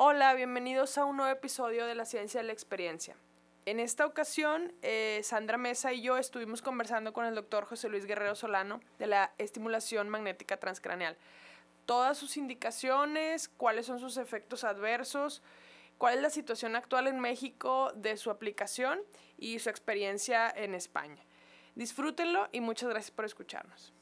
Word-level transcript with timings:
Hola, 0.00 0.32
bienvenidos 0.34 0.96
a 0.96 1.04
un 1.04 1.16
nuevo 1.16 1.32
episodio 1.32 1.84
de 1.84 1.96
La 1.96 2.04
Ciencia 2.04 2.40
de 2.40 2.46
la 2.46 2.52
Experiencia. 2.52 3.16
En 3.66 3.80
esta 3.80 4.06
ocasión, 4.06 4.72
eh, 4.80 5.20
Sandra 5.24 5.58
Mesa 5.58 5.92
y 5.92 6.02
yo 6.02 6.18
estuvimos 6.18 6.62
conversando 6.62 7.12
con 7.12 7.24
el 7.26 7.34
doctor 7.34 7.64
José 7.64 7.88
Luis 7.88 8.06
Guerrero 8.06 8.36
Solano 8.36 8.78
de 9.00 9.08
la 9.08 9.34
estimulación 9.38 10.08
magnética 10.08 10.56
transcraneal. 10.56 11.16
Todas 11.84 12.16
sus 12.16 12.36
indicaciones, 12.36 13.48
cuáles 13.48 13.86
son 13.86 13.98
sus 13.98 14.18
efectos 14.18 14.62
adversos, 14.62 15.42
cuál 15.98 16.14
es 16.14 16.22
la 16.22 16.30
situación 16.30 16.76
actual 16.76 17.08
en 17.08 17.18
México 17.18 17.90
de 17.96 18.16
su 18.16 18.30
aplicación 18.30 19.00
y 19.36 19.58
su 19.58 19.68
experiencia 19.68 20.48
en 20.48 20.76
España. 20.76 21.24
Disfrútenlo 21.74 22.48
y 22.52 22.60
muchas 22.60 22.88
gracias 22.88 23.10
por 23.10 23.24
escucharnos. 23.24 23.92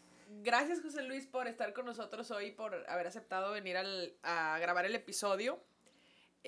Gracias 0.43 0.83
José 0.83 1.05
Luis 1.05 1.27
por 1.27 1.49
estar 1.49 1.73
con 1.73 1.87
nosotros 1.87 2.31
hoy, 2.33 2.51
por 2.51 2.85
haber 2.87 3.07
aceptado 3.07 3.51
venir 3.53 3.79
a 3.79 4.59
grabar 4.59 4.85
el 4.85 4.95
episodio. 4.95 5.59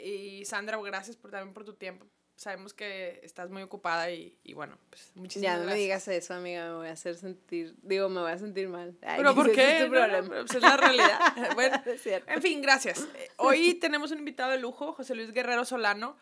Y 0.04 0.44
Sandra, 0.44 0.78
gracias 0.82 1.16
por, 1.16 1.30
también 1.30 1.54
por 1.54 1.64
tu 1.64 1.74
tiempo. 1.74 2.06
Sabemos 2.36 2.72
que 2.72 3.18
estás 3.24 3.50
muy 3.50 3.62
ocupada 3.62 4.12
y, 4.12 4.38
y 4.44 4.54
bueno, 4.54 4.78
pues 4.90 5.10
muchísimas 5.16 5.42
gracias. 5.42 5.58
Ya 5.58 5.64
no 5.64 5.72
me 5.72 5.76
digas 5.76 6.06
eso, 6.06 6.34
amiga, 6.34 6.68
me 6.68 6.74
voy 6.76 6.86
a 6.86 6.92
hacer 6.92 7.16
sentir, 7.16 7.74
digo, 7.82 8.08
me 8.08 8.20
voy 8.20 8.30
a 8.30 8.38
sentir 8.38 8.68
mal. 8.68 8.96
¿Pero 9.00 9.34
por 9.34 9.50
qué? 9.50 9.78
Es, 9.82 9.88
problema. 9.88 10.28
Pues, 10.28 10.54
es 10.54 10.62
la 10.62 10.76
realidad. 10.76 11.18
bueno, 11.54 11.82
es 11.84 12.06
en 12.06 12.40
fin, 12.40 12.62
gracias. 12.62 13.08
Eh, 13.16 13.28
hoy 13.38 13.74
tenemos 13.74 14.12
un 14.12 14.20
invitado 14.20 14.52
de 14.52 14.58
lujo, 14.58 14.92
José 14.92 15.16
Luis 15.16 15.32
Guerrero 15.32 15.64
Solano. 15.64 16.16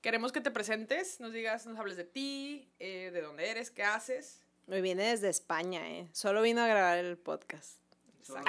Queremos 0.00 0.32
que 0.32 0.40
te 0.40 0.50
presentes, 0.50 1.20
nos 1.20 1.34
digas, 1.34 1.66
nos 1.66 1.78
hables 1.78 1.98
de 1.98 2.04
ti, 2.04 2.72
eh, 2.78 3.10
de 3.12 3.20
dónde 3.20 3.50
eres, 3.50 3.70
qué 3.70 3.82
haces. 3.82 4.40
Me 4.66 4.80
viene 4.80 5.10
desde 5.10 5.28
España, 5.28 5.86
¿eh? 5.90 6.08
Solo 6.12 6.40
vino 6.40 6.62
a 6.62 6.66
grabar 6.66 6.96
el 6.98 7.18
podcast. 7.18 7.78
Solo, 8.22 8.44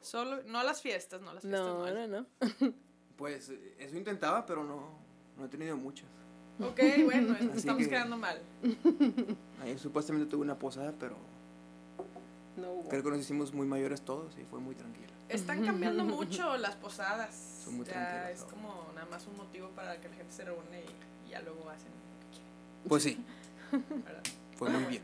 Solo 0.00 0.42
no 0.44 0.60
a 0.60 0.64
las 0.64 0.80
fiestas, 0.80 1.20
no 1.20 1.30
a 1.30 1.34
las 1.34 1.42
fiestas. 1.42 1.60
No, 1.60 1.90
no, 1.90 2.06
no. 2.06 2.26
Pues 3.18 3.50
eso 3.78 3.96
intentaba, 3.96 4.46
pero 4.46 4.62
no, 4.62 4.88
no 5.36 5.44
he 5.44 5.48
tenido 5.48 5.76
muchas. 5.76 6.06
Ok, 6.60 6.80
bueno, 7.04 7.36
estamos 7.54 7.86
quedando 7.86 8.16
mal. 8.16 8.40
Ahí 9.62 9.76
supuestamente 9.76 10.30
tuve 10.30 10.42
una 10.42 10.58
posada, 10.58 10.94
pero 10.98 11.16
no 12.56 12.88
creo 12.88 13.02
que 13.02 13.10
nos 13.10 13.20
hicimos 13.20 13.52
muy 13.52 13.66
mayores 13.66 14.02
todos 14.02 14.36
y 14.38 14.44
fue 14.44 14.60
muy 14.60 14.74
tranquila. 14.74 15.08
Están 15.28 15.64
cambiando 15.64 16.04
mucho 16.04 16.56
las 16.58 16.76
posadas. 16.76 17.62
Son 17.64 17.76
muy 17.76 17.86
ya 17.86 18.30
Es 18.30 18.42
como 18.44 18.86
nada 18.94 19.06
más 19.10 19.26
un 19.26 19.36
motivo 19.36 19.68
para 19.70 20.00
que 20.00 20.08
la 20.08 20.14
gente 20.14 20.32
se 20.32 20.44
reúne 20.44 20.84
y, 21.26 21.30
ya 21.30 21.42
luego 21.42 21.68
hacen 21.68 21.90
lo 21.90 22.20
que 22.20 22.30
quieren. 22.30 22.88
Pues 22.88 23.02
sí. 23.02 23.18
fue 24.56 24.70
muy 24.70 24.84
bien. 24.84 25.02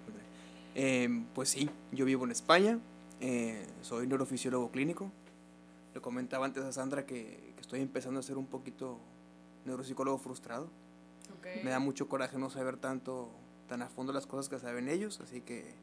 Eh, 0.74 1.24
pues 1.34 1.50
sí, 1.50 1.68
yo 1.92 2.04
vivo 2.04 2.24
en 2.24 2.30
España, 2.30 2.78
eh, 3.20 3.66
soy 3.82 4.06
neurofisiólogo 4.06 4.70
clínico. 4.70 5.10
Le 5.94 6.00
comentaba 6.00 6.46
antes 6.46 6.64
a 6.64 6.72
Sandra 6.72 7.06
que, 7.06 7.53
estoy 7.74 7.82
empezando 7.82 8.20
a 8.20 8.22
ser 8.22 8.38
un 8.38 8.46
poquito 8.46 9.00
neuropsicólogo 9.64 10.18
frustrado. 10.18 10.70
Me 11.64 11.70
da 11.70 11.80
mucho 11.80 12.08
coraje 12.08 12.38
no 12.38 12.48
saber 12.48 12.76
tanto, 12.76 13.30
tan 13.68 13.82
a 13.82 13.88
fondo 13.88 14.12
las 14.12 14.28
cosas 14.28 14.48
que 14.48 14.60
saben 14.60 14.88
ellos, 14.88 15.20
así 15.20 15.40
que 15.40 15.74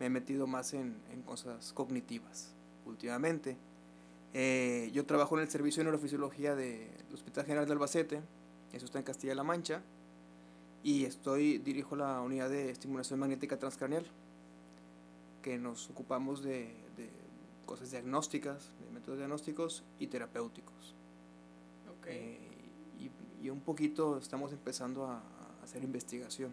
me 0.00 0.06
he 0.06 0.08
metido 0.08 0.46
más 0.46 0.72
en, 0.72 0.96
en 1.12 1.20
cosas 1.20 1.74
cognitivas 1.74 2.54
últimamente. 2.86 3.58
Eh, 4.32 4.90
yo 4.94 5.04
trabajo 5.04 5.36
en 5.36 5.42
el 5.42 5.50
servicio 5.50 5.80
de 5.80 5.84
neurofisiología 5.84 6.54
del 6.54 6.88
Hospital 7.12 7.44
General 7.44 7.66
de 7.66 7.72
Albacete, 7.72 8.22
eso 8.72 8.86
está 8.86 8.98
en 8.98 9.04
Castilla-La 9.04 9.42
Mancha, 9.42 9.82
y 10.82 11.04
estoy, 11.04 11.58
dirijo 11.58 11.94
la 11.94 12.22
unidad 12.22 12.48
de 12.48 12.70
estimulación 12.70 13.20
magnética 13.20 13.58
transcranial, 13.58 14.06
que 15.42 15.58
nos 15.58 15.90
ocupamos 15.90 16.42
de, 16.42 16.74
de 16.96 17.10
cosas 17.66 17.90
diagnósticas, 17.90 18.72
de 18.80 18.90
métodos 18.92 19.18
diagnósticos 19.18 19.84
y 19.98 20.06
terapéuticos. 20.06 20.94
Eh, 22.06 22.38
y, 23.40 23.50
un 23.50 23.60
poquito 23.60 24.18
estamos 24.18 24.52
empezando 24.52 25.06
a, 25.06 25.22
hacer 25.62 25.84
investigación, 25.84 26.52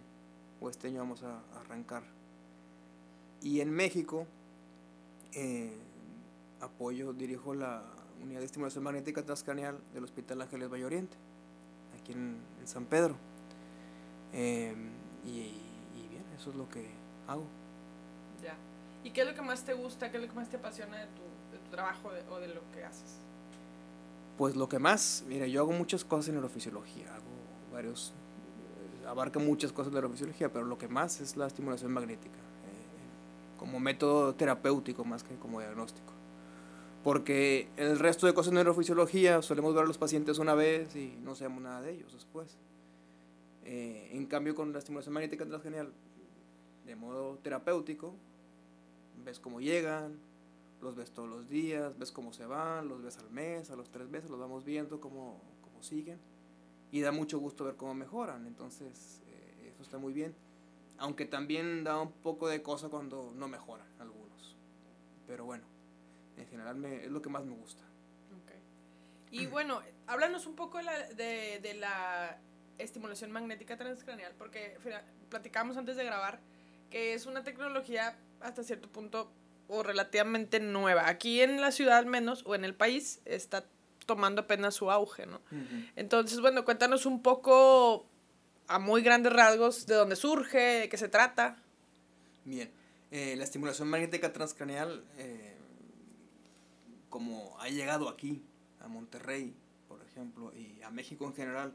o 0.59 0.69
este 0.69 0.87
año 0.87 0.99
vamos 0.99 1.23
a, 1.23 1.41
arrancar. 1.59 2.03
Y 3.41 3.61
en 3.61 3.71
México, 3.71 4.27
eh, 5.33 5.77
apoyo, 6.59 7.13
dirijo 7.13 7.53
la 7.53 7.83
unidad 8.21 8.39
de 8.39 8.45
estimulación 8.45 8.83
magnética 8.83 9.23
transcranial 9.23 9.79
del 9.93 10.03
Hospital 10.03 10.41
Ángeles 10.41 10.69
Valle 10.69 10.85
Oriente, 10.85 11.17
aquí 11.99 12.11
en, 12.13 12.39
San 12.65 12.85
Pedro. 12.85 13.15
Em, 14.33 14.89
y, 15.23 15.53
bien, 16.09 16.25
eso 16.37 16.49
es 16.49 16.55
lo 16.55 16.67
que 16.67 16.87
hago. 17.27 17.45
Ya. 18.43 18.55
¿Y 19.03 19.11
qué 19.11 19.21
es 19.21 19.27
lo 19.27 19.33
que 19.33 19.41
más 19.41 19.63
te 19.63 19.73
gusta, 19.73 20.11
qué 20.11 20.17
es 20.17 20.23
lo 20.23 20.29
que 20.29 20.35
más 20.35 20.49
te 20.49 20.57
apasiona 20.57 20.97
de 20.97 21.07
tu, 21.07 21.21
de 21.51 21.59
tu 21.63 21.69
trabajo 21.69 22.11
o 22.31 22.39
de 22.39 22.47
lo 22.47 22.61
que 22.71 22.83
haces? 22.83 23.24
Pues 24.37 24.55
lo 24.55 24.67
que 24.67 24.79
más, 24.79 25.23
mira, 25.27 25.47
yo 25.47 25.61
hago 25.61 25.71
muchas 25.71 26.03
cosas 26.03 26.27
en 26.27 26.35
neurofisiología, 26.35 27.13
hago 27.15 27.23
varios, 27.71 28.13
eh, 29.03 29.07
abarca 29.07 29.39
muchas 29.39 29.71
cosas 29.71 29.93
de 29.93 29.99
neurofisiología, 29.99 30.51
pero 30.51 30.65
lo 30.65 30.77
que 30.77 30.89
más 30.89 31.21
es 31.21 31.37
la 31.37 31.47
estimulación 31.47 31.93
magnética, 31.93 32.37
eh, 32.37 33.57
como 33.57 33.79
método 33.79 34.35
terapéutico 34.35 35.05
más 35.05 35.23
que 35.23 35.35
como 35.35 35.61
diagnóstico. 35.61 36.11
Porque 37.01 37.69
el 37.77 37.97
resto 37.97 38.27
de 38.27 38.33
cosas 38.33 38.51
de 38.51 38.55
neurofisiología 38.55 39.41
solemos 39.41 39.73
ver 39.73 39.83
a 39.83 39.87
los 39.87 39.97
pacientes 39.97 40.37
una 40.37 40.53
vez 40.53 40.95
y 40.95 41.17
no 41.23 41.35
sabemos 41.35 41.61
nada 41.61 41.81
de 41.81 41.91
ellos 41.91 42.11
después. 42.11 42.57
Eh, 43.63 44.09
en 44.11 44.25
cambio, 44.25 44.53
con 44.53 44.73
la 44.73 44.79
estimulación 44.79 45.13
magnética 45.13 45.45
transgenial, 45.45 45.93
de 46.85 46.95
modo 46.95 47.37
terapéutico, 47.41 48.15
ves 49.23 49.39
cómo 49.39 49.61
llegan, 49.61 50.19
los 50.81 50.95
ves 50.95 51.11
todos 51.11 51.29
los 51.29 51.49
días, 51.49 51.97
ves 51.97 52.11
cómo 52.11 52.33
se 52.33 52.45
van, 52.45 52.87
los 52.87 53.01
ves 53.01 53.17
al 53.17 53.29
mes, 53.29 53.69
a 53.71 53.75
los 53.75 53.91
tres 53.91 54.09
meses, 54.09 54.29
los 54.29 54.39
vamos 54.39 54.63
viendo 54.63 54.99
cómo, 54.99 55.41
cómo 55.61 55.81
siguen. 55.83 56.19
Y 56.91 57.01
da 57.01 57.11
mucho 57.11 57.39
gusto 57.39 57.65
ver 57.65 57.75
cómo 57.75 57.93
mejoran, 57.93 58.45
entonces 58.45 59.21
eh, 59.27 59.69
eso 59.71 59.81
está 59.81 59.97
muy 59.97 60.13
bien, 60.13 60.35
aunque 60.97 61.25
también 61.25 61.83
da 61.83 61.99
un 61.99 62.11
poco 62.11 62.47
de 62.47 62.61
cosa 62.61 62.89
cuando 62.89 63.33
no 63.35 63.47
mejoran 63.47 63.87
algunos, 63.99 64.55
pero 65.27 65.45
bueno, 65.45 65.65
en 66.37 66.47
general 66.47 66.77
me, 66.77 67.05
es 67.05 67.11
lo 67.11 67.21
que 67.21 67.29
más 67.29 67.45
me 67.45 67.55
gusta. 67.55 67.83
Y 69.31 69.47
bueno, 69.47 69.81
háblanos 70.07 70.45
un 70.45 70.55
poco 70.55 70.77
de 70.77 70.83
la, 70.85 71.07
de, 71.09 71.59
de 71.61 71.73
la 71.73 72.39
estimulación 72.77 73.31
magnética 73.31 73.75
transcranial, 73.75 74.33
porque 74.37 74.77
platicamos 75.29 75.75
antes 75.75 75.97
de 75.97 76.05
grabar 76.05 76.39
que 76.89 77.13
es 77.13 77.25
una 77.25 77.43
tecnología 77.43 78.17
hasta 78.39 78.63
cierto 78.63 78.89
punto 78.89 79.31
o 79.67 79.83
relativamente 79.83 80.59
nueva. 80.59 81.07
Aquí 81.07 81.41
en 81.41 81.61
la 81.61 81.71
ciudad 81.71 81.97
al 81.97 82.05
menos, 82.05 82.43
o 82.45 82.55
en 82.55 82.65
el 82.65 82.75
país, 82.75 83.21
está 83.25 83.65
tomando 84.05 84.41
apenas 84.41 84.75
su 84.75 84.91
auge, 84.91 85.25
¿no? 85.25 85.41
Entonces, 85.95 86.39
bueno, 86.39 86.63
cuéntanos 86.63 87.05
un 87.05 87.21
poco 87.21 88.05
a 88.67 88.79
muy 88.79 89.01
grandes 89.01 89.33
rasgos 89.33 89.85
de 89.85 89.95
dónde 89.95 90.15
surge, 90.15 90.57
de 90.57 90.89
qué 90.89 90.97
se 90.97 91.09
trata. 91.09 91.61
Bien, 92.43 92.71
eh, 93.11 93.35
la 93.35 93.43
estimulación 93.43 93.89
magnética 93.89 94.31
transcraneal, 94.33 95.03
eh, 95.17 95.57
como 97.09 97.59
ha 97.59 97.69
llegado 97.69 98.09
aquí, 98.09 98.43
a 98.81 98.87
Monterrey, 98.87 99.55
por 99.87 100.01
ejemplo, 100.03 100.53
y 100.55 100.81
a 100.83 100.91
México 100.91 101.25
en 101.25 101.33
general, 101.33 101.73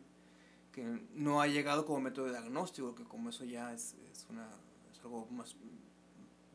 que 0.73 0.85
no 1.15 1.41
ha 1.41 1.49
llegado 1.49 1.85
como 1.85 2.01
método 2.01 2.27
de 2.27 2.33
diagnóstico, 2.33 2.95
que 2.95 3.05
como 3.05 3.31
eso 3.31 3.45
ya 3.45 3.73
es, 3.73 3.97
es, 4.13 4.27
una, 4.31 4.49
es 4.93 5.01
algo 5.01 5.27
más, 5.31 5.57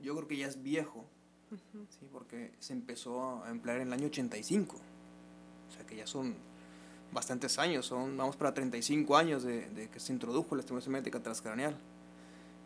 yo 0.02 0.16
creo 0.16 0.28
que 0.28 0.38
ya 0.38 0.48
es 0.48 0.62
viejo, 0.62 1.10
¿sí? 1.50 2.08
porque 2.12 2.52
se 2.60 2.74
empezó 2.74 3.44
a 3.44 3.50
emplear 3.50 3.78
en 3.80 3.88
el 3.88 3.94
año 3.94 4.08
85, 4.08 4.76
o 4.76 5.74
sea 5.74 5.86
que 5.86 5.96
ya 5.96 6.08
son 6.08 6.36
bastantes 7.12 7.58
años, 7.60 7.86
son, 7.86 8.18
vamos 8.18 8.36
para 8.36 8.54
35 8.54 9.16
años 9.16 9.44
de, 9.44 9.70
de 9.70 9.90
que 9.90 10.00
se 10.00 10.14
introdujo 10.14 10.56
la 10.56 10.62
estimulación 10.62 10.94
magnética 10.94 11.22
transcraneal. 11.22 11.76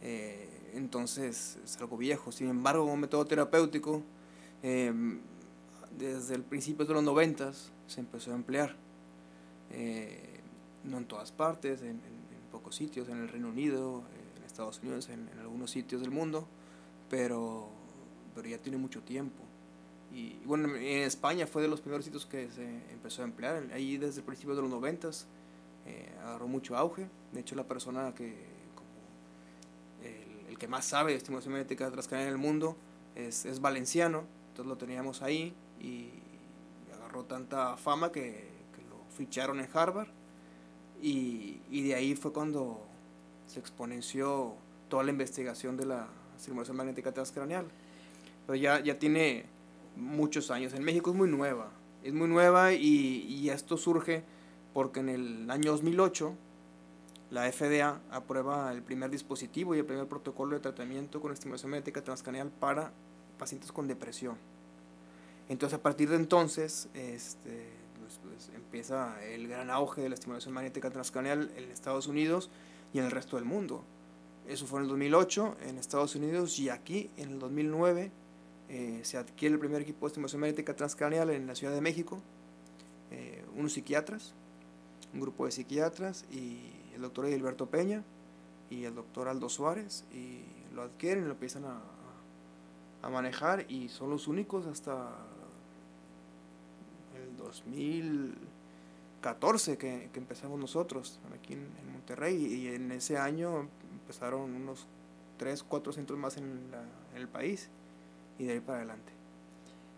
Eh, 0.01 0.71
entonces 0.73 1.57
es 1.63 1.77
algo 1.77 1.97
viejo, 1.97 2.31
sin 2.31 2.49
embargo, 2.49 2.83
como 2.83 2.97
método 2.97 3.25
terapéutico, 3.25 4.01
em, 4.63 5.19
desde 5.97 6.35
el 6.35 6.43
principio 6.43 6.85
de 6.85 6.93
los 6.93 7.03
90 7.03 7.51
se 7.87 7.99
empezó 7.99 8.31
a 8.31 8.35
emplear. 8.35 8.75
Eh, 9.71 10.39
no 10.83 10.97
en 10.97 11.05
todas 11.05 11.31
partes, 11.31 11.81
en, 11.81 11.89
en, 11.89 12.19
pocos 12.51 12.75
sitios, 12.75 13.07
en 13.09 13.19
el 13.19 13.27
Reino 13.27 13.49
Unido, 13.49 14.03
en 14.37 14.43
Estados 14.43 14.79
Unidos, 14.79 15.09
en, 15.09 15.29
en 15.29 15.39
algunos 15.39 15.69
sitios 15.69 16.01
del 16.01 16.09
mundo, 16.09 16.47
pero 17.07 17.69
ya 18.47 18.57
tiene 18.57 18.77
mucho 18.77 19.01
tiempo. 19.01 19.43
Y, 20.11 20.39
bueno, 20.45 20.75
en 20.75 21.03
España 21.03 21.45
fue 21.45 21.61
de 21.61 21.67
los 21.67 21.81
primeros 21.81 22.05
sitios 22.05 22.25
que 22.25 22.49
se 22.51 22.65
empezó 22.91 23.21
a 23.21 23.25
emplear. 23.25 23.63
Ahí 23.73 23.97
desde 23.97 24.19
el 24.19 24.25
principio 24.25 24.55
de 24.55 24.61
los 24.61 24.69
noventas 24.69 25.27
eh, 25.85 26.09
agarró 26.23 26.47
mucho 26.47 26.75
auge. 26.75 27.07
De 27.31 27.41
hecho, 27.41 27.55
la 27.55 27.63
persona 27.63 28.13
que, 28.15 28.33
el, 30.47 30.57
que 30.57 30.67
más 30.67 30.85
sabe 30.85 31.11
de 31.11 31.17
estimulación 31.17 31.53
magnética 31.53 31.91
transcranial 31.91 32.29
en 32.29 32.33
el 32.33 32.39
mundo 32.39 32.75
es, 33.15 33.45
es 33.45 33.61
valenciano. 33.61 34.23
Entonces 34.49 34.67
lo 34.67 34.77
teníamos 34.77 35.21
ahí 35.21 35.53
y 35.79 36.09
agarró 36.95 37.25
tanta 37.25 37.77
fama 37.77 38.11
que, 38.11 38.57
lo 38.89 39.03
ficharon 39.15 39.59
en 39.59 39.69
Harvard. 39.71 40.09
Y, 41.01 41.61
y 41.69 41.87
de 41.87 41.95
ahí 41.95 42.15
fue 42.15 42.33
cuando 42.33 42.83
se 43.45 43.59
exponenció 43.59 44.55
toda 44.89 45.03
la 45.03 45.11
investigación 45.11 45.77
de 45.77 45.85
la 45.85 46.07
estimulación 46.35 46.75
magnética 46.75 47.11
transcranial 47.13 47.67
pero 48.49 48.57
ya, 48.59 48.79
ya 48.79 48.97
tiene 48.97 49.45
muchos 49.95 50.49
años. 50.49 50.73
En 50.73 50.83
México 50.83 51.11
es 51.11 51.15
muy 51.15 51.29
nueva. 51.29 51.69
Es 52.03 52.15
muy 52.15 52.27
nueva 52.27 52.73
y, 52.73 53.47
esto 53.47 53.77
surge 53.77 54.23
porque 54.73 55.01
en 55.01 55.09
el 55.09 55.51
año 55.51 55.69
2008 55.69 56.33
la 57.29 57.51
FDA 57.51 58.01
aprueba 58.09 58.71
el 58.71 58.81
primer 58.81 59.11
dispositivo 59.11 59.75
y 59.75 59.77
el 59.77 59.85
primer 59.85 60.07
protocolo 60.07 60.55
de 60.55 60.61
tratamiento 60.61 61.21
con 61.21 61.31
estimulación 61.31 61.69
magnética 61.69 62.03
transcranial 62.03 62.49
para 62.49 62.91
pacientes 63.37 63.71
con 63.71 63.87
depresión. 63.87 64.35
Entonces 65.47 65.77
a 65.77 65.83
partir 65.83 66.09
de 66.09 66.15
entonces 66.15 66.89
este, 66.95 67.69
pues, 67.99 68.19
pues, 68.23 68.49
empieza 68.55 69.23
el 69.25 69.47
gran 69.47 69.69
auge 69.69 70.01
de 70.01 70.09
la 70.09 70.15
estimulación 70.15 70.55
magnética 70.55 70.89
transcranial 70.89 71.51
en 71.55 71.69
Estados 71.69 72.07
Unidos 72.07 72.49
y 72.95 72.97
en 72.97 73.05
el 73.05 73.11
resto 73.11 73.35
del 73.35 73.45
mundo. 73.45 73.83
Eso 74.47 74.65
fue 74.65 74.79
en 74.79 74.85
el 74.85 74.89
2008 74.89 75.57
en 75.67 75.77
Estados 75.77 76.15
Unidos 76.15 76.57
y 76.57 76.69
aquí 76.69 77.11
en 77.15 77.33
el 77.33 77.37
2009 77.37 78.11
eh, 78.69 79.01
se 79.03 79.17
adquiere 79.17 79.55
el 79.55 79.59
primer 79.59 79.81
equipo 79.81 80.05
de 80.05 80.09
estimulación 80.09 80.41
magnética 80.41 80.75
transcranial 80.75 81.31
en 81.31 81.47
la 81.47 81.55
Ciudad 81.55 81.73
de 81.73 81.81
México, 81.81 82.21
eh, 83.09 83.43
unos 83.55 83.73
psiquiatras, 83.73 84.35
un 85.13 85.21
grupo 85.21 85.45
de 85.45 85.51
psiquiatras 85.51 86.25
y 86.31 86.59
el 86.93 87.01
doctor 87.01 87.25
Edilberto 87.25 87.65
Peña 87.65 88.03
y 88.69 88.83
el 88.83 88.93
doctor 88.93 89.27
Aldo 89.27 89.49
Suárez 89.49 90.05
y 90.13 90.43
lo 90.75 90.83
adquieren 90.83 91.23
y 91.23 91.27
lo 91.27 91.33
empiezan 91.33 91.65
a, 91.65 91.81
a 93.01 93.09
manejar 93.09 93.65
y 93.71 93.89
son 93.89 94.11
los 94.11 94.27
únicos 94.27 94.67
hasta 94.67 95.15
el 97.15 97.35
2014 97.37 99.79
que, 99.79 100.11
que 100.13 100.19
empezamos 100.19 100.59
nosotros 100.59 101.19
aquí 101.33 101.53
en, 101.53 101.67
en, 101.81 101.91
Monterrey 101.91 102.35
y 102.35 102.67
en 102.67 102.91
ese 102.91 103.17
año 103.17 103.67
empezaron 103.91 104.53
unos 104.53 104.85
3, 105.37 105.63
4 105.63 105.93
centros 105.93 106.19
más 106.19 106.37
en, 106.37 106.69
la, 106.69 106.83
en 107.15 107.21
el 107.21 107.27
país 107.27 107.71
y 108.39 108.45
de 108.45 108.53
ahí 108.53 108.59
para 108.59 108.79
adelante. 108.79 109.11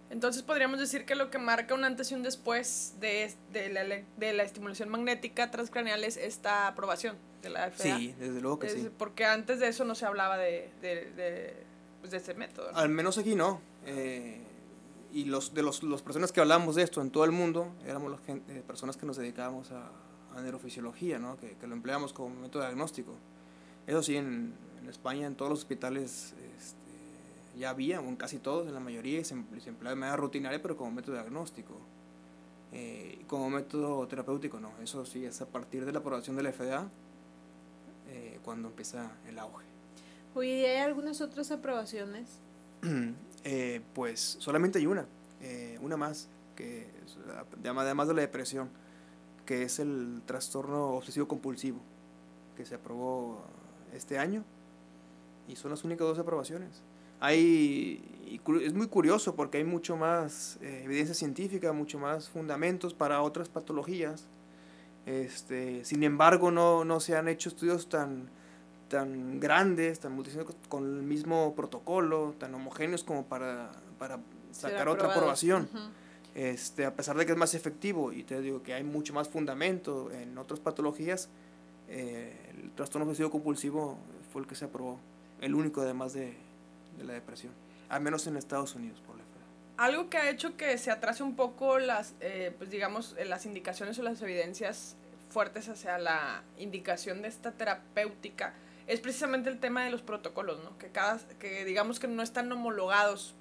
Entonces 0.10 0.44
podríamos 0.44 0.78
decir 0.78 1.06
que 1.06 1.16
lo 1.16 1.30
que 1.30 1.38
marca 1.38 1.74
un 1.74 1.86
antes 1.86 2.12
y 2.12 2.16
un 2.16 2.24
después 2.24 2.96
de, 3.00 3.34
de, 3.54 3.70
la, 3.70 3.84
de 4.18 4.34
la 4.34 4.44
estimulación 4.44 4.90
magnética 4.90 5.50
transcraneal 5.52 6.04
es 6.04 6.18
esta 6.18 6.68
aprobación 6.68 7.16
de 7.42 7.50
la 7.50 7.72
FDA. 7.72 7.98
Sí, 7.98 8.14
desde 8.20 8.42
luego 8.42 8.60
que 8.60 8.68
es, 8.68 8.74
sí. 8.74 8.90
Porque 8.98 9.26
antes 9.26 9.62
de 9.62 9.70
eso 9.70 9.86
no 9.86 9.96
se 9.96 10.06
hablaba 10.06 10.38
de, 10.38 10.70
de, 10.82 11.12
de, 11.12 11.64
pues 12.02 12.12
de 12.12 12.18
este 12.18 12.34
método. 12.34 12.74
¿no? 12.74 12.78
Al 12.78 12.90
menos 12.90 13.18
aquí 13.18 13.36
no. 13.36 13.62
Eh, 13.86 14.42
y 15.14 15.26
los 15.26 15.54
de 15.54 15.62
los, 15.62 15.82
las 15.84 16.02
personas 16.02 16.34
que 16.34 16.42
hablamos 16.42 16.76
de 16.76 16.84
esto 16.84 17.02
en 17.02 17.10
todo 17.10 17.24
el 17.24 17.32
mundo 17.32 17.74
éramos 17.86 18.12
las 18.12 18.20
eh, 18.28 18.64
personas 18.68 18.98
que 18.98 19.06
nos 19.06 19.16
dedicábamos 19.16 19.72
a, 19.72 19.92
a 20.36 20.42
neurofisiología, 20.42 21.20
¿no? 21.20 21.38
que, 21.38 21.56
que, 21.56 21.68
lo 21.68 21.74
empleamos 21.74 22.12
como 22.12 22.36
método 22.36 22.64
diagnóstico. 22.64 23.14
Eso 23.88 24.04
sí, 24.04 24.18
en, 24.18 24.54
en 24.82 24.90
España, 24.90 25.26
en 25.26 25.36
todos 25.36 25.50
los 25.50 25.60
hospitales 25.60 26.34
este, 26.34 26.51
ya 27.58 27.70
había, 27.70 28.00
en 28.00 28.16
casi 28.16 28.40
todos, 28.40 28.68
en 28.68 28.74
la 28.74 28.80
mayoría, 28.80 29.24
se, 29.24 29.36
se 29.60 29.70
empleaba 29.70 29.90
de 29.90 30.00
manera 30.00 30.18
rutinaria, 30.18 30.62
pero 30.62 30.78
como 30.78 30.92
método 30.92 31.16
diagnóstico. 31.16 31.76
Eh, 32.72 33.24
como 33.28 33.50
método 33.50 34.08
terapéutico, 34.08 34.60
no. 34.60 34.72
Eso 34.82 35.06
sí, 35.06 35.26
es 35.26 35.42
a 35.42 35.46
partir 35.48 35.86
de 35.86 35.92
la 35.92 36.00
aprobación 36.00 36.36
de 36.36 36.44
la 36.44 36.54
FDA 36.54 36.88
eh, 38.10 38.40
cuando 38.44 38.70
empieza 38.70 39.12
el 39.28 39.38
auge. 39.40 39.66
Oye, 40.34 40.62
¿y 40.62 40.66
hay 40.66 40.78
algunas 40.78 41.20
otras 41.20 41.52
aprobaciones? 41.52 42.40
eh, 43.44 43.82
pues 43.94 44.38
solamente 44.40 44.80
hay 44.80 44.86
una, 44.86 45.06
eh, 45.42 45.78
una 45.82 45.98
más, 45.98 46.30
que 46.56 46.90
además 47.64 48.08
de 48.08 48.14
la 48.14 48.22
depresión, 48.22 48.70
que 49.46 49.64
es 49.64 49.80
el 49.80 50.22
trastorno 50.26 50.92
obsesivo 50.92 51.28
compulsivo, 51.28 51.80
que 52.56 52.66
se 52.66 52.76
aprobó 52.76 53.42
este 53.94 54.18
año 54.18 54.46
y 55.48 55.58
son 55.58 55.72
las 55.72 55.84
únicas 55.84 56.08
dos 56.08 56.20
aprobaciones 56.20 56.82
hay 57.22 58.04
es 58.66 58.74
muy 58.74 58.88
curioso 58.88 59.36
porque 59.36 59.58
hay 59.58 59.64
mucho 59.64 59.98
más 59.98 60.58
eh, 60.62 60.82
evidencia 60.86 61.14
científica, 61.14 61.74
mucho 61.74 62.00
más 62.00 62.30
fundamentos 62.30 62.94
para 62.94 63.22
otras 63.22 63.50
patologías. 63.50 64.26
Este, 65.06 65.84
sin 65.84 66.04
embargo, 66.04 66.52
no, 66.52 66.86
no 66.86 67.00
se 67.00 67.16
han 67.16 67.28
hecho 67.28 67.50
estudios 67.50 67.90
tan, 67.90 68.30
tan 68.88 69.40
grandes, 69.40 70.00
tan 70.00 70.14
multidisciplinarios, 70.14 70.68
con 70.70 70.98
el 70.98 71.04
mismo 71.04 71.54
protocolo, 71.56 72.36
tan 72.38 72.54
homogéneos 72.56 73.04
como 73.04 73.26
para, 73.26 73.72
para 74.00 74.20
sacar 74.52 74.88
otra 74.88 75.12
aprobación. 75.12 75.70
Uh 75.74 75.78
-huh. 75.78 75.90
este, 76.36 76.86
a 76.86 76.96
pesar 76.96 77.18
de 77.18 77.26
que 77.26 77.34
es 77.34 77.38
más 77.38 77.54
efectivo, 77.54 78.14
y 78.14 78.24
te 78.24 78.42
digo 78.42 78.64
que 78.64 78.74
hay 78.74 78.84
mucho 78.84 79.14
más 79.14 79.28
fundamento 79.28 80.12
en 80.12 80.38
otras 80.38 80.60
patologías, 80.60 81.30
eh, 81.90 82.34
el 82.64 82.72
trastorno 82.72 83.06
obsesivo 83.06 83.30
compulsivo 83.30 83.98
fue 84.32 84.42
el 84.42 84.48
que 84.48 84.56
se 84.56 84.66
aprobó, 84.66 85.00
el 85.42 85.56
único 85.56 85.82
además 85.82 86.14
de, 86.14 86.38
de 86.98 87.04
la 87.04 87.14
depresión, 87.14 87.54
al 87.90 88.02
menos 88.02 88.28
en 88.28 88.38
Estados 88.38 88.76
Unidos 88.76 89.02
por 89.06 89.18
la 89.18 89.24
FDA. 89.24 89.84
Algo 89.84 90.10
que 90.10 90.18
ha 90.18 90.30
hecho 90.30 90.58
que 90.58 90.78
se 90.78 90.92
atrase 90.92 91.24
un 91.24 91.36
poco 91.36 91.80
las, 91.80 92.14
eh, 92.20 92.54
pues 92.58 92.70
digamos, 92.70 93.16
las 93.26 93.46
indicaciones 93.46 93.98
o 94.00 94.04
las 94.04 94.22
evidencias 94.22 94.96
fuertes 95.30 95.70
hacia 95.70 95.98
la 95.98 96.44
indicación 96.58 97.22
de 97.22 97.30
esta 97.30 97.52
terapéutica 97.52 98.54
es 98.88 99.00
precisamente 99.00 99.50
el 99.50 99.60
tema 99.60 99.86
de 99.86 99.92
los 99.92 100.02
protocolos, 100.02 100.64
¿no? 100.64 100.78
Que, 100.78 100.90
cada, 100.90 101.18
que 101.40 101.64
digamos 101.66 102.00
que 102.00 102.08
no 102.08 102.22
están 102.22 102.52
homologados 102.52 103.36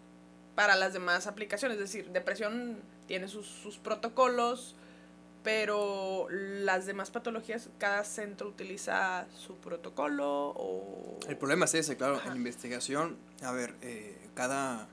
para 0.55 0.77
las 0.77 0.93
demás 0.93 1.27
aplicaciones, 1.27 1.77
es 1.79 1.85
decir, 1.85 2.11
depresión 2.11 2.79
tiene 3.07 3.29
sus, 3.29 3.47
sus 3.47 3.79
protocolos, 3.79 4.77
pero 5.43 6.27
las 6.31 6.87
demás 6.87 7.11
patologías, 7.11 7.71
cada 7.79 8.05
centro 8.05 8.49
utiliza 8.49 9.27
su 9.33 9.57
protocolo 9.57 10.53
o... 10.57 11.19
El 11.29 11.37
problema 11.39 11.65
es 11.65 11.75
ese, 11.75 11.97
claro, 11.97 12.17
Ajá. 12.17 12.31
en 12.31 12.37
investigación, 12.37 13.17
a 13.43 13.53
ver, 13.53 13.75
eh, 13.81 14.19
cada 14.35 14.89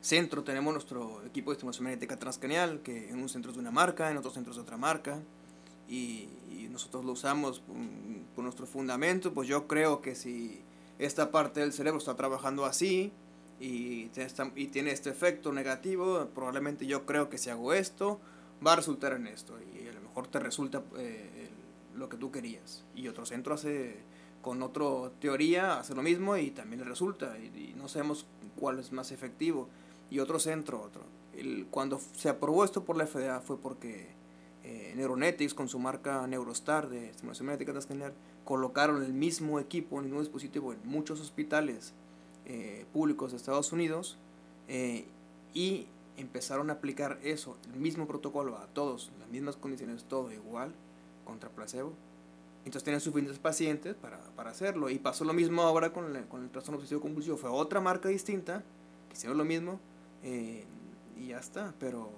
centro 0.00 0.44
tenemos 0.44 0.72
nuestro 0.72 1.24
equipo 1.24 1.50
de 1.50 1.54
estimulación 1.54 1.84
magnética 1.84 2.16
transcranial, 2.18 2.80
que 2.82 3.10
en 3.10 3.20
un 3.20 3.28
centro 3.28 3.50
es 3.50 3.56
de 3.56 3.60
una 3.60 3.70
marca, 3.70 4.10
en 4.10 4.16
otros 4.16 4.34
centros 4.34 4.56
de 4.56 4.62
otra 4.62 4.76
marca, 4.76 5.20
y, 5.88 6.28
y 6.50 6.68
nosotros 6.70 7.04
lo 7.04 7.12
usamos 7.12 7.60
por, 7.60 7.76
por, 8.34 8.44
nuestro 8.44 8.66
fundamento, 8.66 9.34
pues 9.34 9.48
yo 9.48 9.66
creo 9.66 10.00
que 10.00 10.14
si 10.14 10.62
esta 10.98 11.30
parte 11.32 11.60
del 11.60 11.72
cerebro 11.72 11.98
está 11.98 12.14
trabajando 12.14 12.64
así, 12.64 13.12
y, 13.60 14.10
y 14.56 14.66
tiene 14.68 14.90
este 14.90 15.10
efecto 15.10 15.52
negativo, 15.52 16.28
probablemente 16.34 16.86
yo 16.86 17.06
creo 17.06 17.28
que 17.28 17.38
si 17.38 17.50
hago 17.50 17.72
esto, 17.72 18.20
va 18.64 18.74
a 18.74 18.76
resultar 18.76 19.12
en 19.12 19.26
esto 19.26 19.54
y 19.60 19.88
a 19.88 19.92
lo 19.92 20.00
mejor 20.00 20.28
te 20.28 20.38
resulta 20.38 20.82
eh, 20.98 21.48
lo 21.94 22.08
que 22.08 22.16
tú 22.16 22.30
querías. 22.30 22.84
Y 22.94 23.08
otro 23.08 23.26
centro 23.26 23.54
hace 23.54 23.96
con 24.40 24.62
otra 24.62 25.10
teoría 25.20 25.78
hace 25.78 25.94
lo 25.94 26.02
mismo 26.02 26.36
y 26.36 26.50
también 26.50 26.80
le 26.80 26.86
resulta 26.86 27.38
y, 27.38 27.46
y, 27.46 27.74
no 27.76 27.88
sabemos 27.88 28.26
cuál 28.56 28.78
es 28.78 28.92
más 28.92 29.12
efectivo. 29.12 29.68
Y 30.10 30.18
otro 30.18 30.38
centro 30.38 30.82
otro. 30.82 31.04
El, 31.34 31.66
cuando 31.70 31.98
se 32.14 32.28
aprobó 32.28 32.64
esto 32.64 32.84
por 32.84 32.96
la 32.96 33.06
FDA 33.06 33.40
fue 33.40 33.58
porque 33.58 34.10
eh, 34.64 34.92
Neuronetics 34.94 35.54
con 35.54 35.68
su 35.68 35.80
marca 35.80 36.24
Neurostar 36.28 36.88
de 36.88 37.10
estimulación 37.10 37.46
magnética 37.46 37.72
transcranial 37.72 38.12
colocaron 38.44 39.02
el 39.02 39.12
mismo 39.12 39.58
equipo 39.58 39.98
el 39.98 40.04
mismo 40.04 40.20
dispositivo 40.20 40.72
en 40.72 40.78
muchos 40.84 41.20
hospitales 41.20 41.94
eh, 42.44 42.86
públicos 42.92 43.32
de 43.32 43.38
Estados 43.38 43.72
Unidos 43.72 44.18
eh, 44.68 45.04
y 45.52 45.88
empezaron 46.22 46.70
a 46.70 46.74
aplicar 46.74 47.18
eso, 47.22 47.56
el 47.72 47.78
mismo 47.78 48.06
protocolo 48.06 48.56
a 48.56 48.66
todos, 48.66 49.10
las 49.20 49.28
mismas 49.28 49.56
condiciones, 49.56 50.04
todo 50.04 50.32
igual, 50.32 50.72
contra 51.24 51.50
placebo. 51.50 51.92
Entonces 52.64 52.84
tenían 52.84 53.00
suficientes 53.00 53.38
pacientes 53.38 53.94
para, 53.94 54.18
para 54.36 54.50
hacerlo. 54.50 54.88
Y 54.88 54.98
pasó 54.98 55.24
lo 55.24 55.32
mismo 55.32 55.62
ahora 55.62 55.92
con 55.92 56.16
el, 56.16 56.24
con 56.26 56.44
el 56.44 56.50
trastorno 56.50 56.78
obsesivo 56.78 57.00
compulsivo. 57.00 57.36
Fue 57.36 57.50
otra 57.50 57.80
marca 57.80 58.08
distinta, 58.08 58.62
que 59.08 59.16
hicieron 59.16 59.36
lo 59.36 59.44
mismo, 59.44 59.80
eh, 60.22 60.64
y 61.18 61.28
ya 61.28 61.38
está. 61.38 61.74
Pero 61.80 62.10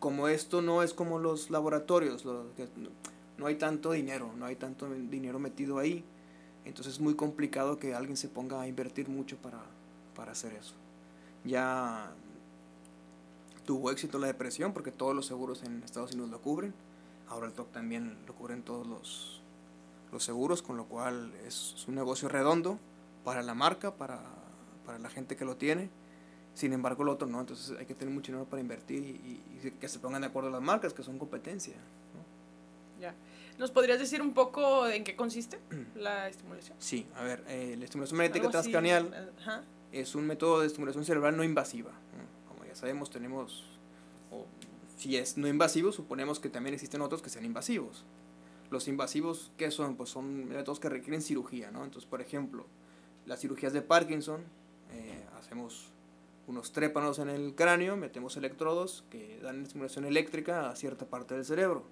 como 0.00 0.28
esto 0.28 0.62
no 0.62 0.82
es 0.82 0.94
como 0.94 1.18
los 1.18 1.50
laboratorios, 1.50 2.22
que, 2.56 2.68
no, 2.76 2.88
no 3.36 3.46
hay 3.46 3.56
tanto 3.56 3.92
dinero, 3.92 4.32
no 4.36 4.46
hay 4.46 4.56
tanto 4.56 4.88
dinero 4.88 5.38
metido 5.38 5.78
ahí. 5.78 6.04
Entonces 6.64 6.94
es 6.94 7.00
muy 7.00 7.14
complicado 7.14 7.78
que 7.78 7.94
alguien 7.94 8.16
se 8.16 8.28
ponga 8.28 8.60
a 8.60 8.66
invertir 8.66 9.08
mucho 9.08 9.36
para, 9.36 9.60
para 10.14 10.32
hacer 10.32 10.54
eso. 10.54 10.74
Ya 11.44 12.12
tuvo 13.66 13.90
éxito 13.90 14.18
la 14.18 14.28
depresión 14.28 14.72
porque 14.72 14.92
todos 14.92 15.14
los 15.14 15.26
seguros 15.26 15.62
en 15.64 15.82
Estados 15.82 16.12
Unidos 16.12 16.30
lo 16.30 16.40
cubren. 16.40 16.72
Ahora 17.28 17.46
el 17.48 17.52
TOC 17.52 17.72
también 17.72 18.16
lo 18.26 18.34
cubren 18.34 18.62
todos 18.62 18.86
los, 18.86 19.42
los 20.12 20.24
seguros, 20.24 20.62
con 20.62 20.76
lo 20.76 20.86
cual 20.86 21.32
es, 21.44 21.74
es, 21.76 21.88
un 21.88 21.96
negocio 21.96 22.28
redondo 22.28 22.78
para 23.24 23.42
la 23.42 23.54
marca, 23.54 23.94
para, 23.94 24.20
para 24.86 24.98
la 24.98 25.10
gente 25.10 25.36
que 25.36 25.44
lo 25.44 25.56
tiene. 25.56 25.90
Sin 26.54 26.72
embargo, 26.72 27.02
el 27.02 27.10
otro 27.10 27.26
no, 27.26 27.40
entonces 27.40 27.76
hay 27.76 27.84
que 27.84 27.94
tener 27.94 28.14
mucho 28.14 28.32
dinero 28.32 28.48
para 28.48 28.62
invertir 28.62 29.02
y, 29.02 29.08
y, 29.08 29.66
y 29.66 29.70
que 29.72 29.88
se 29.88 29.98
pongan 29.98 30.22
de 30.22 30.28
acuerdo 30.28 30.48
las 30.48 30.62
marcas, 30.62 30.94
que 30.94 31.02
son 31.02 31.18
competencia. 31.18 31.74
¿no? 31.74 33.00
Ya. 33.02 33.14
¿Nos 33.58 33.70
podrías 33.72 33.98
decir 33.98 34.22
un 34.22 34.32
poco 34.32 34.86
en 34.86 35.02
qué 35.02 35.16
consiste 35.16 35.58
la 35.96 36.28
estimulación? 36.28 36.76
Sí, 36.78 37.06
a 37.16 37.22
ver, 37.24 37.44
eh, 37.48 37.74
la 37.76 37.84
estimulación 37.84 38.18
magnética 38.18 38.48
transcranial 38.48 39.32
es 39.92 40.14
un 40.14 40.26
método 40.26 40.60
de 40.60 40.68
estimulación 40.68 41.04
cerebral 41.04 41.36
no 41.36 41.42
invasiva 41.42 41.90
sabemos, 42.76 43.10
tenemos, 43.10 43.64
o 44.30 44.46
si 44.96 45.16
es 45.16 45.36
no 45.36 45.48
invasivo, 45.48 45.92
suponemos 45.92 46.40
que 46.40 46.48
también 46.48 46.74
existen 46.74 47.00
otros 47.00 47.22
que 47.22 47.30
sean 47.30 47.44
invasivos. 47.44 48.04
Los 48.70 48.88
invasivos, 48.88 49.52
¿qué 49.56 49.70
son? 49.70 49.96
Pues 49.96 50.10
son 50.10 50.48
métodos 50.48 50.80
que 50.80 50.88
requieren 50.88 51.22
cirugía, 51.22 51.70
¿no? 51.70 51.84
Entonces, 51.84 52.08
por 52.08 52.20
ejemplo, 52.20 52.66
las 53.24 53.40
cirugías 53.40 53.72
de 53.72 53.82
Parkinson, 53.82 54.42
eh, 54.92 55.24
hacemos 55.38 55.92
unos 56.46 56.72
trépanos 56.72 57.18
en 57.18 57.28
el 57.28 57.54
cráneo, 57.54 57.96
metemos 57.96 58.36
electrodos 58.36 59.04
que 59.10 59.40
dan 59.42 59.62
estimulación 59.62 60.04
eléctrica 60.04 60.70
a 60.70 60.76
cierta 60.76 61.06
parte 61.06 61.34
del 61.34 61.44
cerebro. 61.44 61.84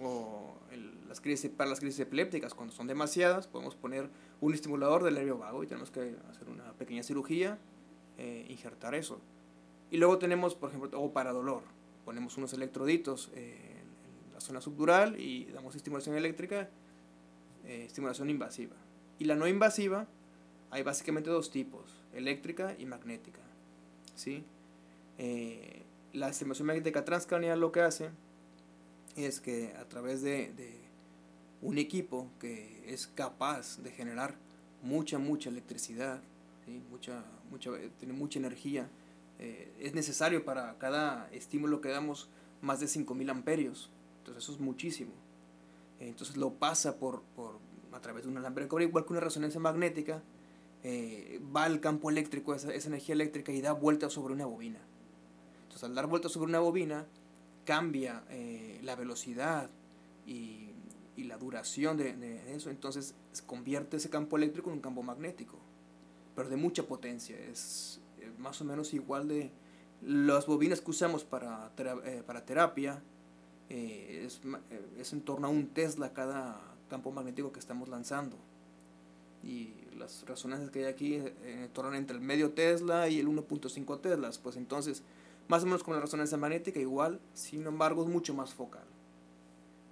O 0.00 0.54
las 1.08 1.20
crisis, 1.20 1.50
para 1.50 1.70
las 1.70 1.80
crisis 1.80 2.00
epilépticas, 2.00 2.54
cuando 2.54 2.74
son 2.74 2.86
demasiadas, 2.86 3.46
podemos 3.46 3.74
poner 3.74 4.10
un 4.40 4.54
estimulador 4.54 5.02
del 5.02 5.14
nervio 5.14 5.38
vago 5.38 5.62
y 5.62 5.66
tenemos 5.66 5.90
que 5.90 6.16
hacer 6.30 6.48
una 6.48 6.72
pequeña 6.74 7.02
cirugía, 7.02 7.58
eh, 8.18 8.46
injertar 8.48 8.94
eso. 8.94 9.20
Y 9.90 9.98
luego 9.98 10.18
tenemos, 10.18 10.54
por 10.54 10.70
ejemplo, 10.70 11.00
o 11.00 11.12
para 11.12 11.32
dolor, 11.32 11.62
ponemos 12.04 12.36
unos 12.36 12.52
electroditos 12.52 13.30
en 13.34 13.86
la 14.32 14.40
zona 14.40 14.60
subdural 14.60 15.20
y 15.20 15.46
damos 15.46 15.74
estimulación 15.76 16.16
eléctrica, 16.16 16.68
eh, 17.64 17.84
estimulación 17.86 18.30
invasiva. 18.30 18.76
Y 19.18 19.24
la 19.24 19.34
no 19.34 19.46
invasiva, 19.46 20.06
hay 20.70 20.82
básicamente 20.82 21.30
dos 21.30 21.50
tipos, 21.50 22.04
eléctrica 22.12 22.74
y 22.78 22.86
magnética. 22.86 23.40
¿sí? 24.14 24.44
Eh, 25.18 25.82
la 26.12 26.28
estimulación 26.28 26.66
magnética 26.66 27.04
transcranial 27.04 27.60
lo 27.60 27.72
que 27.72 27.80
hace 27.80 28.10
es 29.16 29.40
que 29.40 29.72
a 29.78 29.88
través 29.88 30.22
de, 30.22 30.84
un 31.62 31.78
equipo 31.78 32.28
que 32.38 32.84
es 32.86 33.06
capaz 33.06 33.78
de 33.82 33.90
generar 33.90 34.34
mucha, 34.82 35.18
mucha 35.18 35.48
electricidad, 35.48 36.20
mucha, 36.90 37.24
mucha, 37.50 37.70
tiene 37.98 38.12
mucha 38.12 38.38
energía, 38.38 38.88
eh, 39.38 39.74
es 39.80 39.94
necesario 39.94 40.44
para 40.44 40.78
cada 40.78 41.28
estímulo 41.32 41.80
que 41.80 41.88
damos 41.88 42.30
más 42.60 42.80
de 42.80 42.86
5.000 42.86 43.30
amperios. 43.30 43.90
Entonces 44.18 44.44
eso 44.44 44.52
es 44.52 44.60
muchísimo. 44.60 45.12
Entonces 46.00 46.36
lo 46.36 46.54
pasa 46.54 46.98
por, 46.98 47.22
por 47.34 47.58
a 47.92 48.00
través 48.00 48.24
de 48.24 48.30
un 48.30 48.36
alambre 48.38 48.64
de 48.64 48.68
cobre, 48.68 48.84
igual 48.84 49.04
que 49.06 49.12
una 49.12 49.20
resonancia 49.20 49.60
magnética, 49.60 50.22
eh, 50.82 51.40
va 51.54 51.64
al 51.64 51.80
campo 51.80 52.10
eléctrico, 52.10 52.54
esa, 52.54 52.72
esa, 52.72 52.88
energía 52.88 53.14
eléctrica, 53.14 53.52
y 53.52 53.60
da 53.60 53.72
vueltas 53.72 54.12
sobre 54.12 54.34
una 54.34 54.46
bobina. 54.46 54.80
Entonces, 55.62 55.84
al 55.84 55.94
dar 55.94 56.06
vueltas 56.06 56.32
sobre 56.32 56.50
una 56.50 56.60
bobina, 56.60 57.06
cambia 57.64 58.24
eh, 58.30 58.80
la 58.82 58.94
velocidad 58.94 59.70
y, 60.26 60.70
y 61.16 61.24
la 61.24 61.38
duración 61.38 61.96
de, 61.96 62.54
eso. 62.54 62.70
Entonces, 62.70 63.14
convierte 63.46 63.96
ese 63.96 64.10
campo 64.10 64.36
eléctrico 64.36 64.70
en 64.70 64.76
un 64.76 64.82
campo 64.82 65.02
magnético, 65.02 65.58
pero 66.34 66.48
de 66.48 66.56
mucha 66.56 66.84
potencia. 66.84 67.36
Es 67.38 68.00
más 68.38 68.60
o 68.60 68.64
menos 68.64 68.94
igual 68.94 69.28
de 69.28 69.50
las 70.02 70.46
bobinas 70.46 70.80
que 70.80 70.90
usamos 70.90 71.24
para, 71.24 71.72
eh, 71.78 72.22
para 72.26 72.44
terapia. 72.44 73.02
Eh, 73.68 74.24
es, 74.26 74.40
es 74.98 75.12
en 75.12 75.22
torno 75.22 75.48
a 75.48 75.50
un 75.50 75.66
Tesla 75.68 76.12
cada 76.12 76.60
campo 76.88 77.10
magnético 77.10 77.50
que 77.50 77.58
estamos 77.58 77.88
lanzando 77.88 78.36
y 79.46 79.74
las 79.96 80.24
resonancias 80.26 80.70
que 80.70 80.80
hay 80.80 80.84
aquí 80.86 81.14
eh, 81.14 81.68
tornan 81.72 81.94
entre 81.94 82.16
el 82.16 82.22
medio 82.22 82.50
Tesla 82.50 83.08
y 83.08 83.20
el 83.20 83.28
1.5 83.28 84.00
Teslas, 84.00 84.38
pues 84.38 84.56
entonces, 84.56 85.02
más 85.48 85.62
o 85.62 85.66
menos 85.66 85.82
como 85.82 85.94
la 85.94 86.02
resonancia 86.02 86.36
magnética, 86.36 86.80
igual, 86.80 87.20
sin 87.32 87.66
embargo, 87.66 88.02
es 88.02 88.08
mucho 88.08 88.34
más 88.34 88.52
focal. 88.52 88.84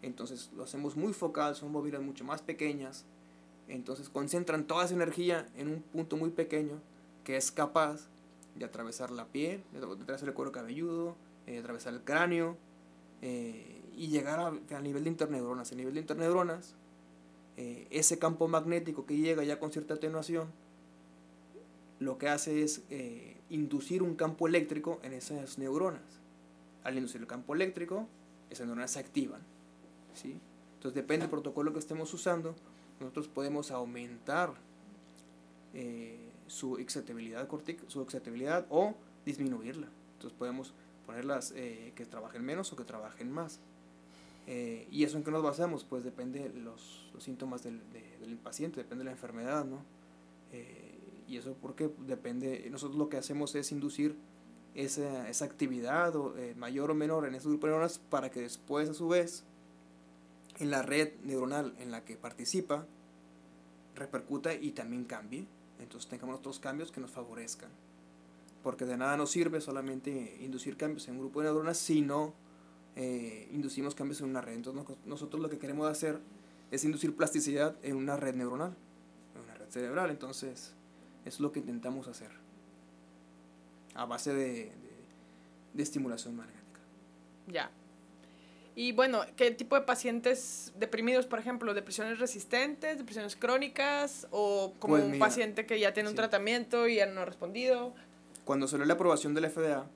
Entonces 0.02 0.50
lo 0.54 0.64
hacemos 0.64 0.96
muy 0.96 1.12
focal, 1.12 1.54
son 1.54 1.72
bobinas 1.72 2.02
mucho 2.02 2.24
más 2.24 2.42
pequeñas, 2.42 3.06
entonces 3.68 4.08
concentran 4.10 4.66
toda 4.66 4.84
esa 4.84 4.94
energía 4.94 5.48
en 5.56 5.68
un 5.68 5.80
punto 5.80 6.16
muy 6.16 6.30
pequeño 6.30 6.80
que 7.22 7.36
es 7.38 7.50
capaz 7.50 8.08
de 8.54 8.64
atravesar 8.64 9.10
la 9.10 9.26
piel, 9.26 9.62
de 9.72 9.78
atravesar 9.78 10.28
el 10.28 10.34
cuero 10.34 10.52
cabelludo, 10.52 11.16
eh, 11.46 11.52
de 11.52 11.58
atravesar 11.58 11.94
el 11.94 12.02
cráneo 12.02 12.56
eh, 13.22 13.82
y 13.96 14.08
llegar 14.08 14.40
a, 14.40 14.76
a 14.76 14.80
nivel 14.80 15.04
de 15.04 15.10
interneuronas. 15.10 15.72
A 15.72 15.74
nivel 15.74 15.94
de 15.94 16.00
interneuronas, 16.00 16.74
eh, 17.56 17.86
ese 17.90 18.18
campo 18.18 18.48
magnético 18.48 19.06
que 19.06 19.16
llega 19.16 19.44
ya 19.44 19.58
con 19.58 19.72
cierta 19.72 19.94
atenuación, 19.94 20.48
lo 22.00 22.18
que 22.18 22.28
hace 22.28 22.62
es 22.62 22.82
inducir 23.48 24.02
un 24.02 24.16
campo 24.16 24.48
eléctrico 24.48 24.98
en 25.02 25.12
esas 25.12 25.58
neuronas. 25.58 26.02
Al 26.82 26.96
inducir 26.96 27.20
el 27.20 27.26
campo 27.26 27.54
eléctrico, 27.54 28.08
esas 28.50 28.66
neuronas 28.66 28.90
se 28.90 28.98
activan. 28.98 29.40
¿sí? 30.12 30.36
Entonces 30.74 30.94
depende 30.94 31.22
del 31.22 31.30
protocolo 31.30 31.72
que 31.72 31.78
estemos 31.78 32.12
usando, 32.12 32.54
nosotros 33.00 33.28
podemos 33.28 33.70
aumentar 33.70 34.52
su 36.46 36.78
excitabilidad 36.78 37.48
su 37.88 38.02
excitabilidad 38.02 38.66
o 38.70 38.94
disminuirla. 39.24 39.88
Entonces 40.14 40.38
podemos 40.38 40.74
ponerlas 41.06 41.52
que 41.52 42.06
trabajen 42.08 42.44
menos 42.44 42.72
o 42.72 42.76
que 42.76 42.84
trabajen 42.84 43.30
más. 43.30 43.60
Eh, 44.46 44.86
¿Y 44.90 45.04
eso 45.04 45.16
en 45.16 45.24
qué 45.24 45.30
nos 45.30 45.42
basamos? 45.42 45.84
Pues 45.84 46.04
depende 46.04 46.48
de 46.48 46.60
los, 46.60 47.10
síntomas 47.18 47.62
del, 47.62 47.80
del, 48.20 48.36
paciente, 48.36 48.80
depende 48.80 49.02
de 49.02 49.06
la 49.06 49.12
enfermedad, 49.12 49.64
¿no? 49.64 49.82
Eh, 50.52 50.98
y 51.26 51.36
eso 51.38 51.56
porque 51.62 51.90
depende, 52.06 52.68
nosotros 52.70 52.98
lo 52.98 53.08
que 53.08 53.16
hacemos 53.16 53.54
es 53.54 53.72
inducir 53.72 54.16
esa, 54.74 55.28
esa 55.28 55.44
actividad 55.46 56.14
o, 56.16 56.36
eh, 56.36 56.54
mayor 56.56 56.90
o 56.90 56.94
menor 56.94 57.26
en 57.26 57.34
ese 57.34 57.48
grupo 57.48 57.66
de 57.66 57.72
neuronas 57.72 57.98
para 57.98 58.30
que 58.30 58.40
después 58.40 58.90
a 58.90 58.94
su 58.94 59.08
vez 59.08 59.44
en 60.58 60.70
la 60.70 60.82
red 60.82 61.12
neuronal 61.22 61.74
en 61.78 61.90
la 61.90 62.04
que 62.04 62.16
participa 62.16 62.86
repercuta 63.94 64.52
y 64.52 64.72
también 64.72 65.04
cambie. 65.04 65.46
Entonces 65.80 66.08
tengamos 66.08 66.38
otros 66.38 66.58
cambios 66.58 66.90
que 66.90 67.00
nos 67.00 67.10
favorezcan. 67.10 67.70
Porque 68.62 68.84
de 68.84 68.96
nada 68.96 69.16
nos 69.16 69.30
sirve 69.30 69.60
solamente 69.60 70.38
inducir 70.40 70.76
cambios 70.76 71.06
en 71.08 71.14
un 71.14 71.20
grupo 71.20 71.40
de 71.40 71.46
neuronas, 71.46 71.76
sino 71.76 72.34
eh, 72.96 73.48
inducimos 73.52 73.94
cambios 73.94 74.20
en 74.20 74.30
una 74.30 74.40
red. 74.40 74.54
Entonces 74.54 74.96
nosotros 75.04 75.42
lo 75.42 75.50
que 75.50 75.58
queremos 75.58 75.90
hacer 75.90 76.20
es 76.70 76.84
inducir 76.84 77.14
plasticidad 77.14 77.76
en 77.82 77.96
una 77.96 78.16
red 78.16 78.34
neuronal, 78.34 78.74
en 79.34 79.42
una 79.42 79.54
red 79.54 79.68
cerebral. 79.68 80.10
Entonces, 80.10 80.72
es 81.24 81.40
lo 81.40 81.52
que 81.52 81.60
intentamos 81.60 82.08
hacer 82.08 82.30
a 83.94 84.06
base 84.06 84.32
de, 84.34 84.72
de 85.72 85.82
estimulación 85.82 86.36
magnética. 86.36 86.80
Ya. 87.48 87.70
Y 88.76 88.92
bueno, 88.92 89.20
¿qué 89.36 89.52
tipo 89.52 89.76
de 89.76 89.82
pacientes 89.82 90.72
deprimidos, 90.76 91.26
por 91.26 91.38
ejemplo? 91.38 91.74
¿Depresiones 91.74 92.18
resistentes, 92.18 92.98
depresiones 92.98 93.36
crónicas 93.36 94.26
o 94.30 94.74
como 94.80 94.94
pues 94.94 95.04
un 95.04 95.12
mira, 95.12 95.24
paciente 95.24 95.64
que 95.64 95.78
ya 95.78 95.92
tiene 95.94 96.08
sí. 96.08 96.12
un 96.12 96.16
tratamiento 96.16 96.88
y 96.88 96.96
ya 96.96 97.06
no 97.06 97.20
ha 97.20 97.24
respondido? 97.24 97.94
Cuando 98.44 98.66
salió 98.66 98.84
la 98.84 98.94
aprobación 98.94 99.32
de 99.32 99.40
la 99.42 99.50
FDA, 99.50 99.86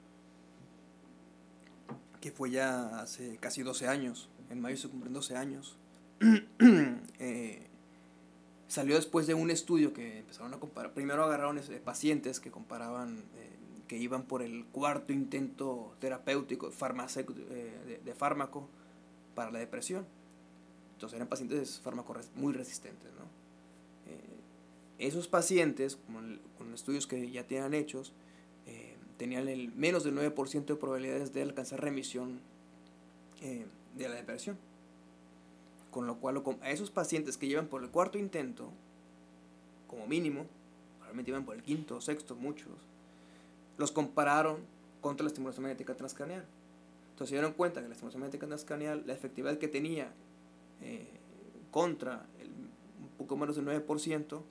que 2.20 2.30
fue 2.30 2.50
ya 2.50 3.00
hace 3.00 3.37
casi 3.38 3.62
12 3.62 3.88
años, 3.88 4.28
en 4.50 4.61
mayo 4.61 4.76
se 4.76 4.88
cumplen 4.88 5.12
12 5.12 5.37
años, 5.37 5.76
eh, 7.18 7.66
salió 8.68 8.94
después 8.94 9.26
de 9.26 9.35
un 9.35 9.50
estudio 9.50 9.92
que 9.92 10.18
empezaron 10.18 10.54
a 10.54 10.58
comparar, 10.58 10.92
primero 10.92 11.25
agarraron 11.25 11.58
eh, 11.58 11.80
pacientes 11.85 12.38
que 12.38 12.50
comparaban, 12.50 13.25
eh, 13.37 13.56
que 13.88 13.97
iban 13.97 14.23
por 14.25 14.42
el 14.42 14.64
cuarto 14.66 15.12
intento 15.12 15.97
terapéutico 15.99 16.71
eh, 16.71 18.00
de, 18.04 18.14
fármaco 18.14 18.68
para 19.35 19.50
la 19.50 19.59
depresión. 19.59 20.07
Entonces 20.95 21.16
eran 21.16 21.28
pacientes 21.28 21.80
fármaco 21.80 22.14
muy 22.37 22.52
resistentes. 22.52 23.11
¿no? 23.12 23.38
esos 24.99 25.28
pacientes, 25.28 25.97
con, 25.97 26.40
con 26.59 26.75
estudios 26.75 27.07
que 27.07 27.30
ya 27.30 27.47
tenían 27.47 27.73
hechos, 27.73 28.12
tenían 29.18 29.49
el 29.49 29.73
menos 29.75 30.04
del 30.04 30.16
9% 30.16 30.64
de 30.64 30.76
probabilidades 30.76 31.35
de 31.35 31.42
alcanzar 31.42 31.83
remisión 31.83 32.40
eh, 33.42 33.66
de 33.97 34.09
la 34.09 34.14
depresión. 34.14 34.57
Con 35.90 36.07
lo 36.07 36.18
cual, 36.18 36.42
a 36.62 36.71
esos 36.71 36.90
pacientes 36.90 37.37
que 37.37 37.49
llevan 37.49 37.66
por 37.66 37.83
el 37.83 37.90
cuarto 37.90 38.16
intento, 38.18 38.71
como 39.88 40.07
mínimo, 40.07 40.47
probablemente 40.99 41.30
llevan 41.30 41.45
por 41.45 41.57
el 41.57 41.62
quinto 41.62 41.97
o 41.97 42.00
sexto, 42.00 42.37
muchos, 42.37 42.73
los 43.78 43.92
compararon 43.92 44.58
contra 45.00 45.25
la 45.25 45.28
estimulación 45.28 45.62
magnética 45.62 45.97
transcraneal. 45.97 46.44
Entonces 47.12 47.30
se 47.30 47.35
dieron 47.37 47.54
cuenta 47.54 47.80
que 47.80 47.88
la 47.88 47.94
estimulación 47.94 48.20
magnética 48.20 48.47
transcraneal, 48.47 49.04
la 49.06 49.14
efectividad 49.14 49.56
que 49.58 49.68
tenía 49.68 50.12
eh, 50.82 51.08
contra 51.70 52.26
el, 52.40 52.49
un 52.49 53.08
poco 53.16 53.37
menos 53.37 53.56
del 53.56 53.66
9%, 53.66 54.42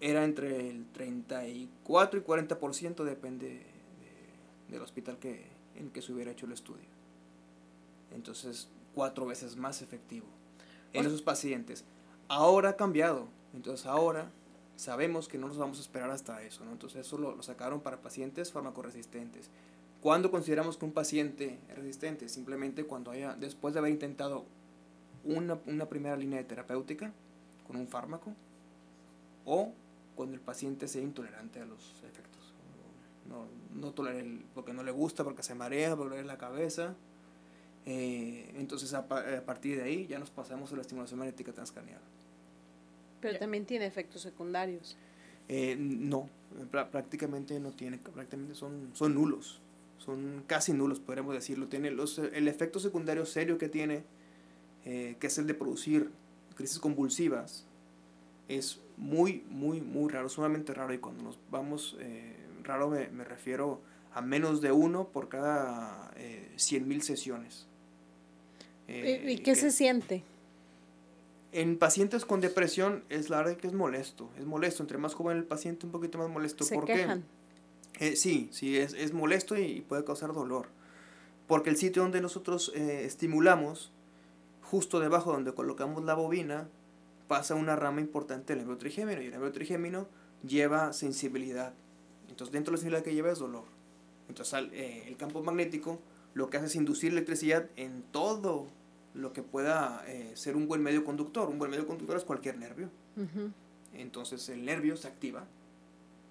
era 0.00 0.24
entre 0.24 0.70
el 0.70 0.86
34 0.92 2.20
y 2.20 2.22
40%, 2.22 3.04
depende 3.04 3.48
de, 3.48 3.62
del 4.72 4.82
hospital 4.82 5.18
que, 5.18 5.46
en 5.74 5.90
que 5.90 6.00
se 6.02 6.12
hubiera 6.12 6.30
hecho 6.30 6.46
el 6.46 6.52
estudio. 6.52 6.86
Entonces, 8.14 8.68
cuatro 8.94 9.26
veces 9.26 9.56
más 9.56 9.82
efectivo 9.82 10.26
en 10.92 11.06
esos 11.06 11.22
pacientes. 11.22 11.84
Ahora 12.28 12.70
ha 12.70 12.76
cambiado, 12.76 13.28
entonces 13.54 13.86
ahora 13.86 14.30
sabemos 14.78 15.26
que 15.26 15.38
no 15.38 15.48
nos 15.48 15.58
vamos 15.58 15.78
a 15.78 15.80
esperar 15.80 16.08
hasta 16.10 16.40
eso, 16.42 16.64
¿no? 16.64 16.70
Entonces 16.70 17.04
eso 17.04 17.18
lo, 17.18 17.34
lo 17.34 17.42
sacaron 17.42 17.80
para 17.80 18.00
pacientes 18.00 18.52
farmacoresistentes. 18.52 19.50
¿Cuándo 20.00 20.30
consideramos 20.30 20.76
que 20.76 20.84
un 20.84 20.92
paciente 20.92 21.58
es 21.68 21.76
resistente? 21.76 22.28
Simplemente 22.28 22.84
cuando 22.84 23.10
haya, 23.10 23.34
después 23.34 23.74
de 23.74 23.80
haber 23.80 23.90
intentado 23.90 24.44
una, 25.24 25.58
una 25.66 25.88
primera 25.88 26.16
línea 26.16 26.38
de 26.38 26.44
terapéutica 26.44 27.12
con 27.66 27.74
un 27.74 27.88
fármaco 27.88 28.32
o 29.44 29.72
cuando 30.14 30.36
el 30.36 30.40
paciente 30.40 30.86
sea 30.86 31.02
intolerante 31.02 31.60
a 31.60 31.66
los 31.66 32.00
efectos. 32.04 32.54
No, 33.28 33.46
no 33.74 33.92
tolera 33.92 34.20
el, 34.20 34.44
porque 34.54 34.72
no 34.72 34.84
le 34.84 34.92
gusta, 34.92 35.24
porque 35.24 35.42
se 35.42 35.56
marea, 35.56 35.96
porque 35.96 36.10
le 36.10 36.16
duele 36.16 36.28
la 36.28 36.38
cabeza. 36.38 36.94
Eh, 37.84 38.54
entonces 38.56 38.94
a, 38.94 38.98
a, 38.98 39.44
partir 39.44 39.76
de 39.76 39.82
ahí 39.82 40.06
ya 40.06 40.20
nos 40.20 40.30
pasamos 40.30 40.72
a 40.72 40.76
la 40.76 40.82
estimulación 40.82 41.18
magnética 41.18 41.52
transcranial. 41.52 42.00
Pero 43.20 43.38
también 43.38 43.64
tiene 43.66 43.86
efectos 43.86 44.22
secundarios. 44.22 44.96
Eh, 45.48 45.76
no, 45.78 46.28
prácticamente 46.70 47.58
no 47.58 47.72
tiene, 47.72 47.98
prácticamente 47.98 48.54
son, 48.54 48.90
son 48.92 49.14
nulos, 49.14 49.60
son 49.98 50.44
casi 50.46 50.72
nulos, 50.72 51.00
podríamos 51.00 51.34
decirlo. 51.34 51.68
Tiene 51.68 51.90
los, 51.90 52.18
el 52.18 52.48
efecto 52.48 52.78
secundario 52.78 53.24
serio 53.26 53.58
que 53.58 53.68
tiene, 53.68 54.04
eh, 54.84 55.16
que 55.18 55.26
es 55.26 55.38
el 55.38 55.46
de 55.46 55.54
producir 55.54 56.10
crisis 56.54 56.78
convulsivas, 56.78 57.64
es 58.48 58.80
muy, 58.96 59.44
muy, 59.48 59.80
muy 59.80 60.10
raro, 60.10 60.28
sumamente 60.28 60.74
raro. 60.74 60.92
Y 60.92 60.98
cuando 60.98 61.22
nos 61.22 61.38
vamos, 61.50 61.96
eh, 62.00 62.34
raro 62.62 62.88
me, 62.90 63.08
me, 63.08 63.24
refiero 63.24 63.80
a 64.12 64.20
menos 64.20 64.60
de 64.60 64.72
uno 64.72 65.08
por 65.08 65.28
cada 65.28 66.10
eh, 66.16 66.50
100.000 66.56 67.00
sesiones. 67.00 67.66
¿Y 68.88 69.38
qué 69.38 69.54
se 69.54 69.70
siente? 69.70 70.22
En 71.52 71.78
pacientes 71.78 72.24
con 72.24 72.40
depresión 72.40 73.04
es 73.08 73.30
la 73.30 73.38
verdad 73.38 73.56
que 73.56 73.66
es 73.66 73.72
molesto, 73.72 74.30
es 74.38 74.44
molesto, 74.44 74.82
entre 74.82 74.98
más 74.98 75.14
joven 75.14 75.38
el 75.38 75.44
paciente 75.44 75.86
un 75.86 75.92
poquito 75.92 76.18
más 76.18 76.28
molesto. 76.28 76.64
¿Se 76.64 76.74
¿Por 76.74 76.84
quejan? 76.84 77.24
qué? 77.92 78.08
Eh, 78.08 78.16
sí, 78.16 78.48
sí, 78.52 78.76
es, 78.76 78.92
es 78.92 79.12
molesto 79.12 79.56
y 79.56 79.80
puede 79.80 80.04
causar 80.04 80.32
dolor. 80.32 80.66
Porque 81.46 81.70
el 81.70 81.76
sitio 81.76 82.02
donde 82.02 82.20
nosotros 82.20 82.70
eh, 82.74 83.04
estimulamos, 83.04 83.90
justo 84.62 85.00
debajo 85.00 85.32
donde 85.32 85.54
colocamos 85.54 86.04
la 86.04 86.14
bobina, 86.14 86.68
pasa 87.26 87.54
una 87.54 87.76
rama 87.76 88.00
importante 88.00 88.54
del 88.54 88.64
nervio 88.64 88.78
trigémino 88.78 89.22
y 89.22 89.26
el 89.26 89.30
nervio 89.32 89.52
trigémino 89.52 90.06
lleva 90.46 90.92
sensibilidad. 90.92 91.72
Entonces 92.28 92.52
dentro 92.52 92.72
de 92.72 92.76
la 92.76 92.78
sensibilidad 92.78 93.04
que 93.04 93.14
lleva 93.14 93.32
es 93.32 93.38
dolor. 93.38 93.64
Entonces 94.28 94.52
al, 94.54 94.72
eh, 94.74 95.04
el 95.06 95.16
campo 95.16 95.42
magnético 95.42 95.98
lo 96.34 96.50
que 96.50 96.58
hace 96.58 96.66
es 96.66 96.76
inducir 96.76 97.12
electricidad 97.12 97.66
en 97.76 98.02
todo 98.12 98.66
lo 99.18 99.32
que 99.32 99.42
pueda 99.42 100.04
eh, 100.06 100.32
ser 100.34 100.56
un 100.56 100.68
buen 100.68 100.82
medio 100.82 101.04
conductor. 101.04 101.48
Un 101.48 101.58
buen 101.58 101.70
medio 101.70 101.86
conductor 101.86 102.16
es 102.16 102.24
cualquier 102.24 102.56
nervio. 102.56 102.88
Entonces 103.92 104.48
el 104.48 104.64
nervio 104.64 104.96
se 104.96 105.08
activa. 105.08 105.44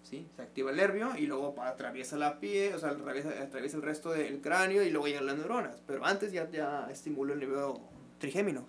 ¿sí? 0.04 0.26
Se 0.38 0.42
activa 0.42 0.72
el 0.72 0.78
nervio 0.78 1.18
y 1.18 1.28
luego 1.28 1.62
atraviesa 1.62 2.16
la 2.16 2.40
piel, 2.40 2.74
o 2.76 2.80
sea, 2.80 2.92
atraviesa, 2.92 3.30
atraviesa 3.42 3.76
el 3.76 3.84
resto 3.84 4.12
del 4.12 4.40
cráneo 4.40 4.84
y 4.84 4.90
luego 4.90 5.08
llegan 5.08 5.26
las 5.26 5.38
neuronas. 5.38 5.82
Pero 5.86 6.06
antes 6.06 6.32
ya, 6.32 6.50
ya 6.50 6.88
estimula 6.90 7.34
el 7.34 7.40
nervio 7.40 7.82
trigémino. 8.20 8.66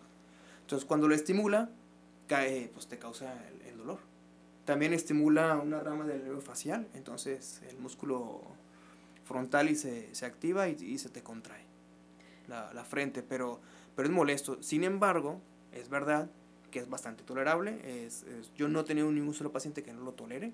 Entonces 0.62 0.84
cuando 0.84 1.06
lo 1.06 1.14
estimula, 1.14 1.70
cae, 2.26 2.70
pues 2.74 2.88
te 2.88 2.98
causa 2.98 3.32
el, 3.48 3.62
el 3.68 3.78
dolor. 3.78 4.00
También 4.64 4.92
estimula 4.92 5.56
una 5.56 5.80
rama 5.80 6.04
del 6.06 6.24
nervio 6.24 6.40
facial, 6.42 6.88
entonces 6.92 7.62
el 7.70 7.78
músculo 7.78 8.42
frontal 9.24 9.70
y 9.70 9.76
se, 9.76 10.14
se 10.14 10.26
activa 10.26 10.68
y, 10.68 10.72
y 10.72 10.98
se 10.98 11.08
te 11.08 11.22
contrae 11.22 11.68
la, 12.48 12.72
la 12.72 12.84
frente, 12.84 13.22
pero, 13.22 13.60
pero 13.98 14.10
es 14.10 14.14
molesto. 14.14 14.62
Sin 14.62 14.84
embargo, 14.84 15.40
es 15.72 15.88
verdad 15.88 16.30
que 16.70 16.78
es 16.78 16.88
bastante 16.88 17.24
tolerable. 17.24 17.80
Es, 18.06 18.24
yo 18.54 18.68
no 18.68 18.78
he 18.78 18.84
tenido 18.84 19.10
ningún 19.10 19.34
solo 19.34 19.50
paciente 19.50 19.82
que 19.82 19.92
no 19.92 20.02
lo 20.02 20.12
tolere. 20.12 20.52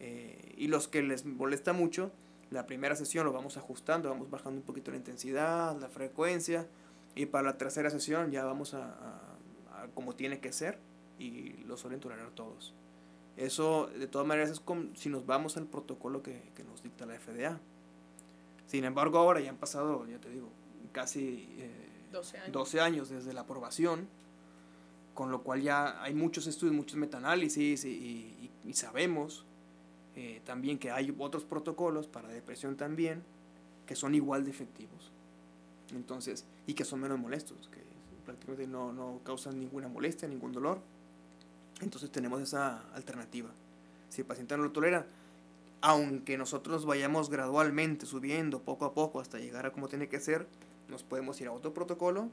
eh, 0.00 0.52
y 0.58 0.68
los 0.68 0.86
que 0.86 1.02
les 1.02 1.24
molesta 1.24 1.72
mucho, 1.72 2.12
la 2.50 2.66
primera 2.66 2.94
sesión 2.94 3.24
lo 3.24 3.32
vamos 3.32 3.56
ajustando, 3.56 4.10
vamos 4.10 4.28
bajando 4.28 4.60
un 4.60 4.66
poquito 4.66 4.90
la 4.90 4.98
intensidad, 4.98 5.80
la 5.80 5.88
frecuencia. 5.88 6.66
Y 7.14 7.24
para 7.24 7.44
la 7.44 7.56
tercera 7.56 7.88
sesión 7.88 8.30
ya 8.30 8.44
vamos 8.44 8.74
a, 8.74 8.94
como 9.94 10.14
tiene 10.14 10.40
que 10.40 10.52
ser 10.52 10.78
y 11.18 11.54
lo 11.64 11.78
suelen 11.78 12.00
tolerar 12.00 12.32
todos. 12.32 12.74
Eso, 13.38 13.86
de 13.98 14.08
todas 14.08 14.26
maneras, 14.26 14.50
es 14.50 14.60
como 14.60 14.94
si 14.94 15.08
nos 15.08 15.24
vamos 15.24 15.56
al 15.56 15.64
protocolo 15.64 16.22
que, 16.22 16.42
que 16.54 16.64
nos 16.64 16.82
dicta 16.82 17.06
la 17.06 17.18
FDA. 17.18 17.58
Sin 18.66 18.84
embargo, 18.84 19.16
ahora 19.16 19.40
ya 19.40 19.48
han 19.48 19.56
pasado, 19.56 20.06
ya 20.06 20.18
te 20.18 20.28
digo, 20.28 20.50
casi 20.92 21.48
eh, 21.56 21.93
12 22.14 22.38
años. 22.38 22.52
12 22.52 22.80
años 22.80 23.08
desde 23.10 23.32
la 23.32 23.42
aprobación, 23.42 24.08
con 25.12 25.30
lo 25.30 25.42
cual 25.42 25.62
ya 25.62 26.02
hay 26.02 26.14
muchos 26.14 26.46
estudios, 26.46 26.74
muchos 26.74 26.96
metaanálisis 26.96 27.84
y 27.84 28.50
sabemos 28.72 29.44
eh, 30.16 30.40
también 30.44 30.78
que 30.78 30.92
hay 30.92 31.12
otros 31.18 31.44
protocolos 31.44 32.06
para 32.06 32.28
depresión 32.28 32.76
también 32.76 33.24
que 33.86 33.96
son 33.96 34.14
igual 34.14 34.44
de 34.44 34.50
efectivos. 34.50 35.10
Entonces, 35.92 36.46
y 36.66 36.74
que 36.74 36.84
son 36.84 37.00
menos 37.00 37.18
molestos, 37.18 37.68
que 37.68 37.82
prácticamente 38.24 38.66
no, 38.66 38.92
no 38.92 39.20
causan 39.24 39.58
ninguna 39.58 39.88
molestia, 39.88 40.28
ningún 40.28 40.52
dolor. 40.52 40.80
Entonces 41.80 42.10
tenemos 42.10 42.40
esa 42.40 42.88
alternativa. 42.94 43.50
Si 44.08 44.20
el 44.20 44.26
paciente 44.26 44.56
no 44.56 44.62
lo 44.62 44.70
tolera, 44.70 45.06
aunque 45.80 46.38
nosotros 46.38 46.86
vayamos 46.86 47.28
gradualmente 47.28 48.06
subiendo 48.06 48.62
poco 48.62 48.84
a 48.84 48.94
poco 48.94 49.20
hasta 49.20 49.38
llegar 49.38 49.66
a 49.66 49.72
como 49.72 49.88
tiene 49.88 50.08
que 50.08 50.20
ser, 50.20 50.46
nos 50.88 51.02
podemos 51.02 51.40
ir 51.40 51.48
a 51.48 51.52
otro 51.52 51.72
protocolo 51.74 52.28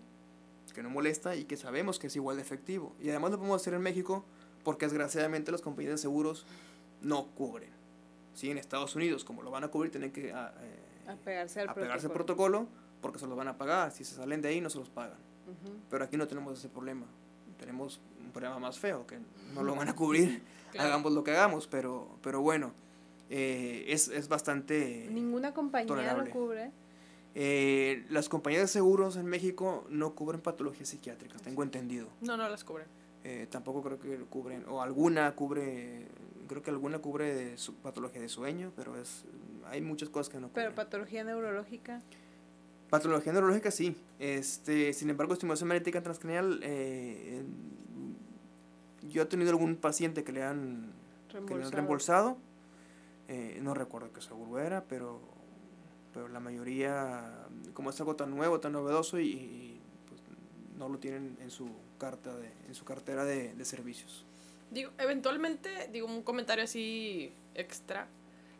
que 0.73 0.81
no 0.83 0.89
molesta 0.89 1.35
y 1.35 1.43
que 1.43 1.57
sabemos 1.57 1.99
que 1.99 2.07
es 2.07 2.15
igual 2.15 2.37
de 2.37 2.43
efectivo. 2.43 2.95
Y 3.01 3.09
además 3.09 3.31
lo 3.31 3.37
podemos 3.37 3.61
hacer 3.61 3.73
en 3.73 3.81
México 3.81 4.23
porque 4.63 4.85
desgraciadamente 4.85 5.51
las 5.51 5.61
compañías 5.61 5.91
de 5.95 5.97
seguros 5.97 6.45
no 7.01 7.25
cubren. 7.35 7.69
Sí, 8.35 8.49
en 8.49 8.57
Estados 8.57 8.95
Unidos, 8.95 9.25
como 9.25 9.43
lo 9.43 9.51
van 9.51 9.65
a 9.65 9.67
cubrir, 9.67 9.91
tienen 9.91 10.11
que 10.13 10.31
ah, 10.31 10.53
eh, 10.61 11.09
Apegarse 11.11 11.59
al 11.59 11.69
apegarse 11.69 12.05
al 12.07 12.13
protocolo. 12.13 12.59
protocolo 12.67 12.81
porque 13.01 13.19
se 13.19 13.27
los 13.27 13.35
van 13.35 13.49
a 13.49 13.57
pagar. 13.57 13.91
Si 13.91 14.05
se 14.05 14.15
salen 14.15 14.41
de 14.41 14.47
ahí, 14.47 14.61
no 14.61 14.69
se 14.69 14.77
los 14.77 14.89
pagan. 14.89 15.17
Pero 15.89 16.05
aquí 16.05 16.15
no 16.15 16.25
tenemos 16.27 16.57
ese 16.57 16.69
problema. 16.69 17.05
Tenemos 17.59 17.99
un 18.23 18.31
problema 18.31 18.57
más 18.59 18.79
feo, 18.79 19.05
que 19.05 19.19
no 19.53 19.63
lo 19.63 19.75
van 19.75 19.89
a 19.89 19.95
cubrir, 19.95 20.41
Claro. 20.71 20.87
hagamos 20.87 21.11
lo 21.11 21.21
que 21.25 21.31
hagamos, 21.31 21.67
pero, 21.67 22.07
pero 22.21 22.39
bueno, 22.41 22.71
eh, 23.29 23.83
es, 23.89 24.07
es 24.07 24.29
bastante... 24.29 25.09
Ninguna 25.11 25.53
compañía 25.53 25.87
tolerable. 25.87 26.25
lo 26.27 26.31
cubre. 26.31 26.71
Eh, 27.33 28.05
las 28.09 28.27
compañías 28.27 28.63
de 28.63 28.67
seguros 28.67 29.15
en 29.15 29.25
México 29.25 29.85
no 29.89 30.15
cubren 30.15 30.41
patologías 30.41 30.89
psiquiátricas, 30.89 31.41
tengo 31.41 31.63
entendido. 31.63 32.07
No, 32.21 32.35
no 32.35 32.49
las 32.49 32.63
cubren. 32.63 32.87
Eh, 33.23 33.47
tampoco 33.49 33.81
creo 33.83 33.99
que 33.99 34.17
cubren, 34.25 34.65
o 34.67 34.81
alguna 34.81 35.33
cubre, 35.35 36.07
creo 36.47 36.61
que 36.61 36.71
alguna 36.71 36.99
cubre 36.99 37.33
de 37.33 37.57
su, 37.57 37.75
patología 37.75 38.19
de 38.19 38.29
sueño, 38.29 38.71
pero 38.75 38.99
es 38.99 39.25
hay 39.69 39.81
muchas 39.81 40.09
cosas 40.09 40.29
que 40.29 40.39
no 40.39 40.49
cubren. 40.49 40.65
Pero 40.65 40.75
patología 40.75 41.23
neurológica. 41.23 42.01
Patología 42.89 43.31
neurológica 43.31 43.71
sí. 43.71 43.95
Este, 44.19 44.91
sin 44.91 45.09
embargo, 45.09 45.31
estimulación 45.33 45.69
magnética 45.69 46.03
transcranial, 46.03 46.59
eh, 46.63 47.43
yo 49.07 49.21
he 49.21 49.25
tenido 49.25 49.51
algún 49.51 49.77
paciente 49.77 50.23
que 50.25 50.33
le 50.33 50.43
han, 50.43 50.91
que 51.29 51.35
le 51.35 51.39
han 51.39 51.47
Reembolsado. 51.47 51.71
reembolsado. 51.71 52.37
Eh, 53.29 53.59
no 53.61 53.73
recuerdo 53.73 54.11
qué 54.11 54.21
seguro 54.21 54.59
era, 54.59 54.83
pero, 54.83 55.21
pero 56.13 56.27
la 56.27 56.39
mayoría, 56.39 57.47
como 57.73 57.89
es 57.89 57.99
algo 57.99 58.15
tan 58.15 58.31
nuevo, 58.31 58.59
tan 58.59 58.73
novedoso, 58.73 59.19
y, 59.19 59.29
y, 59.29 59.81
pues, 60.07 60.21
no 60.77 60.89
lo 60.89 60.99
tienen 60.99 61.37
en 61.41 61.51
su 61.51 61.69
carta 61.97 62.35
de, 62.35 62.51
en 62.67 62.75
su 62.75 62.85
cartera 62.85 63.25
de, 63.25 63.53
de 63.53 63.65
servicios. 63.65 64.25
Digo, 64.71 64.91
eventualmente, 64.97 65.89
digo, 65.91 66.07
un 66.07 66.23
comentario 66.23 66.63
así 66.63 67.33
extra. 67.55 68.07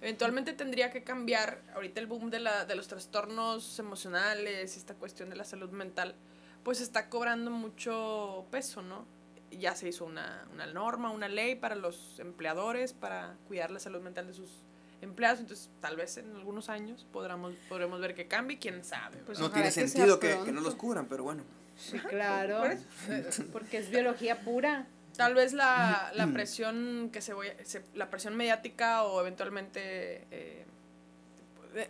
Eventualmente 0.02 0.54
tendría 0.54 0.90
que 0.90 1.04
cambiar 1.04 1.62
ahorita 1.76 2.02
el 2.02 2.08
boom 2.08 2.32
de, 2.32 2.40
la, 2.40 2.66
de 2.66 2.76
los 2.76 2.88
trastornos 2.88 3.78
emocionales, 3.78 4.76
esta 4.76 4.96
cuestión 4.96 5.30
de 5.30 5.36
la 5.36 5.44
salud 5.44 5.70
mental, 5.70 6.16
pues 6.64 6.82
está 6.82 7.08
cobrando 7.08 7.52
mucho 7.52 8.46
peso, 8.50 8.82
¿no? 8.82 9.06
Ya 9.52 9.76
se 9.76 9.90
hizo 9.90 10.06
una, 10.06 10.48
una 10.54 10.66
norma, 10.66 11.12
una 11.12 11.28
ley 11.28 11.56
para 11.56 11.76
los 11.76 12.20
empleadores 12.20 12.94
para 12.94 13.38
cuidar 13.48 13.70
la 13.70 13.80
salud 13.80 14.02
mental 14.02 14.26
de 14.26 14.34
sus 14.34 14.64
empleados, 15.02 15.40
entonces 15.40 15.70
tal 15.82 15.96
vez 15.98 16.18
en 16.18 16.36
algunos 16.36 16.70
años 16.70 17.06
podremos, 17.12 17.54
podremos 17.68 18.00
ver 18.00 18.14
que 18.16 18.28
cambie, 18.28 18.60
quién 18.60 18.84
sabe. 18.84 19.18
Pues 19.26 19.40
no 19.40 19.52
tiene 19.52 19.72
sentido 19.72 20.20
que, 20.20 20.38
que 20.46 20.52
no 20.52 20.62
los 20.62 20.76
cubran, 20.76 21.08
pero 21.08 21.24
bueno. 21.24 21.44
Sí, 21.78 21.98
claro. 22.00 22.62
Porque 23.52 23.78
es 23.78 23.90
biología 23.90 24.42
pura. 24.42 24.88
Tal 25.18 25.34
vez 25.34 25.54
la, 25.54 26.12
la 26.16 26.28
presión 26.28 27.10
que 27.12 27.22
se 27.22 27.34
voy 27.34 27.48
a- 27.50 27.66
se- 27.66 27.84
la 27.96 28.10
presión 28.10 28.36
mediática 28.36 29.04
o 29.04 29.20
eventualmente 29.20 30.26
eh, 30.32 30.66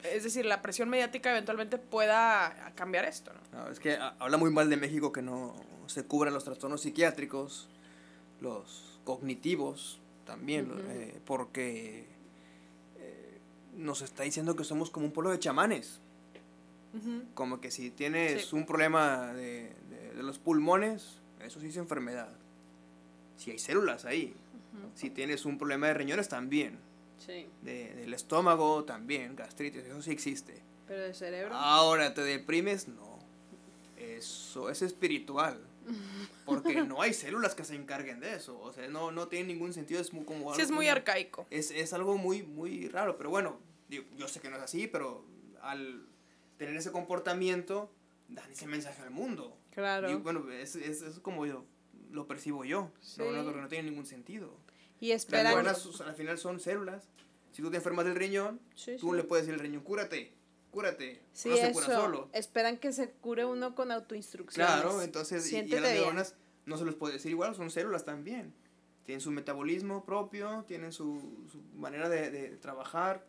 es 0.04 0.24
decir, 0.24 0.46
la 0.46 0.62
presión 0.62 0.90
mediática 0.90 1.32
eventualmente 1.32 1.78
pueda 1.80 2.72
cambiar 2.76 3.06
esto, 3.06 3.32
¿no? 3.52 3.60
No, 3.66 3.70
es 3.72 3.80
que 3.80 3.94
ha- 3.94 4.16
habla 4.20 4.38
muy 4.38 4.52
mal 4.52 4.70
de 4.70 4.78
México 4.78 5.12
que 5.12 5.22
no 5.24 5.56
se 5.88 6.04
cubran 6.06 6.34
los 6.34 6.44
trastornos 6.44 6.82
psiquiátricos, 6.82 7.68
los 8.42 9.00
cognitivos 9.04 10.00
también, 10.26 10.72
eh, 10.90 11.20
porque 11.26 12.06
nos 13.76 14.02
está 14.02 14.24
diciendo 14.24 14.56
que 14.56 14.64
somos 14.64 14.90
como 14.90 15.06
un 15.06 15.12
pueblo 15.12 15.32
de 15.32 15.40
chamanes. 15.40 16.00
Como 17.36 17.62
que 17.62 17.72
si 17.72 17.90
tienes 17.90 18.48
Sí. 18.48 18.56
un 18.56 18.66
problema 18.66 19.34
de, 19.34 19.74
de- 19.90 20.12
de 20.14 20.24
los 20.24 20.40
pulmones, 20.40 21.20
eso 21.40 21.60
sí 21.62 21.68
es 21.68 21.78
enfermedad. 21.78 22.30
Si 23.38 23.50
hay 23.52 23.60
células 23.60 24.04
ahí. 24.06 24.36
Si 24.96 25.10
tienes 25.10 25.46
un 25.46 25.58
problema 25.58 25.88
de 25.88 25.94
riñones, 25.94 26.28
también. 26.30 26.78
Sí. 27.18 27.48
De- 27.62 27.94
del 27.96 28.14
estómago, 28.14 28.84
también. 28.84 29.36
Gastritis, 29.38 29.84
eso 29.86 30.02
sí 30.02 30.12
existe. 30.12 30.62
Pero 30.88 31.02
de 31.04 31.14
cerebro. 31.14 31.56
Ahora, 31.56 32.14
¿te 32.14 32.22
deprimes? 32.22 32.88
No. 32.90 33.20
Eso 33.98 34.70
es 34.70 34.82
espiritual. 34.82 35.60
Porque 36.46 36.84
no 36.84 37.02
hay 37.02 37.14
células 37.14 37.56
que 37.56 37.64
se 37.64 37.76
encarguen 37.76 38.20
de 38.20 38.36
eso. 38.36 38.60
O 38.60 38.72
sea, 38.74 38.88
no, 38.88 39.12
no 39.12 39.28
tiene 39.28 39.48
ningún 39.54 39.74
sentido. 39.74 40.02
Es 40.02 40.14
muy, 40.14 40.26
como 40.26 40.54
Sí, 40.56 40.62
es 40.62 40.72
muy 40.72 40.88
arcaico. 40.88 41.48
Es, 41.50 41.72
es 41.72 41.94
algo 41.94 42.18
muy, 42.18 42.44
muy 42.44 42.88
raro. 42.90 43.18
Pero 43.18 43.30
bueno, 43.30 43.60
digo, 43.90 44.06
yo 44.18 44.28
sé 44.28 44.40
que 44.40 44.50
no 44.50 44.58
es 44.58 44.64
así, 44.64 44.88
pero 44.88 45.26
al 45.62 46.06
tener 46.58 46.76
ese 46.76 46.92
comportamiento, 46.92 47.92
dan 48.28 48.52
ese 48.52 48.68
mensaje 48.68 49.02
al 49.02 49.12
mundo. 49.12 49.58
Claro. 49.72 50.08
Digo, 50.08 50.20
bueno, 50.22 50.50
es, 50.52 50.76
es, 50.76 51.02
es 51.02 51.20
como 51.20 51.46
yo 51.46 51.66
lo 52.12 52.28
percibo 52.28 52.66
yo. 52.66 52.92
Sí. 53.02 53.22
No, 53.22 53.32
no, 53.32 53.52
no 53.52 53.68
tiene 53.68 53.90
ningún 53.90 54.06
sentido. 54.06 54.54
y 55.00 55.10
Las 55.10 55.22
esperan. 55.24 55.54
buenas, 55.54 56.02
al 56.02 56.14
final 56.16 56.38
son 56.38 56.60
células 56.60 57.08
Si 57.54 57.62
tú 57.62 57.72
te 57.72 57.78
enfermas 57.78 58.04
del 58.06 58.16
riñón, 58.16 58.60
Sí, 58.76 58.98
tú 59.00 59.12
sí. 59.12 59.16
le 59.18 59.24
puedes 59.24 59.46
decir 59.46 59.60
al 59.60 59.66
riñón, 59.66 59.84
cúrate, 59.84 60.34
cúrate. 60.72 61.22
Sí, 61.34 61.50
no 61.50 61.56
se 61.58 61.64
eso. 61.68 61.74
cura 61.74 61.86
solo. 61.96 62.30
Esperan 62.34 62.78
que 62.78 62.92
se 62.94 63.12
cure 63.12 63.46
uno 63.46 63.76
con 63.76 63.92
autoinstrucciones. 63.92 64.72
Claro, 64.74 65.02
entonces, 65.02 65.52
y- 65.52 65.58
y, 65.58 65.76
a 65.76 65.82
las 65.82 65.92
neuronas 65.94 66.36
no 66.66 66.78
se 66.78 66.86
les 66.86 66.96
puede 66.96 67.14
decir 67.16 67.32
igual, 67.32 67.54
son 67.56 67.70
células 67.70 68.06
también. 68.06 68.54
Tienen 69.04 69.22
su 69.22 69.32
metabolismo 69.32 70.06
propio, 70.06 70.64
tienen 70.68 70.92
su, 70.94 71.46
su 71.52 71.62
manera 71.76 72.08
de, 72.10 72.32
de 72.32 72.50
trabajar, 72.58 73.28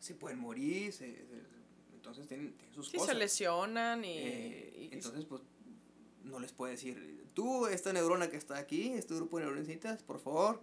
se 0.00 0.14
pueden 0.14 0.38
morir, 0.38 0.92
se- 0.92 1.26
se- 1.26 1.42
entonces 1.94 2.26
tienen, 2.28 2.52
tienen 2.56 2.74
sus 2.74 2.88
Sí, 2.90 2.96
cosas. 2.98 3.14
se 3.14 3.18
lesionan 3.18 4.04
y... 4.04 4.18
Eh, 4.18 4.72
y- 4.76 4.94
entonces, 4.94 5.24
pues, 5.24 5.42
no 6.24 6.38
les 6.40 6.52
puede 6.52 6.72
decir, 6.72 7.24
tú, 7.34 7.66
esta 7.66 7.92
neurona 7.92 8.28
que 8.28 8.36
está 8.36 8.58
aquí, 8.58 8.92
este 8.92 9.14
grupo 9.14 9.38
de 9.38 9.44
neuroncitas, 9.46 10.02
por 10.02 10.18
favor, 10.20 10.62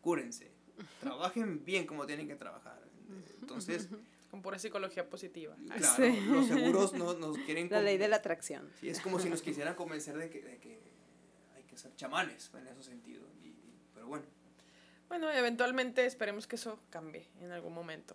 cúrense. 0.00 0.50
Trabajen 1.00 1.64
bien 1.64 1.86
como 1.86 2.04
tienen 2.06 2.26
que 2.28 2.34
trabajar. 2.36 2.82
Entonces, 3.40 3.88
con 4.38 4.42
pura 4.42 4.58
psicología 4.58 5.08
positiva. 5.10 5.56
claro, 5.76 5.96
Sí. 5.96 6.20
los 6.28 6.46
seguros 6.46 6.92
no, 6.92 7.14
nos 7.14 7.36
quieren... 7.38 7.68
La 7.70 7.82
ley 7.82 7.98
de 7.98 8.06
la 8.08 8.16
atracción. 8.16 8.70
Sí, 8.80 8.88
es 8.88 9.00
como 9.00 9.18
si 9.18 9.28
nos 9.28 9.42
quisieran 9.42 9.74
convencer 9.74 10.16
de 10.16 10.30
que, 10.30 10.42
de 10.42 10.58
que 10.58 10.78
hay 11.56 11.64
que 11.64 11.76
ser 11.76 11.94
chamanes 11.96 12.50
en 12.54 12.66
ese 12.68 12.82
sentido. 12.84 13.24
Y- 13.42 13.48
y- 13.48 13.74
pero 13.94 14.06
bueno, 14.06 14.24
Bueno, 15.08 15.30
eventualmente 15.32 16.04
esperemos 16.06 16.46
que 16.46 16.54
eso 16.56 16.78
cambie 16.90 17.26
en 17.40 17.50
algún 17.50 17.74
momento. 17.74 18.14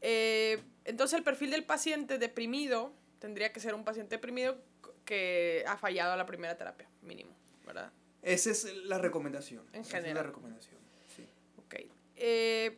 Eh, 0.00 0.62
entonces 0.84 1.18
el 1.18 1.24
perfil 1.24 1.50
del 1.50 1.64
paciente 1.64 2.18
deprimido 2.18 2.92
tendría 3.18 3.52
que 3.52 3.60
ser 3.60 3.74
un 3.74 3.84
paciente 3.84 4.14
deprimido 4.16 4.56
que 5.04 5.64
ha 5.66 5.76
fallado 5.76 6.12
a 6.12 6.16
la 6.16 6.24
primera 6.24 6.56
terapia, 6.56 6.88
mínimo, 7.02 7.34
¿verdad? 7.66 7.92
esa 8.22 8.50
es 8.50 8.64
la 8.86 8.96
recomendación. 8.98 9.66
En 9.74 9.80
esa 9.82 9.88
es 9.88 9.92
la 9.92 10.00
general. 10.08 10.24
recomendación. 10.26 10.80
Sí. 11.14 11.28
Ok. 11.58 11.74
Eh, 12.16 12.76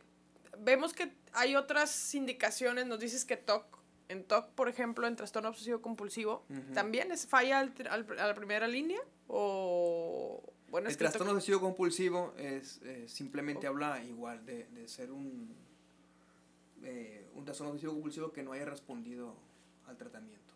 vemos 0.59 0.91
que 0.93 1.13
hay 1.37 1.55
otras 1.55 2.13
indicaciones, 2.15 2.85
nos 2.87 2.99
dices 2.99 3.23
que 3.25 3.37
TOC, 3.37 3.77
en 4.09 4.23
TOC, 4.23 4.49
por 4.51 4.69
ejemplo, 4.69 5.05
en 5.07 5.15
trastorno 5.15 5.49
obsesivo 5.49 5.81
compulsivo. 5.81 6.45
¿también 6.73 7.11
es 7.11 7.27
falla 7.27 7.59
al 7.59 7.73
al- 7.89 8.19
a 8.19 8.27
la 8.27 8.33
primera 8.33 8.67
línea? 8.67 8.99
O, 9.27 10.41
bueno, 10.69 10.87
es 10.87 10.93
el 10.93 10.97
que 10.97 11.03
trastorno 11.05 11.33
obsesivo 11.33 11.59
compulsivo 11.61 12.33
es 12.37 12.79
eh, 12.83 13.05
simplemente 13.07 13.67
Oh. 13.67 13.71
habla 13.71 14.03
igual 14.03 14.45
de, 14.45 14.65
de 14.65 14.87
ser 14.87 15.11
un, 15.11 15.55
eh, 16.83 17.29
un 17.35 17.45
trastorno 17.45 17.71
obsesivo 17.71 17.93
compulsivo 17.93 18.31
que 18.31 18.43
no 18.43 18.51
haya 18.53 18.65
respondido 18.65 19.35
al 19.87 19.97
tratamiento 19.97 20.53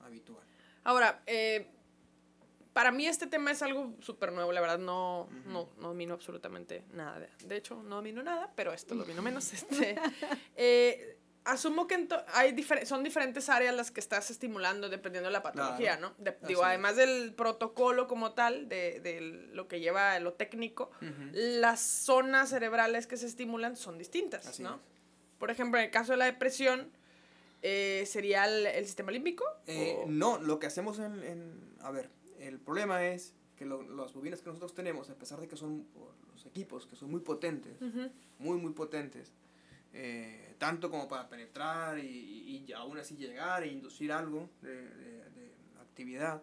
habitual. 0.00 0.44
Ahora, 0.84 1.22
eh, 1.26 1.66
para 2.74 2.90
mí 2.92 3.06
este 3.06 3.26
tema 3.26 3.50
es 3.52 3.62
algo 3.62 3.94
súper 4.00 4.32
nuevo, 4.32 4.52
la 4.52 4.60
verdad 4.60 4.78
no, 4.78 5.22
Ujú. 5.30 5.48
no, 5.50 5.68
no 5.78 5.88
domino 5.88 6.12
absolutamente 6.12 6.84
nada. 6.92 7.18
De, 7.20 7.28
de 7.46 7.56
hecho, 7.56 7.82
no 7.82 7.96
domino 7.96 8.22
nada, 8.22 8.52
pero 8.54 8.72
esto 8.74 8.94
lo 8.94 9.02
domino 9.04 9.22
menos. 9.22 9.50
Este, 9.54 9.96
eh, 10.56 11.18
asumo 11.44 11.86
que 11.86 12.08
hay 12.32 12.52
difer- 12.52 12.84
son 12.86 13.04
diferentes 13.04 13.48
áreas 13.48 13.74
las 13.74 13.90
que 13.90 14.00
estás 14.00 14.30
estimulando 14.30 14.88
dependiendo 14.88 15.28
de 15.28 15.32
la 15.32 15.42
patología, 15.42 15.98
Claro. 15.98 16.14
¿no? 16.18 16.24
De- 16.24 16.30
Así 16.30 16.46
digo, 16.48 16.62
es. 16.62 16.66
además 16.66 16.96
del 16.96 17.32
protocolo 17.34 18.06
como 18.08 18.32
tal, 18.32 18.68
de, 18.68 18.98
de 19.00 19.20
lo 19.20 19.68
que 19.68 19.80
lleva 19.80 20.18
lo 20.20 20.32
técnico, 20.34 20.90
las 21.32 21.80
zonas 21.80 22.50
cerebrales 22.50 23.06
que 23.06 23.16
se 23.16 23.26
estimulan 23.26 23.76
son 23.76 23.98
distintas, 23.98 24.46
Así 24.46 24.62
¿no? 24.62 24.74
es. 24.74 24.80
Por 25.38 25.50
ejemplo, 25.50 25.78
en 25.78 25.84
el 25.86 25.90
caso 25.90 26.12
de 26.12 26.18
la 26.18 26.24
depresión, 26.24 26.90
eh, 27.62 28.04
¿sería 28.06 28.46
el, 28.46 28.66
el 28.66 28.84
sistema 28.86 29.12
límbico? 29.12 29.44
Eh, 29.66 29.96
¿O- 29.98 30.06
no, 30.08 30.38
lo 30.38 30.58
que 30.58 30.66
hacemos 30.66 30.98
en, 30.98 31.22
en- 31.22 31.74
A 31.82 31.90
ver, 31.90 32.08
el 32.48 32.58
problema 32.60 33.06
es 33.06 33.34
que 33.56 33.64
lo- 33.64 33.82
las 33.82 34.12
bobinas 34.12 34.40
que 34.40 34.48
nosotros 34.48 34.74
tenemos, 34.74 35.10
a 35.10 35.14
pesar 35.14 35.40
de 35.40 35.48
que 35.48 35.56
son 35.56 35.86
los 36.32 36.46
equipos 36.46 36.86
que 36.86 36.96
son 36.96 37.10
muy 37.10 37.20
potentes, 37.20 37.80
Ujú. 37.80 38.10
muy, 38.38 38.58
muy 38.58 38.72
potentes, 38.72 39.32
eh, 39.92 40.54
tanto 40.58 40.90
como 40.90 41.06
para 41.08 41.28
penetrar 41.28 41.98
y, 41.98 42.64
y- 42.66 42.72
aún 42.72 42.98
así 42.98 43.16
llegar 43.16 43.62
e 43.62 43.68
inducir 43.68 44.10
algo 44.12 44.50
de, 44.60 44.88
de- 44.88 45.30
de 45.30 45.52
actividad, 45.80 46.42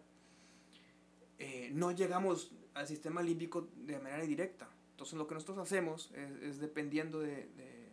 eh, 1.39 1.69
no 1.73 1.91
llegamos 1.91 2.51
al 2.73 2.87
sistema 2.87 3.21
límbico 3.21 3.67
de 3.75 3.99
manera 3.99 4.23
directa. 4.23 4.69
Entonces 4.91 5.17
lo 5.17 5.27
que 5.27 5.33
nosotros 5.33 5.57
hacemos 5.57 6.11
es, 6.13 6.31
es 6.43 6.59
dependiendo 6.59 7.19
de, 7.19 7.47
de- 7.57 7.89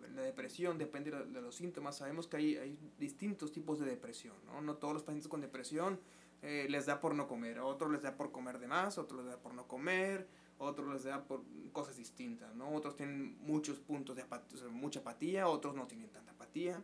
ver, 0.00 0.10
la 0.12 0.22
depresión, 0.22 0.78
depende 0.78 1.10
de, 1.10 1.24
de 1.26 1.40
los 1.42 1.54
síntomas. 1.56 1.96
Sabemos 1.98 2.26
que 2.26 2.36
hay, 2.36 2.56
hay 2.56 2.78
distintos 2.98 3.52
tipos 3.52 3.80
de 3.80 3.86
depresión, 3.86 4.36
¿no? 4.46 4.60
No 4.62 4.76
todos 4.76 4.94
los 4.94 5.02
pacientes 5.02 5.28
con 5.28 5.40
depresión 5.40 5.98
eh, 6.42 6.66
les 6.68 6.86
da 6.86 7.00
por 7.00 7.14
no 7.14 7.26
comer, 7.28 7.58
a 7.58 7.64
otros 7.64 7.90
les 7.90 8.02
da 8.02 8.16
por 8.16 8.32
comer 8.32 8.58
de 8.58 8.66
más, 8.66 8.98
a 8.98 9.02
otros 9.02 9.24
les 9.24 9.32
da 9.32 9.40
por 9.40 9.54
no 9.54 9.68
comer, 9.68 10.26
a 10.58 10.64
otros 10.64 10.92
les 10.92 11.04
da 11.04 11.24
por 11.24 11.42
cosas 11.72 11.96
distintas, 11.96 12.54
¿no? 12.54 12.74
Otros 12.74 12.96
tienen 12.96 13.38
muchos 13.40 13.78
puntos 13.78 14.16
de 14.16 14.22
apatía, 14.22 14.68
mucha 14.68 15.00
apatía, 15.00 15.48
otros 15.48 15.74
no 15.74 15.86
tienen 15.86 16.10
tanta 16.10 16.32
apatía. 16.32 16.82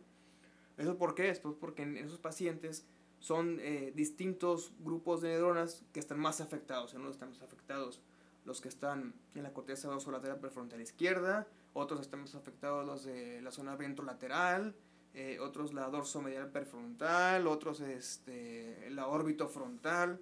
¿Eso 0.77 0.97
por 0.97 1.13
qué? 1.13 1.29
Es 1.29 1.39
pues 1.41 1.55
porque 1.59 1.83
en 1.83 1.97
esos 1.97 2.19
pacientes 2.19 2.85
son 3.19 3.59
eh, 3.59 3.91
distintos 3.95 4.73
grupos 4.79 5.21
de 5.21 5.29
neuronas 5.29 5.83
que 5.91 5.99
están 5.99 6.19
más 6.19 6.39
afectados. 6.39 6.93
En 6.93 7.01
unos 7.01 7.13
están 7.13 7.29
más 7.29 7.41
afectados 7.41 8.01
los 8.45 8.61
que 8.61 8.69
están 8.69 9.13
en 9.35 9.43
la 9.43 9.53
corteza 9.53 9.89
dorsolateral 9.89 10.39
prefrontal 10.39 10.81
izquierda, 10.81 11.47
otros 11.73 12.01
están 12.01 12.21
más 12.21 12.33
afectados 12.35 12.85
los 12.85 13.03
de 13.03 13.41
la 13.41 13.51
zona 13.51 13.75
ventrolateral, 13.75 14.75
eh, 15.19 15.37
otros 15.41 15.73
la 15.73 15.89
dorsomedial 15.89 16.49
prefrontal, 16.49 17.45
otros 17.45 17.81
este, 17.81 18.89
la 18.89 19.07
órbito 19.07 19.49
frontal. 19.49 20.21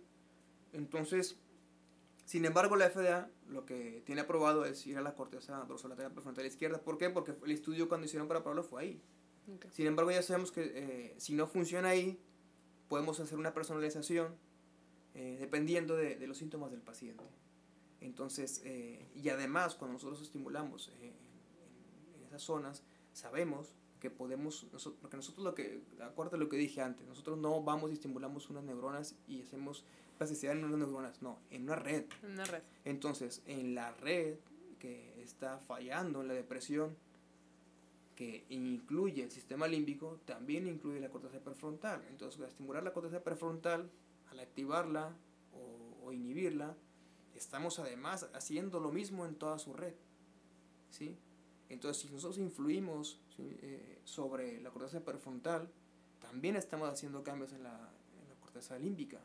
Entonces, 0.73 1.37
sin 2.25 2.45
embargo, 2.45 2.75
la 2.75 2.89
FDA 2.89 3.29
lo 3.47 3.63
que 3.63 4.01
tiene 4.07 4.21
aprobado 4.21 4.65
es 4.65 4.87
ir 4.87 4.97
a 4.97 5.01
la 5.01 5.13
corteza 5.13 5.65
dorsolateral 5.65 6.13
prefrontal 6.13 6.47
izquierda. 6.47 6.81
¿Por 6.81 6.97
qué? 6.97 7.11
Porque 7.11 7.35
el 7.45 7.51
estudio 7.51 7.87
cuando 7.87 8.05
hicieron 8.05 8.27
para 8.27 8.39
aprobarlo 8.39 8.63
fue 8.63 8.81
ahí. 8.81 9.01
Ok. 9.55 9.67
Sin 9.71 9.85
embargo, 9.85 10.09
ya 10.09 10.23
sabemos 10.23 10.51
que 10.51 10.63
eh, 10.63 11.15
si 11.19 11.35
no 11.35 11.45
funciona 11.45 11.89
ahí, 11.89 12.19
podemos 12.87 13.19
hacer 13.19 13.37
una 13.37 13.53
personalización 13.53 14.35
eh, 15.13 15.37
dependiendo 15.39 15.95
de, 15.95 16.15
de 16.15 16.25
los 16.25 16.39
síntomas 16.39 16.71
del 16.71 16.81
paciente. 16.81 17.23
Entonces, 18.01 18.61
eh, 18.65 19.11
y 19.13 19.29
además, 19.29 19.75
cuando 19.75 19.93
nosotros 19.93 20.23
estimulamos 20.23 20.89
eh, 20.89 21.13
en, 22.15 22.15
en 22.15 22.23
esas 22.25 22.41
zonas, 22.41 22.83
sabemos 23.13 23.76
que 23.99 24.09
podemos, 24.09 24.65
nosotros, 24.71 24.99
porque 25.01 25.17
nosotros 25.17 25.43
lo 25.43 25.55
que, 25.55 25.81
acuérdate 26.01 26.37
lo 26.37 26.49
que 26.49 26.57
dije 26.57 26.81
antes, 26.81 27.07
nosotros 27.07 27.37
no 27.37 27.61
vamos 27.63 27.89
y 27.89 27.93
estimulamos 27.93 28.49
unas 28.49 28.63
neuronas 28.63 29.15
y 29.27 29.41
hacemos 29.41 29.83
plasticidad 30.17 30.55
en 30.55 30.63
unas 30.63 30.79
neuronas, 30.79 31.21
no, 31.21 31.39
en 31.51 31.63
una 31.63 31.75
red. 31.75 32.05
En 32.23 32.31
una 32.31 32.45
red. 32.45 32.61
Entonces, 32.85 33.41
en 33.45 33.75
la 33.75 33.91
red 33.91 34.37
que 34.79 35.21
está 35.23 35.59
fallando 35.59 36.21
en 36.21 36.27
la 36.27 36.33
depresión, 36.33 36.95
que 38.15 38.45
incluye 38.49 39.23
el 39.23 39.31
sistema 39.31 39.67
límbico, 39.67 40.19
también 40.25 40.67
incluye 40.67 40.99
la 40.99 41.09
corteza 41.09 41.39
prefrontal. 41.39 42.03
Entonces, 42.09 42.39
al 42.41 42.47
estimular 42.47 42.83
la 42.83 42.93
corteza 42.93 43.23
prefrontal, 43.23 43.91
al 44.31 44.39
activarla 44.39 45.15
o, 45.53 46.05
o 46.07 46.11
inhibirla, 46.13 46.75
estamos 47.35 47.77
además 47.77 48.27
haciendo 48.33 48.79
lo 48.79 48.91
mismo 48.91 49.25
en 49.25 49.35
toda 49.35 49.59
su 49.59 49.73
red. 49.73 49.93
¿sí? 50.89 51.17
Entonces, 51.69 52.01
si 52.03 52.13
nosotros 52.13 52.37
influimos 52.37 53.19
eh, 53.39 53.99
sobre 54.05 54.61
la 54.61 54.69
corteza 54.71 55.01
prefrontal, 55.03 55.69
también 56.21 56.55
estamos 56.55 56.89
haciendo 56.89 57.23
cambios 57.23 57.51
en 57.53 57.63
la, 57.63 57.71
en 58.21 58.29
la 58.29 58.35
corteza 58.39 58.77
límbica. 58.79 59.19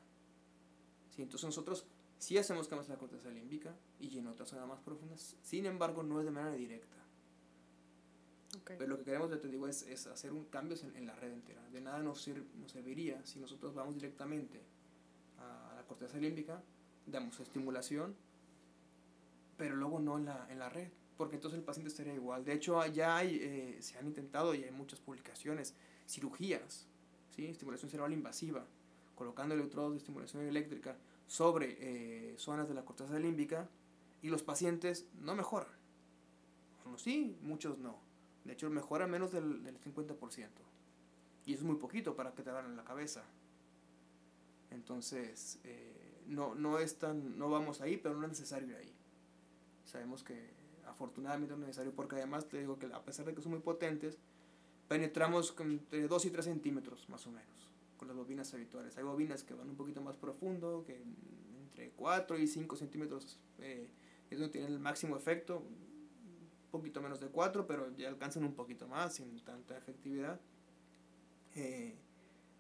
¿sí? 1.15 1.23
Entonces, 1.23 1.47
nosotros 1.47 1.87
sí 2.19 2.37
hacemos 2.39 2.69
cambios 2.69 2.89
en 2.89 2.95
la 2.95 2.99
corteza 2.99 3.31
límbica 3.31 3.75
y 4.01 4.19
en 4.19 4.27
otras 4.27 4.49
zonas 4.49 4.67
más 4.67 4.81
profundas. 4.81 5.37
Sin 5.43 5.67
embargo, 5.67 6.03
no 6.03 6.19
es 6.19 6.25
de 6.25 6.31
manera 6.33 6.55
directa. 6.55 6.97
Pero 8.67 8.87
lo 8.87 8.99
que 8.99 9.05
queremos, 9.05 9.31
ya 9.31 9.41
te 9.41 9.49
digo, 9.49 9.67
es, 9.67 9.83
es 9.83 10.07
hacer 10.07 10.33
un 10.33 10.45
cambios 10.45 10.83
en, 10.83 10.95
en 10.97 11.07
la 11.07 11.15
red 11.15 11.33
entera. 11.33 11.67
De 11.71 11.81
nada 11.81 12.01
nos, 12.01 12.21
sir- 12.21 12.45
nos 12.61 12.71
serviría 12.73 13.25
si 13.25 13.39
nosotros 13.39 13.73
vamos 13.75 13.95
directamente 13.95 14.61
a 15.39 15.73
la 15.77 15.83
corteza 15.87 16.19
límbica, 16.19 16.63
damos 17.07 17.41
estimulación, 17.41 18.15
pero 19.57 19.75
luego 19.75 20.01
no 20.01 20.19
en 20.19 20.27
la, 20.27 20.47
en 20.51 20.59
la 20.59 20.69
red, 20.69 20.91
porque 21.23 21.37
entonces 21.37 21.57
el 21.57 21.65
paciente 21.65 21.89
estaría 21.89 22.15
igual. 22.15 22.45
De 22.45 22.53
hecho, 22.53 22.85
ya 22.87 23.23
eh, 23.23 23.77
se 23.81 23.97
han 23.97 24.09
intentado 24.09 24.57
y 24.57 24.65
hay 24.65 24.73
muchas 24.73 24.99
publicaciones, 24.99 25.73
cirugías, 26.09 26.89
¿sí? 27.31 27.47
estimulación 27.47 27.93
cerebral 27.93 28.13
invasiva, 28.13 28.67
colocando 29.15 29.55
electrodos 29.55 29.93
de 29.93 29.99
estimulación 29.99 30.43
eléctrica 30.49 30.97
sobre 31.29 31.77
eh, 31.79 32.35
zonas 32.39 32.67
de 32.67 32.75
la 32.75 32.85
corteza 32.85 33.21
límbica 33.21 33.69
y 34.21 34.31
los 34.31 34.43
pacientes 34.43 35.07
no 35.21 35.37
mejoran. 35.37 35.71
Unos 36.87 37.03
sí, 37.03 37.39
muchos 37.41 37.79
no. 37.79 38.01
De 38.43 38.55
hecho, 38.55 38.69
mejora 38.69 39.07
menos 39.07 39.31
del, 39.31 39.63
del 39.63 39.79
50%. 39.81 40.49
Y 41.47 41.55
es 41.55 41.63
muy 41.63 41.77
poquito 41.77 42.17
para 42.17 42.35
que 42.35 42.43
te 42.43 42.51
en 42.51 42.75
la 42.75 42.83
cabeza. 42.83 43.23
Entonces, 44.71 45.61
eh, 45.63 46.25
no, 46.27 46.57
no 46.57 46.81
es 46.81 46.99
tan, 46.99 47.39
no 47.39 47.49
vamos 47.49 47.81
ahí, 47.81 47.97
pero 47.97 48.17
no 48.17 48.25
es 48.25 48.31
necesario 48.31 48.71
ir 48.71 48.75
ahí. 48.75 48.93
Sabemos 49.85 50.25
que 50.25 50.62
afortunadamente 50.93 51.55
no 51.55 51.63
es 51.63 51.69
necesario 51.69 51.93
porque 51.95 52.17
además 52.17 52.49
te 52.49 52.59
digo 52.59 52.79
que 52.79 52.87
a 52.87 53.03
pesar 53.03 53.27
de 53.27 53.35
que 53.35 53.43
son 53.43 53.53
muy 53.53 53.61
potentes, 53.61 54.19
penetramos 54.89 55.55
entre 55.59 56.07
2 56.07 56.25
y 56.27 56.31
3 56.31 56.45
centímetros 56.45 57.09
más 57.09 57.27
o 57.27 57.31
menos 57.31 57.71
con 57.97 58.09
las 58.09 58.17
bobinas 58.17 58.53
habituales. 58.53 58.97
Hay 58.99 59.05
bobinas 59.05 59.43
que 59.45 59.55
van 59.55 59.69
un 59.69 59.77
poquito 59.77 60.01
más 60.01 60.17
profundo, 60.17 60.85
que 60.87 61.03
entre 61.61 61.91
4 61.91 62.39
y 62.39 62.47
5 62.47 62.77
centímetros 62.77 63.39
eh, 63.59 63.89
es 64.31 64.39
donde 64.39 64.53
tienen 64.53 64.73
el 64.73 64.79
máximo 64.79 65.17
efecto. 65.17 65.63
poquito 66.71 67.01
menos 67.01 67.21
de 67.21 67.29
4, 67.29 67.67
pero 67.67 67.95
ya 67.97 68.09
alcanzan 68.09 68.45
un 68.45 68.55
poquito 68.55 68.89
más 68.89 69.15
sin 69.15 69.39
tanta 69.45 69.77
efectividad. 69.77 70.41
Eh, 71.55 71.95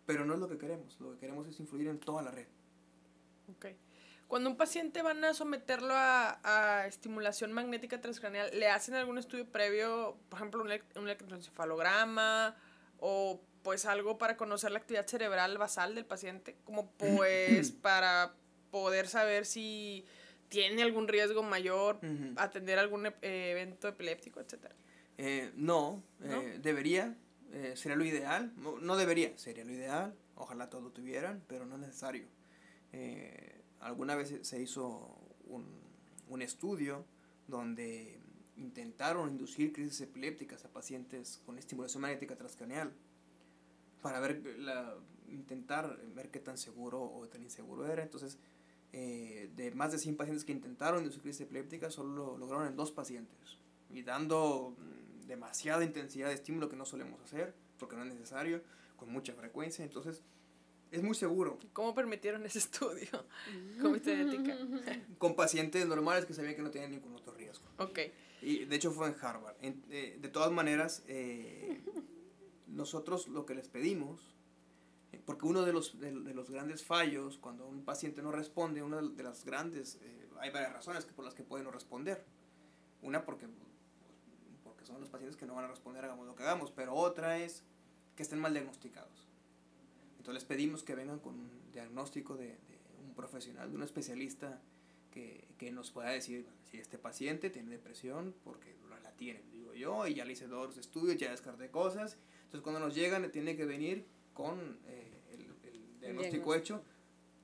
pero 0.06 0.24
no 0.24 0.34
es 0.34 0.40
lo 0.40 0.48
que 0.48 0.58
queremos, 0.58 1.00
lo 1.00 1.12
que 1.12 1.18
queremos 1.18 1.46
es 1.48 1.58
influir 1.60 1.88
en 1.88 1.98
toda 1.98 2.22
la 2.22 2.30
red. 2.30 2.46
Ok. 3.56 3.66
Cuando 4.32 4.48
un 4.48 4.56
paciente 4.56 5.02
van 5.02 5.22
a 5.26 5.34
someterlo 5.34 5.92
a, 5.92 6.40
a 6.42 6.86
estimulación 6.86 7.52
magnética 7.52 8.00
transcranial, 8.00 8.48
¿le 8.58 8.66
hacen 8.66 8.94
algún 8.94 9.18
estudio 9.18 9.44
previo, 9.44 10.16
por 10.30 10.38
ejemplo, 10.38 10.62
un, 10.62 10.68
elec- 10.70 10.96
un 10.96 11.02
electroencefalograma 11.02 12.56
o 12.98 13.42
pues 13.62 13.84
algo 13.84 14.16
para 14.16 14.38
conocer 14.38 14.70
la 14.70 14.78
actividad 14.78 15.06
cerebral 15.06 15.58
basal 15.58 15.94
del 15.94 16.06
paciente? 16.06 16.56
Como 16.64 16.90
pues 16.92 17.72
para 17.82 18.32
poder 18.70 19.06
saber 19.06 19.44
si 19.44 20.06
tiene 20.48 20.82
algún 20.82 21.08
riesgo 21.08 21.42
mayor, 21.42 22.00
atender 22.36 22.78
algún 22.78 23.04
eh, 23.04 23.12
evento 23.20 23.86
epiléptico, 23.86 24.40
etcétera. 24.40 24.74
Eh, 25.18 25.52
no, 25.56 26.02
¿No? 26.20 26.40
eh, 26.40 26.58
debería, 26.58 27.14
eh, 27.52 27.74
sería 27.76 27.96
lo 27.98 28.04
ideal, 28.06 28.50
no, 28.56 28.78
no 28.78 28.96
debería, 28.96 29.36
sería 29.36 29.66
lo 29.66 29.72
ideal, 29.72 30.14
ojalá 30.36 30.70
todos 30.70 30.84
lo 30.84 30.90
tuvieran, 30.90 31.42
pero 31.48 31.66
no 31.66 31.74
es 31.74 31.82
necesario. 31.82 32.24
Alguna 33.82 34.14
vez 34.14 34.34
se- 34.42 34.62
hizo 34.62 35.16
un, 35.46 35.66
un 36.28 36.42
estudio 36.42 37.04
donde 37.48 38.18
intentaron 38.56 39.28
inducir 39.30 39.72
crisis 39.72 40.00
epilépticas 40.00 40.64
a 40.64 40.68
pacientes 40.72 41.40
con 41.44 41.58
estimulación 41.58 42.02
magnética 42.02 42.36
transcraneal 42.36 42.92
para 44.02 44.20
ver 44.20 44.42
la, 44.58 44.94
intentar 45.28 45.98
ver 46.14 46.30
qué 46.30 46.40
tan 46.40 46.58
seguro 46.58 47.02
o 47.02 47.28
tan 47.28 47.42
inseguro 47.42 47.86
era. 47.86 48.02
Entonces, 48.02 48.38
eh, 48.92 49.50
de 49.56 49.70
más 49.72 49.92
de 49.92 49.98
100 49.98 50.16
pacientes 50.16 50.44
que 50.44 50.52
intentaron 50.52 51.00
inducir 51.00 51.22
crisis 51.22 51.42
epilépticas, 51.42 51.94
solo 51.94 52.12
lo 52.14 52.38
lograron 52.38 52.66
en 52.66 52.76
dos 52.76 52.90
pacientes. 52.92 53.58
Y 53.90 54.02
dando 54.02 54.76
mm, 54.78 55.26
demasiada 55.26 55.84
intensidad 55.84 56.28
de 56.28 56.34
estímulo 56.34 56.68
que 56.68 56.76
no 56.76 56.84
solemos 56.84 57.20
hacer, 57.20 57.54
porque 57.78 57.96
no 57.96 58.02
es 58.02 58.08
necesario, 58.12 58.62
con 58.96 59.10
mucha 59.10 59.32
frecuencia. 59.34 59.84
Entonces, 59.84 60.22
es 60.92 61.02
muy 61.02 61.14
seguro. 61.16 61.58
¿Cómo 61.72 61.94
permitieron 61.94 62.44
ese 62.46 62.58
estudio? 62.60 63.08
Comité 63.82 64.16
de 64.16 64.22
ética. 64.34 64.56
Con 65.18 65.34
pacientes 65.34 65.86
normales 65.86 66.24
que 66.26 66.34
sabían 66.34 66.54
que 66.54 66.62
no 66.62 66.70
tenían 66.70 66.90
ningún 66.92 67.14
otro 67.16 67.32
riesgo. 67.34 67.64
Ok. 67.78 67.98
Y 68.42 68.64
de 68.66 68.76
hecho 68.76 68.90
fue 68.92 69.08
en 69.08 69.16
Harvard. 69.20 69.56
En- 69.60 69.82
eh, 69.90 70.18
de 70.20 70.28
todas 70.28 70.52
maneras, 70.52 71.02
eh, 71.08 71.80
nosotros 72.68 73.28
lo 73.28 73.44
que 73.46 73.54
les 73.54 73.68
pedimos, 73.68 74.34
eh, 75.12 75.20
porque 75.24 75.46
uno 75.46 75.62
de 75.62 75.72
los, 75.72 75.98
de, 76.00 76.12
de 76.12 76.34
los 76.34 76.50
grandes 76.50 76.84
fallos, 76.84 77.38
cuando 77.38 77.66
un 77.66 77.84
paciente 77.84 78.22
no 78.22 78.32
responde, 78.32 78.82
una 78.82 79.00
de 79.02 79.22
las 79.22 79.44
grandes, 79.44 79.98
eh, 80.02 80.28
hay 80.40 80.50
varias 80.50 80.72
razones 80.72 81.04
que 81.04 81.12
por 81.12 81.24
las 81.24 81.34
que 81.34 81.42
puede 81.42 81.62
no 81.64 81.70
responder. 81.70 82.24
Una 83.02 83.24
porque, 83.24 83.46
porque 84.64 84.84
son 84.86 85.00
los 85.00 85.08
pacientes 85.08 85.36
que 85.36 85.46
no 85.46 85.54
van 85.54 85.64
a 85.64 85.68
responder, 85.68 86.04
hagamos 86.04 86.26
lo 86.26 86.34
que 86.36 86.42
hagamos, 86.44 86.70
pero 86.70 86.94
otra 86.94 87.38
es 87.38 87.64
que 88.16 88.22
estén 88.22 88.38
mal 88.38 88.52
diagnosticados. 88.52 89.28
Entonces 90.22 90.34
les 90.34 90.44
pedimos 90.44 90.84
que 90.84 90.94
vengan 90.94 91.18
con 91.18 91.34
un 91.34 91.50
diagnóstico 91.72 92.36
de, 92.36 92.46
de 92.46 92.78
un 93.04 93.12
profesional, 93.12 93.68
de 93.68 93.76
un 93.76 93.82
especialista 93.82 94.62
que, 95.10 95.48
que 95.58 95.72
nos 95.72 95.90
pueda 95.90 96.10
decir 96.10 96.46
si 96.70 96.78
este 96.78 96.96
paciente 96.96 97.50
tiene 97.50 97.72
depresión, 97.72 98.32
porque 98.44 98.76
la 98.88 99.00
la 99.00 99.10
tiene, 99.16 99.42
digo 99.50 99.74
yo, 99.74 100.06
y 100.06 100.14
ya 100.14 100.24
le 100.24 100.34
hice 100.34 100.46
dos 100.46 100.76
estudios, 100.76 101.16
ya 101.16 101.32
descarté 101.32 101.72
cosas. 101.72 102.18
Entonces 102.44 102.60
cuando 102.60 102.78
nos 102.78 102.94
llegan 102.94 103.28
tiene 103.32 103.56
que 103.56 103.64
venir 103.64 104.06
con 104.32 104.78
eh, 104.86 105.24
el, 105.32 105.40
el 105.68 105.98
diagnóstico 105.98 106.54
hecho 106.54 106.84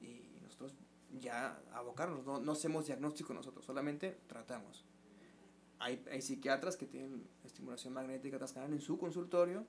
y 0.00 0.38
nosotros 0.44 0.72
ya 1.20 1.60
abocarnos, 1.72 2.24
no, 2.24 2.38
no 2.38 2.52
hacemos 2.52 2.86
diagnóstico 2.86 3.34
nosotros, 3.34 3.64
solamente 3.64 4.20
tratamos. 4.28 4.84
Hay, 5.80 6.00
hay 6.12 6.22
psiquiatras 6.22 6.76
que 6.76 6.86
tienen 6.86 7.26
estimulación 7.44 7.92
magnética 7.92 8.38
transcranial 8.38 8.74
en 8.74 8.80
su 8.80 8.98
consultorio, 8.98 9.66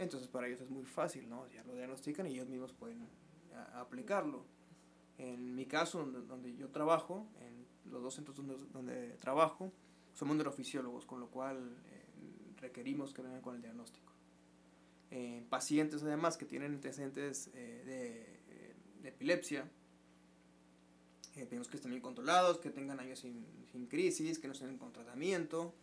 entonces 0.00 0.28
para 0.28 0.48
ellos 0.48 0.60
es 0.62 0.70
muy 0.70 0.84
fácil, 0.84 1.28
¿no? 1.28 1.46
Ya 1.48 1.62
lo 1.64 1.74
diagnostican 1.74 2.26
y 2.26 2.30
ellos 2.30 2.48
mismos 2.48 2.72
pueden 2.72 3.06
aplicarlo. 3.74 4.44
En 5.18 5.54
mi 5.54 5.66
caso, 5.66 5.98
donde, 5.98 6.22
donde 6.22 6.56
yo 6.56 6.70
trabajo, 6.70 7.26
en 7.40 7.92
los 7.92 8.02
dos 8.02 8.14
centros 8.14 8.36
donde, 8.36 8.56
donde 8.72 9.18
trabajo, 9.18 9.72
somos 10.14 10.36
neurofisiólogos, 10.36 11.04
con 11.04 11.20
lo 11.20 11.28
cual 11.28 11.76
eh, 11.84 12.54
requerimos 12.56 13.12
que 13.12 13.20
vengan 13.20 13.42
con 13.42 13.54
el 13.54 13.62
diagnóstico. 13.62 14.10
En 15.10 15.44
pacientes, 15.44 16.02
además, 16.02 16.36
que 16.36 16.46
tienen 16.46 16.72
antecedentes 16.72 17.50
eh, 17.54 17.82
de, 19.02 19.08
epilepsia, 19.08 19.68
eh, 21.36 21.46
pedimos 21.46 21.68
que 21.68 21.76
estén 21.76 21.90
bien 21.90 22.02
controlados, 22.02 22.58
que 22.58 22.70
tengan 22.70 23.00
años 23.00 23.18
sin, 23.20 23.46
sin 23.70 23.86
crisis, 23.86 24.38
que 24.38 24.46
no 24.46 24.54
estén 24.54 24.78
con 24.78 24.92
tratamiento. 24.92 25.74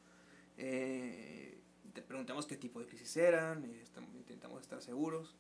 Eh, 0.58 1.57
te 1.98 2.04
preguntamos 2.04 2.46
qué 2.46 2.56
tipo 2.56 2.80
de 2.80 2.86
crisis 2.86 3.18
eran, 3.18 3.66
estamos- 3.66 4.14
intentamos 4.14 4.62
estar 4.62 4.80
seguros. 4.84 5.34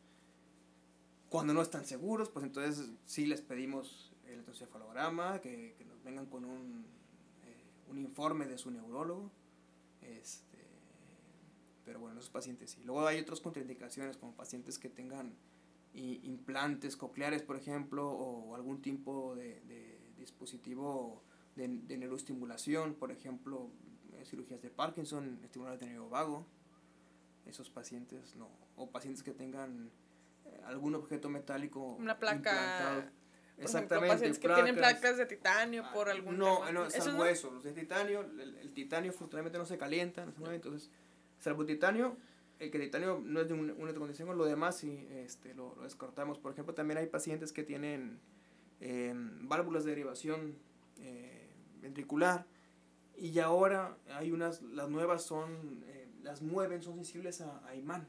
Cuando 1.30 1.54
no 1.54 1.62
están 1.62 1.86
seguros, 1.86 2.30
pues 2.30 2.44
entonces 2.44 2.90
sí 3.06 3.28
les 3.28 3.42
pedimos 3.42 4.12
el 4.26 4.34
electroencefalograma, 4.34 5.40
que, 5.40 5.76
que 5.78 5.86
nos 5.86 6.04
vengan 6.04 6.26
con 6.26 6.46
un, 6.46 6.84
eh, 7.46 7.92
un 7.92 8.00
informe 8.00 8.48
de 8.48 8.58
su 8.58 8.72
neurólogo. 8.72 9.30
Este, 10.02 10.58
pero 11.86 12.00
bueno, 12.00 12.18
esos 12.20 12.32
pacientes 12.32 12.72
sí. 12.72 12.82
Luego 12.84 13.06
hay 13.06 13.20
otras 13.20 13.40
contraindicaciones, 13.40 14.18
como 14.18 14.34
pacientes 14.34 14.80
que 14.80 14.90
tengan 14.90 15.36
implantes 15.94 16.98
cocleares, 16.98 17.44
por 17.44 17.56
ejemplo, 17.56 18.10
o 18.10 18.56
algún 18.56 18.82
tipo 18.82 19.36
de, 19.36 19.62
dispositivo 20.18 21.22
de, 21.56 21.68
neuroestimulación, 21.68 22.96
por 22.96 23.12
ejemplo, 23.12 23.70
cirugías 24.28 24.62
de 24.62 24.70
Parkinson, 24.70 25.40
estimuladores 25.44 25.80
de 25.82 25.88
nervio 25.88 26.10
vago. 26.10 26.46
Esos 27.46 27.70
pacientes 27.70 28.36
no. 28.36 28.50
O 28.76 28.90
pacientes 28.92 29.24
que 29.24 29.32
tengan 29.32 29.90
eh, 30.46 30.62
algún 30.66 30.96
objeto 30.96 31.30
metálico 31.30 31.96
Una 31.96 32.18
placa. 32.20 32.36
implantado. 32.36 33.02
Por 33.56 33.66
ejemplo, 33.66 34.00
pacientes 34.02 34.38
que 34.40 34.50
tienen 34.50 34.76
placas 34.76 35.18
de 35.18 35.26
titanio 35.26 35.84
por 35.92 36.10
algún 36.10 36.38
no, 36.38 36.58
tema. 36.60 36.72
no, 36.74 36.86
¿Esos 36.86 37.06
salvo 37.06 37.26
eso, 37.26 37.50
los 37.50 37.64
de 37.64 37.74
titanio, 37.74 38.22
el, 38.22 38.56
el 38.56 38.72
titanio 38.74 39.10
afortunadamente 39.10 39.58
no 39.58 39.66
se 39.66 39.80
calienta, 39.80 40.24
no 40.28 40.32
se 40.32 40.40
mueve, 40.40 40.58
entonces, 40.58 40.92
salvo 41.40 41.62
el 41.64 41.68
titanio, 41.68 42.18
el 42.60 42.70
que 42.70 42.78
titanio 42.78 43.20
no 43.24 43.42
es 43.42 43.48
de 43.48 43.56
un- 43.56 43.72
una 43.72 43.92
condición, 43.96 44.38
lo 44.38 44.46
demás 44.46 44.78
sí 44.78 45.08
este, 45.10 45.56
lo, 45.56 45.74
lo 45.76 45.84
descartamos. 45.86 46.38
Por 46.38 46.52
ejemplo, 46.52 46.76
también 46.76 47.00
hay 47.00 47.08
pacientes 47.08 47.52
que 47.52 47.64
tienen 47.64 48.20
eh, 48.80 49.12
válvulas 49.42 49.86
de 49.86 49.90
derivación 49.92 50.56
eh, 51.00 51.50
ventricular 51.82 52.46
y 53.18 53.40
ahora 53.40 53.98
hay 54.14 54.32
unas, 54.32 54.62
las 54.62 54.90
nuevas 54.90 55.24
son, 55.24 55.84
eh, 55.88 56.08
las 56.24 56.42
mueven, 56.42 56.82
son 56.84 56.96
sensibles 56.96 57.42
a, 57.42 57.66
a 57.68 57.76
imán. 57.76 58.08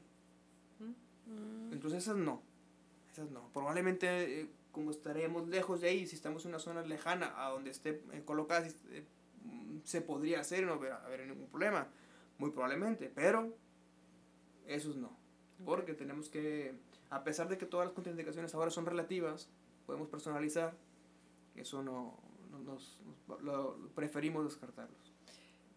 Mm. 0.79 1.73
Entonces 1.73 2.03
esas 2.03 2.17
no, 2.17 2.41
esas 3.11 3.29
no. 3.31 3.49
Probablemente 3.53 4.41
eh, 4.41 4.49
como 4.71 4.91
estaremos 4.91 5.47
lejos 5.47 5.81
de 5.81 5.89
ahí, 5.89 6.05
si 6.07 6.15
estamos 6.15 6.45
en 6.45 6.49
una 6.49 6.59
zona 6.59 6.81
lejana 6.83 7.33
a 7.35 7.49
donde 7.49 7.71
esté 7.71 8.01
eh, 8.13 8.21
colocada, 8.25 8.67
eh, 8.67 9.03
se 9.83 10.01
podría 10.01 10.41
hacer 10.41 10.63
y 10.63 10.65
no 10.65 10.73
haber, 10.73 10.91
haber 10.93 11.27
ningún 11.27 11.47
problema, 11.47 11.87
muy 12.37 12.51
probablemente, 12.51 13.11
pero 13.13 13.55
esos 14.67 14.95
no. 14.95 15.17
Porque 15.65 15.93
tenemos 15.93 16.29
que, 16.29 16.73
a 17.09 17.23
pesar 17.23 17.49
de 17.49 17.57
que 17.57 17.65
todas 17.65 17.87
las 17.87 17.93
contraindicaciones 17.95 18.53
ahora 18.53 18.71
son 18.71 18.85
relativas, 18.85 19.49
podemos 19.85 20.07
personalizar, 20.07 20.75
eso 21.55 21.81
no, 21.83 22.17
no- 22.51 22.59
nos- 22.59 22.99
lo- 23.29 23.77
lo 23.77 23.89
preferimos 23.95 24.43
descartarlos. 24.45 25.13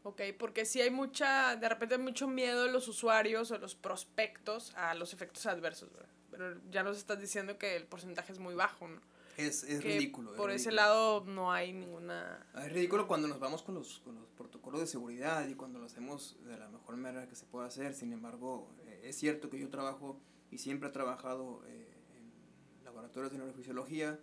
Ok, 0.05 0.21
porque 0.39 0.65
sí 0.65 0.81
hay 0.81 0.91
mucha, 0.91 1.55
de 1.57 1.69
repente 1.69 1.95
hay 1.95 2.01
mucho 2.01 2.27
miedo 2.27 2.65
de 2.65 2.73
los 2.73 2.89
usuarios 2.89 3.51
o 3.53 3.59
los 3.59 3.77
prospectos 3.77 4.75
a 4.75 4.95
los 4.95 5.13
efectos 5.13 5.47
adversos, 5.47 5.93
¿verdad? 5.93 6.09
Pero 6.31 6.61
ya 6.71 6.83
nos 6.83 6.97
estás 6.97 7.21
diciendo 7.21 7.57
que 7.59 7.77
el 7.77 7.85
porcentaje 7.87 8.33
es 8.33 8.39
muy 8.41 8.55
bajo, 8.55 8.89
¿no? 8.89 9.01
Es, 9.37 9.63
es 9.63 9.81
que 9.81 9.97
ridículo. 9.99 10.33
es 10.33 10.37
Por 10.37 10.51
ese 10.51 10.71
ridículo. 10.71 10.77
lado 10.77 11.25
no 11.27 11.53
hay 11.53 11.73
ninguna... 11.73 12.45
Ah, 12.53 12.67
Es 12.67 12.73
ridículo 12.73 13.07
cuando 13.07 13.29
nos 13.29 13.39
vamos 13.39 13.63
con 13.63 13.75
los, 13.77 14.01
con 14.01 14.15
los 14.17 14.29
protocolos 14.31 14.81
de 14.81 14.87
seguridad 14.87 15.47
y 15.49 15.55
cuando 15.55 15.79
lo 15.79 15.87
hacemos 15.87 16.37
de 16.45 16.59
la 16.59 16.69
mejor 16.69 16.97
manera 16.97 17.29
que 17.29 17.35
se 17.37 17.47
pueda 17.47 17.67
hacer. 17.67 17.95
Sin 17.95 18.13
embargo, 18.13 18.69
eh, 18.87 19.03
es 19.05 19.17
cierto 19.17 19.49
que 19.51 19.59
yo 19.59 19.71
trabajo 19.71 20.21
y 20.51 20.59
siempre 20.59 20.89
he 20.89 20.93
trabajado 20.93 21.63
eh, 21.67 21.89
en 22.17 22.85
laboratorios 22.85 23.31
de 23.33 23.39
neurofisiología, 23.39 24.19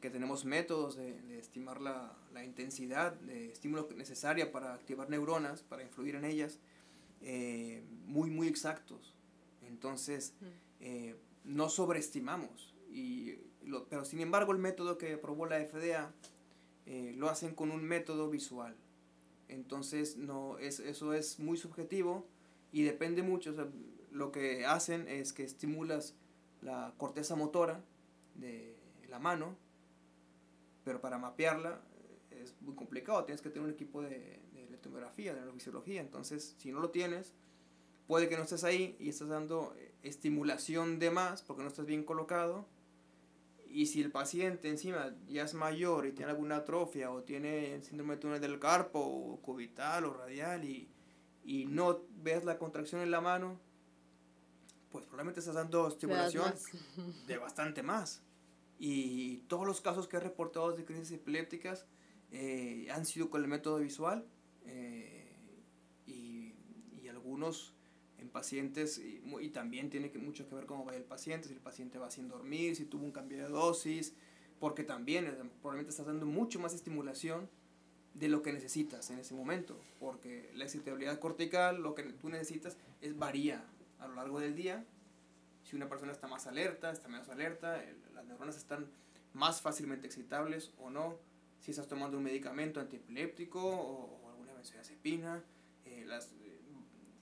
que 0.00 0.10
tenemos 0.10 0.44
métodos 0.44 0.96
de, 0.96 1.20
de 1.22 1.38
estimar 1.38 1.80
la, 1.80 2.16
la 2.32 2.44
intensidad 2.44 3.12
de 3.14 3.52
estímulo 3.52 3.88
necesaria 3.96 4.50
para 4.52 4.74
activar 4.74 5.10
neuronas, 5.10 5.62
para 5.62 5.82
influir 5.82 6.14
en 6.16 6.24
ellas, 6.24 6.58
eh, 7.22 7.82
muy, 8.06 8.30
muy 8.30 8.48
exactos. 8.48 9.14
Entonces, 9.66 10.34
eh, 10.80 11.16
no 11.44 11.68
sobreestimamos. 11.68 12.74
Y 12.90 13.36
lo- 13.64 13.86
pero 13.88 14.04
sin 14.04 14.20
embargo, 14.20 14.52
el 14.52 14.58
método 14.58 14.98
que 14.98 15.14
aprobó 15.14 15.46
la 15.46 15.58
FDA 15.60 16.12
eh, 16.86 17.12
lo 17.16 17.28
hacen 17.28 17.54
con 17.54 17.70
un 17.70 17.84
método 17.84 18.30
visual. 18.30 18.74
Entonces, 19.48 20.16
no, 20.16 20.58
es, 20.58 20.80
eso 20.80 21.12
es 21.14 21.38
muy 21.38 21.56
subjetivo 21.56 22.26
y 22.72 22.82
depende 22.82 23.22
mucho. 23.22 23.50
o 23.50 23.54
sea, 23.54 23.68
lo 24.12 24.32
que 24.32 24.66
hacen 24.66 25.06
es 25.08 25.32
que 25.32 25.44
estimulas 25.44 26.14
la 26.62 26.94
corteza 26.98 27.36
motora 27.36 27.82
de 28.34 28.76
la 29.08 29.18
mano, 29.18 29.56
pero 30.84 31.00
para 31.00 31.18
mapearla 31.18 31.80
es 32.30 32.54
muy 32.60 32.74
complicado, 32.74 33.24
tienes 33.24 33.42
que 33.42 33.50
tener 33.50 33.68
un 33.68 33.74
equipo 33.74 34.02
de, 34.02 34.40
de 34.52 34.66
electromografía, 34.68 35.34
de 35.34 35.40
neurofisiología, 35.40 36.00
entonces 36.00 36.54
si 36.58 36.72
no 36.72 36.80
lo 36.80 36.90
tienes, 36.90 37.34
puede 38.10 38.28
que 38.28 38.36
no 38.36 38.42
estés 38.42 38.64
ahí 38.64 38.96
y 38.98 39.08
estás 39.08 39.28
dando 39.28 39.72
eh, 39.78 39.92
estimulación 40.02 40.98
de 40.98 41.12
más 41.12 41.42
porque 41.42 41.62
no 41.62 41.68
estás 41.68 41.86
bien 41.86 42.02
colocado. 42.02 42.66
Y 43.68 43.86
si 43.86 44.02
el 44.02 44.10
paciente 44.10 44.68
encima 44.68 45.14
ya 45.28 45.44
es 45.44 45.54
mayor 45.54 46.06
y 46.06 46.10
tiene 46.10 46.32
alguna 46.32 46.56
atrofia 46.56 47.12
o 47.12 47.22
tiene 47.22 47.80
síndrome 47.84 48.16
de 48.16 48.20
túnel 48.20 48.40
del 48.40 48.58
carpo 48.58 48.98
o 48.98 49.40
cubital 49.40 50.06
o 50.06 50.12
radial 50.12 50.64
y, 50.64 50.88
y 51.44 51.66
no 51.66 52.00
ves 52.16 52.44
la 52.44 52.58
contracción 52.58 53.00
en 53.00 53.12
la 53.12 53.20
mano, 53.20 53.60
pues 54.90 55.04
probablemente 55.04 55.38
estás 55.38 55.54
dando 55.54 55.86
estimulación 55.86 56.52
de 57.28 57.38
bastante 57.38 57.84
más. 57.84 58.24
Y 58.82 59.42
todos 59.48 59.66
los 59.66 59.82
casos 59.82 60.08
que 60.08 60.16
he 60.16 60.20
reportado 60.20 60.72
de 60.72 60.86
crisis 60.86 61.12
epilépticas 61.12 61.84
eh, 62.32 62.88
han 62.90 63.04
sido 63.04 63.28
con 63.28 63.42
el 63.42 63.48
método 63.48 63.78
visual 63.78 64.24
eh, 64.64 65.36
y, 66.06 66.54
y 67.02 67.08
algunos 67.08 67.74
en 68.16 68.30
pacientes 68.30 68.96
y, 68.98 69.22
y, 69.40 69.50
también 69.50 69.90
tiene 69.90 70.10
que, 70.10 70.18
mucho 70.18 70.48
que 70.48 70.54
ver 70.54 70.64
cómo 70.64 70.86
va 70.86 70.96
el 70.96 71.04
paciente, 71.04 71.48
si 71.48 71.54
el 71.54 71.60
paciente 71.60 71.98
va 71.98 72.10
sin 72.10 72.28
dormir, 72.28 72.74
si 72.74 72.86
tuvo 72.86 73.04
un 73.04 73.12
cambio 73.12 73.36
de 73.36 73.50
dosis, 73.50 74.14
porque 74.58 74.82
también 74.82 75.26
eh, 75.26 75.32
probablemente 75.60 75.90
estás 75.90 76.06
dando 76.06 76.24
mucho 76.24 76.58
más 76.58 76.72
estimulación 76.72 77.50
de 78.14 78.28
lo 78.28 78.42
que 78.42 78.52
necesitas 78.52 79.10
en 79.10 79.18
ese 79.18 79.34
momento, 79.34 79.78
porque 79.98 80.50
la 80.54 80.64
excitabilidad 80.64 81.18
cortical, 81.18 81.82
lo 81.82 81.94
que 81.94 82.04
tú 82.04 82.30
necesitas 82.30 82.78
es 83.02 83.18
varía 83.18 83.62
a 83.98 84.08
lo 84.08 84.14
largo 84.14 84.40
del 84.40 84.54
día. 84.54 84.86
Si 85.64 85.76
una 85.76 85.88
persona 85.88 86.12
está 86.12 86.26
más 86.26 86.46
alerta, 86.46 86.90
está 86.90 87.08
menos 87.08 87.28
alerta, 87.28 87.84
el, 87.84 87.99
las 88.20 88.28
neuronas 88.28 88.56
están 88.56 88.86
más 89.32 89.62
fácilmente 89.62 90.06
excitables 90.06 90.72
o 90.78 90.90
no, 90.90 91.18
si 91.60 91.70
estás 91.70 91.88
tomando 91.88 92.18
un 92.18 92.24
medicamento 92.24 92.80
antiepiléptico 92.80 93.60
o, 93.60 94.20
o 94.22 94.28
alguna 94.28 94.52
benzodiazepina, 94.54 95.42
eh, 95.84 96.04
las, 96.06 96.30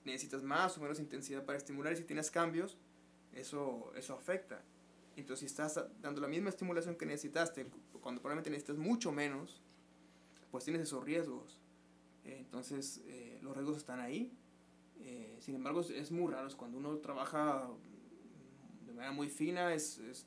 necesitas 0.03 0.43
más 0.43 0.77
o 0.77 0.81
menos 0.81 0.99
intensidad 0.99 1.45
para 1.45 1.57
estimular 1.57 1.93
y 1.93 1.97
si 1.97 2.03
tienes 2.03 2.29
cambios, 2.29 2.77
eso, 3.33 3.93
eso 3.95 4.13
afecta. 4.13 4.61
Entonces, 5.15 5.39
si 5.39 5.45
estás 5.45 5.79
dando 6.01 6.21
la 6.21 6.27
misma 6.27 6.49
estimulación 6.49 6.95
que 6.95 7.05
necesitaste, 7.05 7.67
cuando 8.01 8.21
probablemente 8.21 8.49
necesitas 8.49 8.77
mucho 8.77 9.11
menos, 9.11 9.61
pues 10.51 10.63
tienes 10.63 10.81
esos 10.83 11.03
riesgos. 11.03 11.59
Entonces, 12.23 13.01
eh, 13.05 13.39
los 13.41 13.55
riesgos 13.55 13.77
están 13.77 13.99
ahí. 13.99 14.31
Eh, 14.99 15.37
sin 15.41 15.55
embargo, 15.55 15.81
es 15.81 16.11
muy 16.11 16.31
raro. 16.31 16.49
Cuando 16.57 16.77
uno 16.77 16.97
trabaja 16.97 17.69
de 18.85 18.93
manera 18.93 19.11
muy 19.11 19.29
fina, 19.29 19.73
es, 19.73 19.97
es 19.99 20.25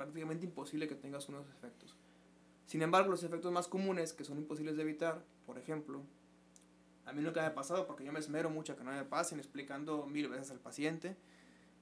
prácticamente 0.00 0.46
imposible 0.46 0.88
que 0.88 0.94
tengas 0.94 1.28
unos 1.28 1.46
efectos. 1.50 1.94
Sin 2.64 2.80
embargo, 2.80 3.10
los 3.10 3.22
efectos 3.22 3.52
más 3.52 3.68
comunes 3.68 4.14
que 4.14 4.24
son 4.24 4.38
imposibles 4.38 4.78
de 4.78 4.82
evitar, 4.82 5.22
por 5.44 5.58
ejemplo, 5.58 6.00
a 7.04 7.12
mí 7.12 7.20
nunca 7.20 7.42
me 7.42 7.48
ha 7.48 7.54
pasado 7.54 7.86
porque 7.86 8.02
yo 8.02 8.10
me 8.10 8.18
esmero 8.18 8.48
mucho 8.48 8.78
que 8.78 8.82
no 8.82 8.92
me 8.92 9.04
pasen 9.04 9.40
explicando 9.40 10.06
mil 10.06 10.28
veces 10.28 10.50
al 10.52 10.58
paciente. 10.58 11.16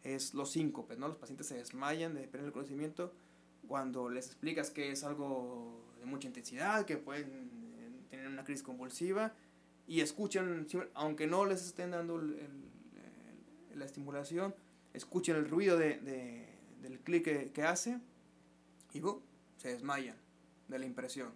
Es 0.02 0.34
los 0.34 0.50
síncopes, 0.50 0.98
¿no? 0.98 1.06
Los 1.06 1.16
pacientes 1.16 1.46
se 1.46 1.54
desmayan 1.54 2.14
de 2.14 2.26
perder 2.26 2.48
el 2.48 2.52
conocimiento 2.52 3.12
cuando 3.68 4.10
les 4.10 4.26
explicas 4.26 4.72
que 4.72 4.90
es 4.90 5.04
algo 5.04 5.84
de 6.00 6.06
mucha 6.06 6.26
intensidad, 6.26 6.86
que 6.86 6.96
pueden 6.96 8.04
tener 8.10 8.26
una 8.26 8.42
crisis 8.42 8.64
convulsiva 8.64 9.32
y 9.86 10.00
escuchan, 10.00 10.66
aunque 10.94 11.28
no 11.28 11.44
les 11.44 11.64
estén 11.64 11.92
dando 11.92 12.20
la 12.20 13.84
estimulación, 13.84 14.56
escuchan 14.92 15.36
el 15.36 15.48
ruido 15.48 15.78
de, 15.78 16.57
del 16.82 17.00
clic 17.00 17.24
que, 17.24 17.50
que, 17.52 17.62
hace 17.62 18.00
y 18.92 19.02
se 19.56 19.68
desmayan 19.68 20.16
de 20.68 20.78
la 20.78 20.86
impresión. 20.86 21.32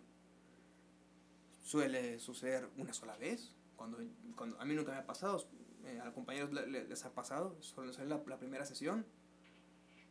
Suele 1.62 2.18
suceder 2.18 2.68
una 2.76 2.92
sola 2.92 3.16
vez, 3.16 3.52
cuando, 3.76 3.98
cuando 4.37 4.61
a 4.61 4.64
mí 4.64 4.74
nunca 4.74 4.92
me 4.92 4.98
ha 4.98 5.07
pasado, 5.07 5.44
eh, 5.85 6.00
a 6.00 6.12
compañeros 6.12 6.52
les, 6.52 6.88
les, 6.88 7.05
ha 7.05 7.12
pasado, 7.12 7.57
solo 7.61 7.90
es 7.90 7.98
la, 7.98 8.22
primera 8.38 8.64
sesión 8.64 9.05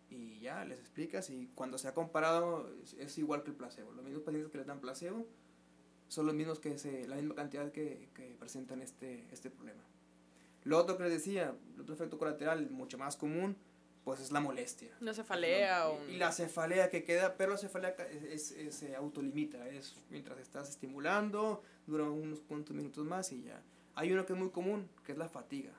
y 0.09 0.39
ya 0.39 0.65
les 0.65 0.79
explicas 0.79 1.29
y 1.29 1.49
cuando 1.55 1.77
se 1.77 1.87
ha 1.87 1.93
comparado 1.93 2.69
es, 2.83 2.93
es, 2.93 3.17
igual 3.17 3.43
que 3.43 3.51
el 3.51 3.55
placebo. 3.55 3.91
Los 3.93 4.03
mismos 4.03 4.23
pacientes 4.23 4.51
que 4.51 4.57
les 4.57 4.67
dan 4.67 4.81
placebo 4.81 5.25
son 6.07 6.25
los 6.25 6.35
mismos 6.35 6.59
que 6.59 6.77
se, 6.77 7.07
la 7.07 7.15
misma 7.15 7.35
cantidad 7.35 7.71
que, 7.71 8.09
que 8.13 8.35
presentan 8.37 8.81
este, 8.81 9.25
este 9.31 9.49
problema. 9.49 9.81
Lo 10.63 10.77
otro 10.77 10.97
que 10.97 11.03
les 11.03 11.13
decía, 11.13 11.55
el 11.75 11.81
otro 11.81 11.95
efecto 11.95 12.17
colateral 12.17 12.69
mucho 12.69 12.97
más 12.97 13.15
común, 13.15 13.55
pues 14.03 14.19
es 14.19 14.31
la 14.31 14.39
molestia. 14.39 14.89
La 14.99 15.13
cefalea 15.13 15.89
o... 15.89 16.07
Y 16.07 16.17
la 16.17 16.31
cefalea 16.31 16.89
que 16.89 17.03
queda, 17.03 17.37
pero 17.37 17.51
la 17.51 17.57
cefalea 17.57 17.95
es, 18.29 18.51
es, 18.51 18.75
se 18.75 18.95
autolimita, 18.95 19.67
es 19.69 19.95
mientras 20.09 20.39
estás 20.39 20.69
estimulando, 20.69 21.61
dura 21.85 22.05
unos 22.05 22.41
cuantos 22.41 22.75
minutos 22.75 23.05
más 23.05 23.31
y 23.31 23.43
ya. 23.43 23.61
Hay 23.95 24.11
uno 24.11 24.25
que 24.25 24.33
es 24.33 24.39
muy 24.39 24.49
común, 24.49 24.89
que 25.05 25.11
es 25.11 25.17
la 25.17 25.29
fatiga. 25.29 25.73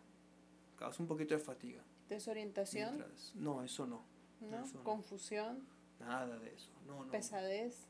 Causa 0.77 1.03
un 1.03 1.09
poquito 1.09 1.35
de 1.35 1.41
fatiga. 1.41 1.83
¿Desorientación? 2.09 2.97
Mientras, 2.97 3.35
no, 3.35 3.63
eso 3.63 3.87
no. 3.87 4.05
¿No? 4.41 4.65
Eso 4.65 4.83
¿Confusión? 4.85 5.67
No. 5.99 6.07
Nada 6.07 6.39
de 6.39 6.55
eso, 6.55 6.71
no, 6.87 7.05
no. 7.05 7.11
¿Pesadez? 7.11 7.87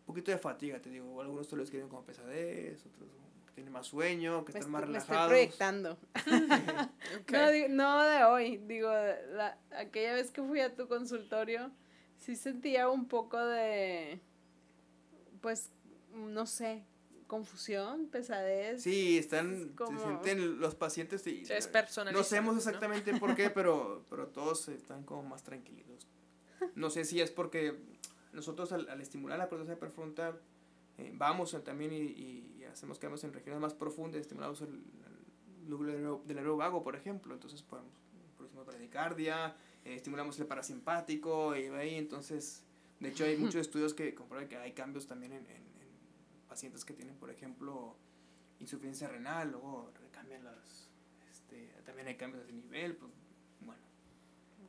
Un 0.00 0.06
poquito 0.06 0.30
de 0.30 0.38
fatiga, 0.38 0.80
te 0.80 0.90
digo. 0.90 1.20
Algunos 1.20 1.48
te 1.48 1.56
lo 1.56 1.62
escriben 1.62 1.88
como 1.88 2.04
pesadez, 2.04 2.84
otros 2.86 3.08
tienen 3.54 3.72
más 3.72 3.86
sueño, 3.86 4.44
que 4.44 4.52
me 4.52 4.58
están 4.58 4.72
más 4.72 4.82
relajados. 4.82 5.30
Me 5.30 5.42
estoy 5.42 5.58
proyectando. 5.58 5.98
okay. 7.22 7.68
no, 7.68 7.96
no 7.96 8.02
de 8.02 8.24
hoy, 8.24 8.56
digo, 8.58 8.90
la, 9.32 9.58
aquella 9.78 10.14
vez 10.14 10.30
que 10.30 10.42
fui 10.42 10.60
a 10.60 10.74
tu 10.74 10.88
consultorio, 10.88 11.70
sí 12.16 12.36
sentía 12.36 12.88
un 12.88 13.06
poco 13.06 13.38
de, 13.38 14.20
pues, 15.40 15.70
no 16.12 16.46
sé, 16.46 16.84
confusión, 17.26 18.08
pesadez. 18.08 18.82
Sí, 18.82 19.18
están, 19.18 19.70
como... 19.70 19.98
se 19.98 20.06
sienten 20.06 20.60
los 20.60 20.74
pacientes. 20.74 21.26
Y, 21.26 21.42
es 21.48 21.68
personalizado. 21.68 22.22
No 22.22 22.28
sabemos 22.28 22.56
exactamente 22.56 23.12
¿no? 23.12 23.18
por 23.18 23.34
qué, 23.34 23.50
pero, 23.50 24.04
pero 24.10 24.28
todos 24.28 24.68
están 24.68 25.04
como 25.04 25.22
más 25.22 25.42
tranquilos. 25.42 26.08
No 26.74 26.90
sé 26.90 27.04
si 27.04 27.20
es 27.20 27.30
porque 27.30 27.76
nosotros 28.32 28.72
al, 28.72 28.88
al 28.88 29.00
estimular 29.00 29.38
la 29.38 29.48
corteza 29.48 29.76
prefrontal, 29.76 30.40
eh, 30.98 31.12
vamos 31.14 31.56
también 31.64 31.92
y, 31.92 31.96
y, 31.96 32.53
hacemos 32.66 32.98
que 32.98 33.06
vamos 33.06 33.24
en 33.24 33.32
regiones 33.32 33.60
más 33.60 33.74
profundas, 33.74 34.20
estimulamos 34.20 34.60
el, 34.60 34.68
el 34.68 35.70
lóbulo 35.70 36.22
del 36.24 36.36
nervio 36.36 36.56
vago, 36.56 36.82
por 36.82 36.96
ejemplo. 36.96 37.34
Entonces, 37.34 37.62
podemos, 37.62 37.92
producimos 38.36 38.66
bradicardia, 38.66 39.56
eh, 39.84 39.94
estimulamos 39.94 40.38
el 40.40 40.46
parasimpático, 40.46 41.56
y 41.56 41.66
ahí, 41.66 41.94
entonces, 41.94 42.64
de 43.00 43.08
hecho, 43.08 43.24
hay 43.24 43.36
muchos 43.36 43.56
estudios 43.56 43.94
que 43.94 44.14
comprueban 44.14 44.48
que 44.48 44.56
hay 44.56 44.72
cambios 44.72 45.06
también 45.06 45.32
en, 45.32 45.46
en 45.46 45.64
pacientes 46.48 46.84
que 46.84 46.94
tienen, 46.94 47.16
por 47.16 47.30
ejemplo, 47.30 47.96
insuficiencia 48.60 49.08
renal, 49.08 49.50
luego 49.50 49.92
cambian 50.12 50.44
las, 50.44 50.88
este, 51.30 51.68
también 51.84 52.08
hay 52.08 52.16
cambios 52.16 52.46
de 52.46 52.52
nivel, 52.52 52.96
pues, 52.96 53.12
bueno, 53.60 53.82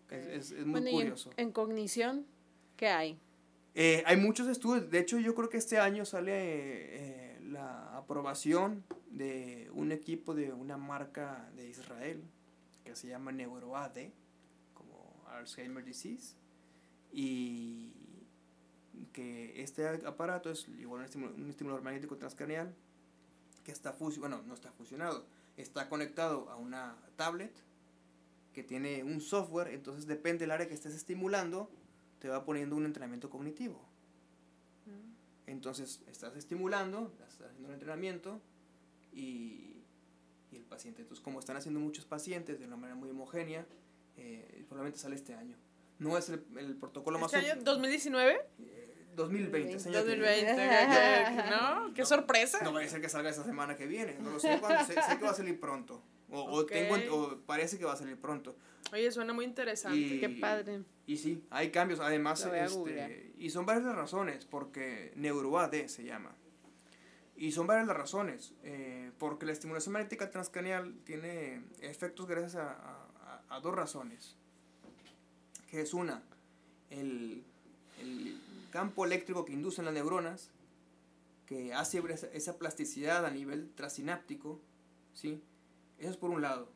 okay. 0.06 0.20
es, 0.20 0.28
es, 0.28 0.52
es, 0.52 0.66
muy 0.66 0.82
bueno, 0.82 0.98
curioso. 0.98 1.32
En, 1.38 1.48
en, 1.48 1.52
cognición 1.52 2.26
qué 2.76 2.88
hay? 2.88 3.20
Eh, 3.74 4.04
hay 4.06 4.18
muchos 4.18 4.48
estudios, 4.48 4.90
de 4.90 5.00
hecho 5.00 5.20
yo 5.20 5.36
creo 5.36 5.50
que 5.50 5.58
este 5.58 5.78
año 5.78 6.06
sale 6.06 6.32
eh, 6.34 7.35
la 7.52 7.96
aprobación 7.96 8.84
de 9.12 9.70
un 9.74 9.92
equipo 9.92 10.34
de 10.34 10.52
una 10.52 10.78
marca 10.78 11.50
de 11.56 11.70
Israel 11.70 12.24
que 12.84 12.96
se 12.96 13.08
llama 13.08 13.32
NeuroAD, 13.32 14.10
como 14.74 15.24
Alzheimer 15.30 15.84
Disease, 15.84 16.36
y 17.12 17.94
que 19.14 19.62
este 19.62 19.88
aparato 20.06 20.50
es 20.50 20.68
igual 20.80 21.00
un 21.00 21.06
estimulador, 21.06 21.40
un 21.40 21.50
estimulador 21.50 21.84
magnético 21.84 22.18
transcranial 22.18 22.74
que 23.64 23.72
está 23.72 23.94
fusionado, 23.94 24.38
bueno, 24.38 24.48
no 24.48 24.54
está 24.54 24.72
fusionado, 24.72 25.26
está 25.58 25.90
conectado 25.90 26.50
a 26.50 26.56
una 26.56 26.96
tablet 27.16 27.54
que 28.54 28.64
tiene 28.64 29.04
un 29.04 29.22
software, 29.22 29.70
entonces 29.70 30.08
depende 30.08 30.42
del 30.42 30.52
área 30.52 30.68
que 30.68 30.74
estés 30.74 30.94
estimulando, 30.94 31.70
te 32.20 32.30
va 32.30 32.46
poniendo 32.46 32.76
un 32.76 32.86
entrenamiento 32.86 33.30
cognitivo. 33.30 33.82
Entonces 35.48 36.02
estás 36.08 36.36
estimulando, 36.36 37.12
estás 37.12 37.50
haciendo 37.50 37.68
un 37.68 37.74
entrenamiento 37.74 38.42
y, 39.12 39.84
y, 40.52 40.56
el 40.56 40.64
paciente, 40.64 41.02
entonces 41.02 41.24
como 41.24 41.40
están 41.40 41.58
haciendo 41.58 41.80
muchos 41.80 42.06
pacientes 42.06 42.60
de 42.60 42.66
una 42.66 42.78
manera 42.78 42.96
muy 42.96 43.10
homogénea, 43.10 43.66
eh, 44.18 44.66
probablemente 44.68 45.00
sale 45.00 45.16
este 45.16 45.36
año. 45.36 45.58
No 46.00 46.18
es 46.18 46.30
el, 46.30 46.44
el 46.58 46.76
protocolo 46.76 47.18
¿Este 47.20 47.38
más... 47.38 47.52
año? 47.52 47.62
¿2019? 47.64 48.42
Eh, 48.60 48.96
2020, 49.16 49.80
señor. 49.80 50.04
2020, 50.04 50.56
¿no? 51.50 51.94
Qué 51.96 52.06
sorpresa. 52.06 52.60
No, 52.60 52.66
no 52.66 52.74
vaya 52.74 52.88
a 52.88 52.90
ser 52.90 53.02
que 53.02 53.10
salga 53.10 53.30
esta 53.30 53.44
semana 53.44 53.78
que 53.78 53.86
viene. 53.86 54.18
No 54.20 54.32
lo 54.32 54.40
sé 54.40 54.60
cuándo, 54.60 54.84
sé, 54.86 54.94
sé, 54.94 55.18
que 55.18 55.24
va 55.24 55.32
a 55.32 55.36
salir 55.36 55.60
pronto. 55.60 56.04
O, 56.36 56.62
okay. 56.62 56.90
o, 56.90 56.96
tengo, 56.96 57.16
o 57.16 57.38
parece 57.42 57.78
que 57.78 57.86
va 57.86 57.94
a 57.94 57.98
salir 57.98 58.18
pronto. 58.18 58.56
Oye, 58.92 59.12
suena 59.12 59.34
muy 59.34 59.46
interesante. 59.46 59.98
Y, 59.98 60.20
Qué 60.20 60.30
padre. 60.30 60.84
Y 61.08 61.18
sí, 61.18 61.44
hay 61.50 61.72
cambios. 61.72 62.00
Además, 62.00 62.46
este, 62.46 63.34
y 63.38 63.50
son 63.50 63.66
varias 63.66 63.86
las 63.86 63.96
razones, 63.96 64.46
porque 64.46 65.12
NeuroAD 65.16 65.88
se 65.88 66.04
llama. 66.04 66.36
Y 67.36 67.52
son 67.52 67.68
varias 67.68 67.88
las 67.88 67.98
razones. 67.98 68.54
Eh, 68.64 69.12
porque 69.18 69.46
la 69.46 69.52
estimulación 69.52 69.94
magnética 69.94 70.30
transcranial 70.30 70.96
tiene 71.04 71.64
efectos 71.82 72.28
gracias 72.28 72.56
a, 72.56 72.72
a, 72.72 73.44
a 73.56 73.60
dos 73.60 73.76
razones. 73.76 74.36
Que 75.70 75.82
es 75.82 75.94
una, 75.94 76.24
el, 76.90 77.44
el 78.02 78.40
campo 78.72 79.06
eléctrico 79.06 79.46
que 79.46 79.54
inducen 79.54 79.86
las 79.86 79.94
neuronas 79.94 80.52
que 81.46 81.74
hace 81.74 82.02
esa 82.34 82.58
plasticidad 82.58 83.26
a 83.26 83.32
nivel 83.32 83.72
trasináptico, 83.76 84.60
¿sí? 85.14 85.42
Eso 85.98 86.12
es 86.12 86.18
por 86.18 86.30
un 86.30 86.42
lado, 86.42 86.72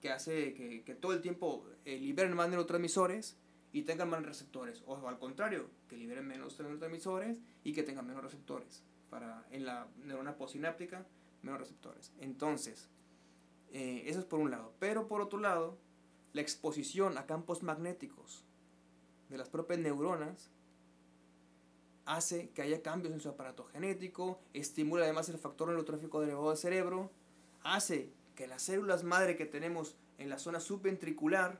que 0.00 0.10
hace 0.10 0.54
que, 0.54 0.84
que 0.84 0.94
todo 0.94 1.12
el 1.12 1.20
tiempo 1.20 1.64
eh, 1.84 1.98
liberen 1.98 2.34
más 2.34 2.48
neurotransmisores 2.48 3.36
y 3.72 3.82
tengan 3.82 4.08
más 4.08 4.22
receptores, 4.22 4.82
o 4.86 5.06
al 5.06 5.18
contrario, 5.18 5.68
que 5.88 5.96
liberen 5.96 6.26
menos 6.26 6.58
neurotransmisores 6.58 7.40
y 7.62 7.72
que 7.72 7.82
tengan 7.82 8.06
menos 8.06 8.22
receptores, 8.22 8.84
para 9.10 9.46
en 9.50 9.66
la 9.66 9.88
neurona 10.04 10.36
postsináptica, 10.36 11.06
menos 11.42 11.60
receptores. 11.60 12.12
Entonces, 12.18 12.88
eh, 13.72 14.04
eso 14.06 14.20
es 14.20 14.24
por 14.24 14.40
un 14.40 14.50
lado, 14.50 14.72
pero 14.78 15.08
por 15.08 15.20
otro 15.20 15.38
lado, 15.38 15.78
la 16.32 16.40
exposición 16.40 17.18
a 17.18 17.26
campos 17.26 17.62
magnéticos 17.62 18.44
de 19.28 19.38
las 19.38 19.48
propias 19.48 19.80
neuronas 19.80 20.50
hace 22.04 22.50
que 22.50 22.62
haya 22.62 22.82
cambios 22.82 23.12
en 23.12 23.20
su 23.20 23.28
aparato 23.28 23.64
genético, 23.64 24.40
estimula 24.54 25.04
además 25.04 25.28
el 25.28 25.38
factor 25.38 25.68
neurotrófico 25.68 26.20
derivado 26.20 26.48
del 26.48 26.58
cerebro, 26.58 27.10
hace 27.62 28.12
que 28.36 28.46
las 28.46 28.62
células 28.62 29.02
madre 29.02 29.34
que 29.34 29.46
tenemos 29.46 29.96
en 30.18 30.28
la 30.28 30.38
zona 30.38 30.60
subventricular 30.60 31.58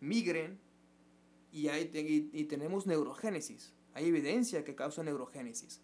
migren 0.00 0.60
y, 1.50 1.68
hay, 1.68 1.90
y, 2.32 2.44
tenemos 2.44 2.86
neurogénesis. 2.86 3.72
Hay 3.94 4.06
evidencia 4.06 4.64
que 4.64 4.74
causa 4.74 5.02
neurogénesis. 5.02 5.80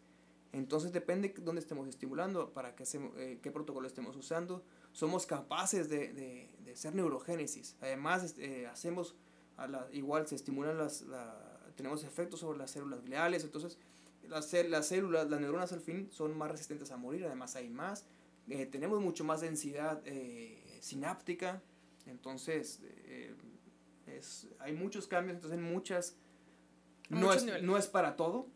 Entonces 0.53 0.93
depende 0.93 1.31
de 1.31 1.43
dónde 1.43 1.61
estemos 1.61 1.89
estimulando, 1.89 2.53
para 2.53 2.77
qué, 2.77 2.85
eh, 3.17 3.41
qué 3.43 3.51
protocolo 3.51 3.89
estemos 3.89 4.15
usando. 4.17 4.63
Somos 4.93 5.27
capaces 5.27 5.89
de, 5.89 6.13
de, 6.13 6.51
de 6.65 6.73
hacer 6.73 6.95
neurogénesis. 6.95 7.77
Además, 7.81 8.37
eh, 8.39 8.67
hacemos, 8.67 9.17
a 9.57 9.67
la, 9.67 9.89
igual 9.93 10.29
se 10.29 10.37
estimulan 10.37 10.79
las, 10.79 11.05
tenemos 11.75 12.05
efectos 12.05 12.41
sobre 12.41 12.59
las 12.59 12.71
células 12.71 13.03
gliales. 13.03 13.43
Entonces, 13.43 13.79
las, 14.29 14.53
las 14.53 14.87
células, 14.87 15.29
las 15.29 15.41
neuronas 15.41 15.73
al 15.73 15.81
fin 15.81 16.09
son 16.13 16.37
más 16.39 16.51
resistentes 16.51 16.93
a 16.93 16.97
morir. 16.97 17.25
Además, 17.25 17.57
hay 17.57 17.69
más. 17.69 18.07
Eh, 18.49 18.67
tenemos 18.67 19.01
mucho 19.01 19.25
más 19.25 19.41
densidad 19.41 20.03
eh, 20.05 20.79
sináptica, 20.81 21.63
entonces 22.07 22.81
eh, 22.83 23.35
es, 24.07 24.49
hay 24.59 24.75
muchos 24.75 25.07
cambios, 25.07 25.37
entonces 25.37 25.59
en 25.59 25.65
muchas, 25.65 26.17
no 27.09 27.33
es, 27.33 27.47
no 27.63 27.79
es, 27.79 27.87
para 27.87 28.17
todo, 28.17 28.49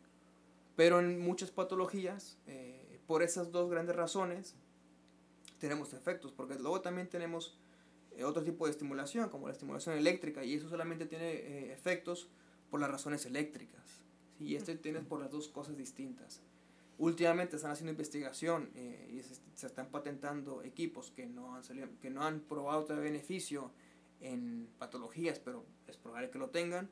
pero 0.77 1.01
en 1.01 1.19
muchas 1.21 1.51
patologías, 1.51 2.39
por 3.07 3.23
esas 3.23 3.51
dos 3.51 3.71
grandes 3.71 3.97
razones, 3.97 4.55
tenemos 5.59 5.95
efectos, 5.95 6.33
porque 6.33 6.55
luego 6.57 6.83
también 6.83 7.09
tenemos 7.09 7.59
otro 8.23 8.45
tipo 8.45 8.67
de 8.67 8.73
estimulación, 8.73 9.31
como 9.31 9.47
la 9.47 9.55
estimulación 9.55 9.97
eléctrica, 9.97 10.45
y 10.45 10.55
eso 10.55 10.69
solamente 10.69 11.07
tiene 11.07 11.73
efectos 11.73 12.29
por 12.71 12.79
las 12.81 12.91
razones 12.91 13.25
eléctricas, 13.25 14.03
y 14.39 14.55
este 14.55 14.77
tiene 14.77 15.01
por 15.01 15.21
las 15.21 15.31
dos 15.31 15.49
cosas 15.49 15.79
distintas. 15.79 16.43
Últimamente 16.99 17.55
están 17.55 17.71
haciendo 17.71 17.93
investigación 17.93 18.71
eh, 18.75 19.09
y 19.13 19.23
se, 19.23 19.67
están 19.67 19.89
patentando 19.89 20.63
equipos 20.65 21.13
que 21.13 21.27
no, 21.27 21.55
han 21.55 21.63
salido, 21.63 21.87
que 22.01 22.11
no 22.11 22.25
han 22.25 22.41
probado 22.41 22.85
todavía 22.85 23.13
beneficio 23.13 23.71
en 24.21 24.69
patologías, 24.79 25.39
pero 25.39 25.65
es 25.87 25.97
probable 25.97 26.31
que 26.31 26.39
lo 26.39 26.51
tengan, 26.51 26.91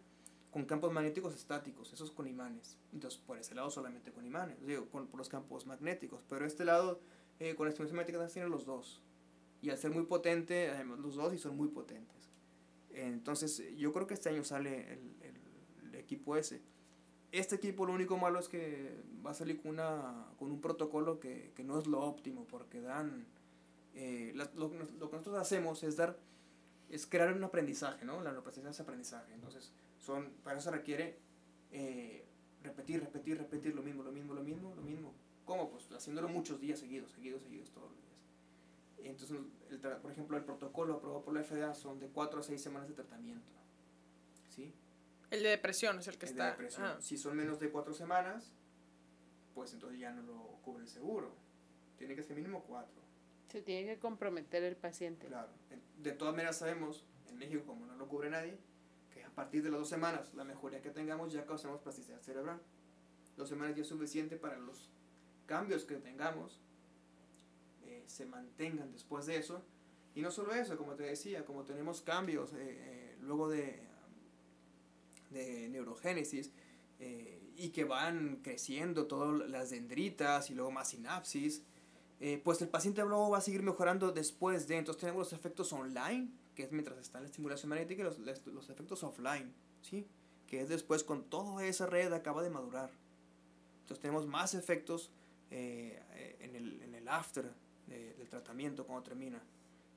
con 0.53 0.65
campos 0.65 0.93
magnéticos 0.93 1.35
estáticos, 1.35 1.93
esos 1.93 2.13
con 2.13 2.29
imanes. 2.29 2.79
Entonces, 2.93 3.21
por 3.21 3.37
ese 3.37 3.57
lado 3.57 3.69
solamente 3.69 4.13
con 4.13 4.25
imanes, 4.25 4.65
digo, 4.65 4.89
con, 4.91 5.09
por 5.09 5.19
los 5.19 5.29
campos 5.29 5.67
magnéticos, 5.67 6.23
pero 6.29 6.47
este 6.47 6.65
lado, 6.65 7.01
eh, 7.41 7.57
con 7.57 7.67
la 7.67 7.71
estimulación 7.71 7.97
magnética, 7.97 8.29
tienen 8.29 8.53
los 8.53 8.65
dos. 8.65 9.03
Y 9.61 9.71
al 9.71 9.79
ser 9.79 9.91
muy 9.91 10.05
potente, 10.05 10.73
los 10.85 11.17
dos 11.17 11.35
y 11.35 11.39
son 11.39 11.57
muy 11.57 11.69
potentes. 11.69 12.31
Entonces, 12.91 13.61
yo 13.77 13.93
creo 13.93 14.07
que 14.07 14.15
este 14.15 14.29
año 14.29 14.45
sale 14.45 14.93
el, 14.93 15.17
el 15.83 15.95
equipo 15.97 16.37
ese 16.37 16.63
este 17.39 17.57
equipo 17.57 17.87
lo 17.87 17.93
único 17.93 18.17
malo 18.17 18.39
es 18.39 18.49
que 18.49 19.03
va 19.25 19.31
a 19.31 19.35
salir 19.35 19.61
con, 19.61 19.73
una, 19.73 20.27
con 20.39 20.51
un 20.51 20.61
protocolo 20.61 21.19
que, 21.21 21.53
que 21.55 21.65
no 21.65 21.79
es 21.79 21.87
lo 21.87 22.01
óptimo, 22.03 22.47
porque 22.49 22.81
dan... 22.81 23.27
Eh, 23.95 24.33
lo, 24.35 24.45
lo, 24.55 24.71
que 25.11 25.17
nosotros 25.17 25.37
hacemos 25.37 25.83
es 25.83 25.97
dar 25.97 26.19
es 26.91 27.07
crear 27.07 27.33
un 27.33 27.43
aprendizaje, 27.43 28.05
¿no? 28.05 28.17
La 28.19 28.31
neuroplasticidad 28.31 28.71
es 28.71 28.81
aprendizaje. 28.81 29.35
Entonces, 29.35 29.73
son, 29.99 30.31
para 30.45 30.59
eso 30.59 30.71
requiere 30.71 31.19
eh, 31.73 32.25
repetir, 32.63 33.01
repetir, 33.01 33.39
repetir 33.39 33.75
lo 33.75 33.83
mismo, 33.83 34.03
lo 34.03 34.13
mismo, 34.13 34.35
lo 34.35 34.43
mismo, 34.43 34.75
lo 34.75 34.83
mismo. 34.83 35.13
¿Cómo? 35.45 35.71
Pues 35.71 35.91
haciéndolo 35.93 36.29
muchos 36.29 36.61
días 36.61 36.79
seguidos, 36.79 37.13
seguidos, 37.13 37.43
seguidos, 37.43 37.71
todos 37.71 37.91
los 37.91 38.01
días. 38.01 39.11
Entonces, 39.11 39.39
el, 39.71 39.79
por 39.99 40.11
ejemplo, 40.11 40.37
el 40.37 40.45
protocolo 40.45 40.95
aprobado 40.95 41.23
por 41.23 41.35
la 41.35 41.43
FDA 41.43 41.75
son 41.75 41.99
de 41.99 42.09
4 42.09 42.41
a 42.41 42.43
6 42.43 42.61
semanas 42.61 42.89
de 42.89 42.95
tratamiento. 42.95 43.53
¿Sí? 44.55 44.73
El 45.31 45.43
de 45.43 45.51
depresión 45.51 45.99
es 45.99 46.09
el 46.09 46.19
que 46.19 46.27
está. 46.27 46.57
Ah. 46.79 46.97
Si 47.01 47.17
son 47.17 47.37
menos 47.37 47.59
de 47.59 47.71
cuatro 47.71 47.93
semanas, 47.93 48.53
pues 49.55 49.73
entonces 49.73 49.99
ya 49.99 50.13
no 50.13 50.23
lo 50.23 50.59
cubre 50.63 50.85
el 50.85 50.89
seguro. 50.89 51.35
Tiene 51.99 52.15
que 52.15 52.23
ser 52.23 52.37
mínimo 52.37 52.63
cuatro. 52.63 53.03
Se 53.49 53.63
tiene 53.63 53.95
que 53.95 53.99
comprometer 53.99 54.63
el 54.63 54.77
paciente. 54.77 55.27
Claro. 55.27 55.49
De 55.99 56.13
todas 56.13 56.35
maneras 56.35 56.59
sabemos, 56.59 57.07
en 57.29 57.39
México 57.39 57.65
como 57.67 57.87
no 57.87 57.97
lo 57.97 58.09
cubre 58.09 58.31
nadie, 58.31 58.59
que 59.13 59.25
a 59.25 59.31
partir 59.31 59.63
de 59.63 59.71
las 59.71 59.81
dos 59.81 59.89
semanas, 59.89 60.33
la 60.35 60.45
mejoría 60.45 60.83
que 60.83 60.91
tengamos 60.91 61.33
ya 61.33 61.45
causamos 61.47 61.81
plasticidad 61.81 62.21
cerebral. 62.21 62.61
Dos 63.37 63.49
semanas 63.49 63.77
ya 63.77 63.83
es 63.83 63.89
suficiente 63.89 64.37
para 64.37 64.59
los 64.59 64.91
cambios 65.47 65.85
que 65.85 65.97
tengamos 65.97 66.61
eh, 67.87 68.03
se 68.07 68.27
mantengan 68.27 68.93
después 68.93 69.27
de 69.27 69.37
eso. 69.37 69.63
Y 70.15 70.23
no 70.23 70.31
solo 70.31 70.55
eso, 70.55 70.77
como 70.77 70.95
te 70.95 71.05
decía, 71.05 71.45
como 71.45 71.65
tenemos 71.65 72.01
cambios 72.01 72.53
eh, 72.55 72.57
eh, 72.61 73.17
luego 73.21 73.49
de 73.49 73.86
de 75.31 75.69
neurogénesis 75.69 76.51
eh, 76.99 77.43
y 77.57 77.71
que 77.71 77.85
van 77.85 78.41
creciendo 78.43 79.07
todas 79.07 79.49
las 79.49 79.71
dendritas 79.71 80.51
y 80.51 80.55
luego 80.55 80.71
más 80.71 80.91
sinapsis, 80.91 81.63
eh, 82.21 82.41
pues 82.43 82.61
el 82.63 82.69
paciente 82.69 83.03
luego 83.03 83.31
va 83.31 83.39
a 83.39 83.43
seguir 83.43 83.63
mejorando 83.63 84.13
después 84.13 84.69
de. 84.69 84.77
Entonces 84.77 85.01
tenemos 85.01 85.31
los 85.31 85.33
efectos 85.33 85.73
online, 85.73 86.29
que 86.55 86.65
es 86.65 86.73
mientras 86.73 86.99
está 86.99 87.19
en 87.19 87.25
la 87.25 87.31
estimulación 87.31 87.69
magnética, 87.69 88.03
y 88.03 88.05
los, 88.05 88.19
los 88.47 88.71
efectos 88.71 89.03
offline, 89.03 89.53
¿sí? 89.83 90.07
que 90.47 90.61
es 90.61 90.69
después 90.69 91.05
con 91.05 91.25
toda 91.25 91.67
esa 91.67 91.87
red 91.87 92.13
acaba 92.13 92.43
de 92.43 92.51
madurar. 92.51 92.91
Entonces 93.81 94.01
tenemos 94.01 94.27
más 94.27 94.55
efectos 94.55 95.11
eh, 95.51 96.03
en, 96.41 96.57
el, 96.57 96.83
en 96.83 96.95
el 96.95 97.09
after 97.09 97.53
del 97.87 98.29
tratamiento 98.29 98.85
cuando 98.85 99.05
termina. 99.05 99.41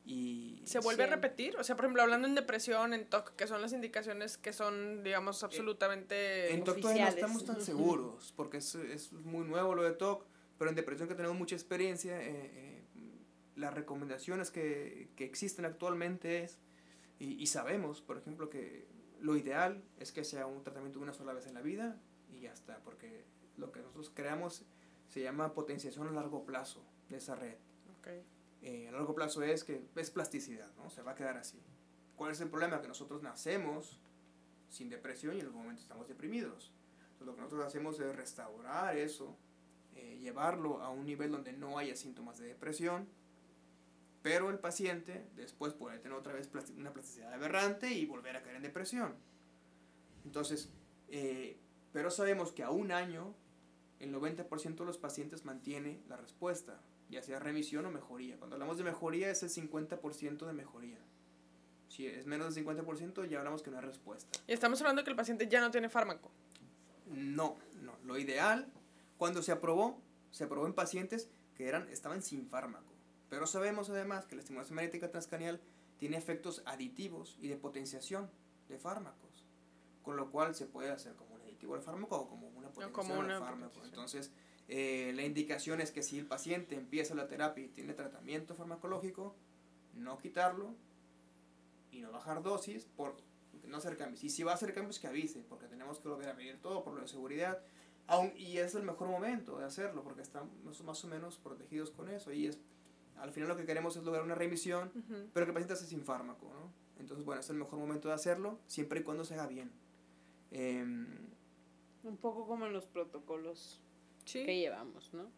Y 0.05 0.61
¿Se 0.65 0.79
vuelve 0.79 1.03
a 1.03 1.07
repetir? 1.07 1.55
O 1.57 1.63
sea, 1.63 1.75
por 1.75 1.85
ejemplo, 1.85 2.01
hablando 2.01 2.27
en 2.27 2.35
depresión, 2.35 2.93
en 2.93 3.05
TOC, 3.07 3.35
que 3.35 3.47
son 3.47 3.61
las 3.61 3.73
indicaciones 3.73 4.37
que 4.37 4.53
son, 4.53 5.03
digamos, 5.03 5.43
absolutamente 5.43 6.53
En 6.53 6.63
TOC 6.63 6.81
todavía 6.81 7.05
no 7.05 7.09
estamos 7.09 7.45
tan 7.45 7.61
seguros, 7.61 8.33
porque 8.35 8.57
es, 8.57 8.75
es, 8.75 9.13
muy 9.13 9.45
nuevo 9.45 9.75
lo 9.75 9.83
de 9.83 9.91
TOC, 9.91 10.25
pero 10.57 10.69
en 10.69 10.75
depresión 10.75 11.07
que 11.07 11.15
tenemos 11.15 11.37
mucha 11.37 11.55
experiencia, 11.55 12.19
eh, 12.21 12.31
eh, 12.31 12.83
las 13.55 13.73
recomendaciones 13.73 14.49
que, 14.51 15.09
que, 15.15 15.25
existen 15.25 15.65
actualmente 15.65 16.43
es, 16.43 16.59
y, 17.19 17.33
y, 17.41 17.47
sabemos, 17.47 18.01
por 18.01 18.17
ejemplo, 18.17 18.49
que 18.49 18.87
lo 19.19 19.35
ideal 19.35 19.83
es 19.99 20.11
que 20.11 20.23
sea 20.23 20.47
un 20.47 20.63
tratamiento 20.63 20.99
una 20.99 21.13
sola 21.13 21.33
vez 21.33 21.45
en 21.45 21.53
la 21.53 21.61
vida 21.61 21.99
y 22.31 22.41
ya 22.41 22.53
está, 22.53 22.79
porque 22.83 23.25
lo 23.57 23.71
que 23.71 23.81
nosotros 23.81 24.11
creamos 24.13 24.63
se 25.09 25.21
llama 25.21 25.53
potenciación 25.53 26.07
a 26.07 26.11
largo 26.11 26.45
plazo 26.45 26.81
de 27.09 27.17
esa 27.17 27.35
red. 27.35 27.57
Okay. 27.99 28.23
Eh, 28.61 28.87
a 28.87 28.91
largo 28.91 29.15
plazo 29.15 29.41
es 29.41 29.63
que 29.63 29.81
es 29.95 30.11
plasticidad, 30.11 30.69
¿no? 30.75 30.89
Se 30.89 31.01
va 31.01 31.11
a 31.11 31.15
quedar 31.15 31.37
así. 31.37 31.59
¿Cuál 32.15 32.31
es 32.31 32.41
el 32.41 32.49
problema? 32.49 32.81
Que 32.81 32.87
nosotros 32.87 33.21
nacemos 33.21 33.99
sin 34.69 34.89
depresión 34.89 35.35
y 35.35 35.39
en 35.39 35.45
algún 35.45 35.61
momento 35.61 35.81
estamos 35.81 36.07
deprimidos. 36.07 36.73
Entonces 37.11 37.27
lo 37.27 37.35
que 37.35 37.41
nosotros 37.41 37.65
hacemos 37.65 37.99
es 37.99 38.15
restaurar 38.15 38.97
eso, 38.97 39.37
eh, 39.95 40.17
llevarlo 40.21 40.81
a 40.81 40.89
un 40.89 41.05
nivel 41.05 41.31
donde 41.31 41.53
no 41.53 41.77
haya 41.77 41.95
síntomas 41.95 42.37
de 42.37 42.47
depresión, 42.47 43.07
pero 44.21 44.49
el 44.49 44.59
paciente 44.59 45.29
después 45.35 45.73
puede 45.73 45.97
tener 45.99 46.17
otra 46.17 46.33
vez 46.33 46.49
una 46.77 46.91
plasticidad 46.91 47.33
aberrante 47.33 47.91
y 47.93 48.05
volver 48.05 48.35
a 48.35 48.43
caer 48.43 48.57
en 48.57 48.63
depresión. 48.63 49.15
Entonces, 50.25 50.69
eh, 51.07 51.57
pero 51.93 52.11
sabemos 52.11 52.51
que 52.51 52.63
a 52.63 52.69
un 52.69 52.91
año 52.91 53.33
el 53.99 54.13
90% 54.13 54.75
de 54.75 54.85
los 54.85 54.97
pacientes 54.97 55.45
mantiene 55.45 56.01
la 56.07 56.17
respuesta 56.17 56.79
ya 57.09 57.21
sea 57.23 57.39
remisión 57.39 57.85
o 57.85 57.91
mejoría. 57.91 58.37
Cuando 58.37 58.55
hablamos 58.55 58.77
de 58.77 58.83
mejoría 58.83 59.29
es 59.29 59.43
el 59.43 59.49
50% 59.49 60.45
de 60.45 60.53
mejoría. 60.53 60.99
Si 61.87 62.05
es 62.05 62.27
menos 62.27 62.53
del 62.53 62.65
50% 62.65 63.27
ya 63.27 63.39
hablamos 63.39 63.63
que 63.63 63.71
no 63.71 63.77
hay 63.77 63.85
respuesta. 63.85 64.39
Y 64.47 64.53
estamos 64.53 64.79
hablando 64.81 65.03
que 65.03 65.09
el 65.09 65.15
paciente 65.15 65.47
ya 65.47 65.59
no 65.59 65.71
tiene 65.71 65.89
fármaco. 65.89 66.31
No, 67.07 67.57
no. 67.81 67.97
Lo 68.03 68.17
ideal, 68.17 68.71
cuando 69.17 69.41
se 69.41 69.51
aprobó, 69.51 69.99
se 70.29 70.43
aprobó 70.43 70.67
en 70.67 70.73
pacientes 70.73 71.29
que 71.55 71.67
eran, 71.67 71.89
estaban 71.89 72.21
sin 72.21 72.47
fármaco. 72.47 72.93
Pero 73.29 73.47
sabemos 73.47 73.89
además 73.89 74.25
que 74.25 74.35
la 74.35 74.41
estimulación 74.41 74.75
magnética 74.75 75.09
transcranial 75.09 75.59
tiene 75.97 76.17
efectos 76.17 76.61
aditivos 76.65 77.37
y 77.39 77.47
de 77.47 77.57
potenciación 77.57 78.29
de 78.67 78.77
fármacos. 78.77 79.45
Con 80.03 80.15
lo 80.15 80.31
cual 80.31 80.55
se 80.55 80.65
puede 80.67 80.91
hacer 80.91 81.15
como 81.15 81.35
un 81.35 81.41
aditivo 81.41 81.73
del 81.73 81.83
fármaco 81.83 82.17
o 82.17 82.29
como 82.29 82.47
una 82.49 82.69
potenciación 82.69 83.27
del 83.27 83.39
fármaco. 83.39 83.83
Entonces, 83.83 84.31
eh, 84.71 85.11
la 85.15 85.23
indicación 85.23 85.81
es 85.81 85.91
que 85.91 86.03
si 86.03 86.19
el 86.19 86.27
paciente 86.27 86.75
empieza 86.75 87.15
la 87.15 87.27
terapia 87.27 87.65
y 87.65 87.69
tiene 87.69 87.93
tratamiento 87.93 88.53
farmacológico, 88.53 89.35
no 89.95 90.19
quitarlo 90.19 90.75
y 91.91 92.01
no 92.01 92.11
bajar 92.11 92.43
dosis 92.43 92.85
por 92.85 93.15
no 93.67 93.77
hacer 93.77 93.97
cambios. 93.97 94.23
Y 94.23 94.29
si 94.29 94.43
va 94.43 94.51
a 94.51 94.55
hacer 94.55 94.75
cambios, 94.75 94.99
que 94.99 95.07
avise, 95.07 95.43
porque 95.49 95.65
tenemos 95.65 95.99
que 95.99 96.07
volver 96.07 96.29
a 96.29 96.35
medir 96.35 96.61
todo 96.61 96.83
por 96.83 96.93
lo 96.93 97.01
de 97.01 97.07
seguridad. 97.07 97.59
Aun, 98.05 98.31
y 98.37 98.57
es 98.57 98.75
el 98.75 98.83
mejor 98.83 99.07
momento 99.07 99.57
de 99.57 99.65
hacerlo 99.65 100.03
porque 100.03 100.21
estamos 100.21 100.83
más 100.83 101.03
o 101.03 101.07
menos 101.07 101.37
protegidos 101.37 101.89
con 101.89 102.07
eso. 102.07 102.31
Y 102.31 102.45
es, 102.45 102.59
al 103.17 103.31
final 103.31 103.49
lo 103.49 103.57
que 103.57 103.65
queremos 103.65 103.95
es 103.97 104.03
lograr 104.03 104.23
una 104.23 104.35
remisión, 104.35 104.91
pero 105.33 105.47
que 105.47 105.49
el 105.49 105.53
paciente 105.53 105.73
esté 105.73 105.87
sin 105.87 106.03
fármaco. 106.03 106.45
¿no? 106.45 106.71
Entonces, 106.99 107.25
bueno, 107.25 107.41
es 107.41 107.49
el 107.49 107.57
mejor 107.57 107.79
momento 107.79 108.07
de 108.07 108.13
hacerlo, 108.13 108.59
siempre 108.67 108.99
y 108.99 109.03
cuando 109.03 109.25
se 109.25 109.33
haga 109.33 109.47
bien. 109.47 109.71
Em, 110.51 111.07
Un 112.03 112.17
poco 112.17 112.45
como 112.47 112.67
en 112.67 112.73
los 112.73 112.85
protocolos 112.85 113.81
que 114.33 114.57
llevamos, 114.57 115.13
¿no? 115.13 115.31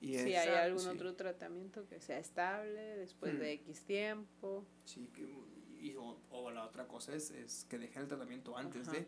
si 0.00 0.16
hay 0.16 0.48
algún 0.48 0.86
otro 0.88 1.14
tratamiento 1.14 1.86
que 1.86 2.00
sea 2.00 2.18
estable 2.18 2.96
después 2.96 3.38
de 3.38 3.46
mm. 3.46 3.68
X 3.68 3.84
tiempo. 3.84 4.64
Sí, 4.84 5.10
que, 5.12 5.28
y, 5.78 5.94
o, 5.96 6.50
la 6.50 6.64
otra 6.64 6.88
cosa 6.88 7.14
es, 7.14 7.30
es 7.30 7.66
que 7.68 7.78
dejen 7.78 8.02
el 8.02 8.08
tratamiento 8.08 8.56
antes 8.56 8.90
de... 8.90 9.06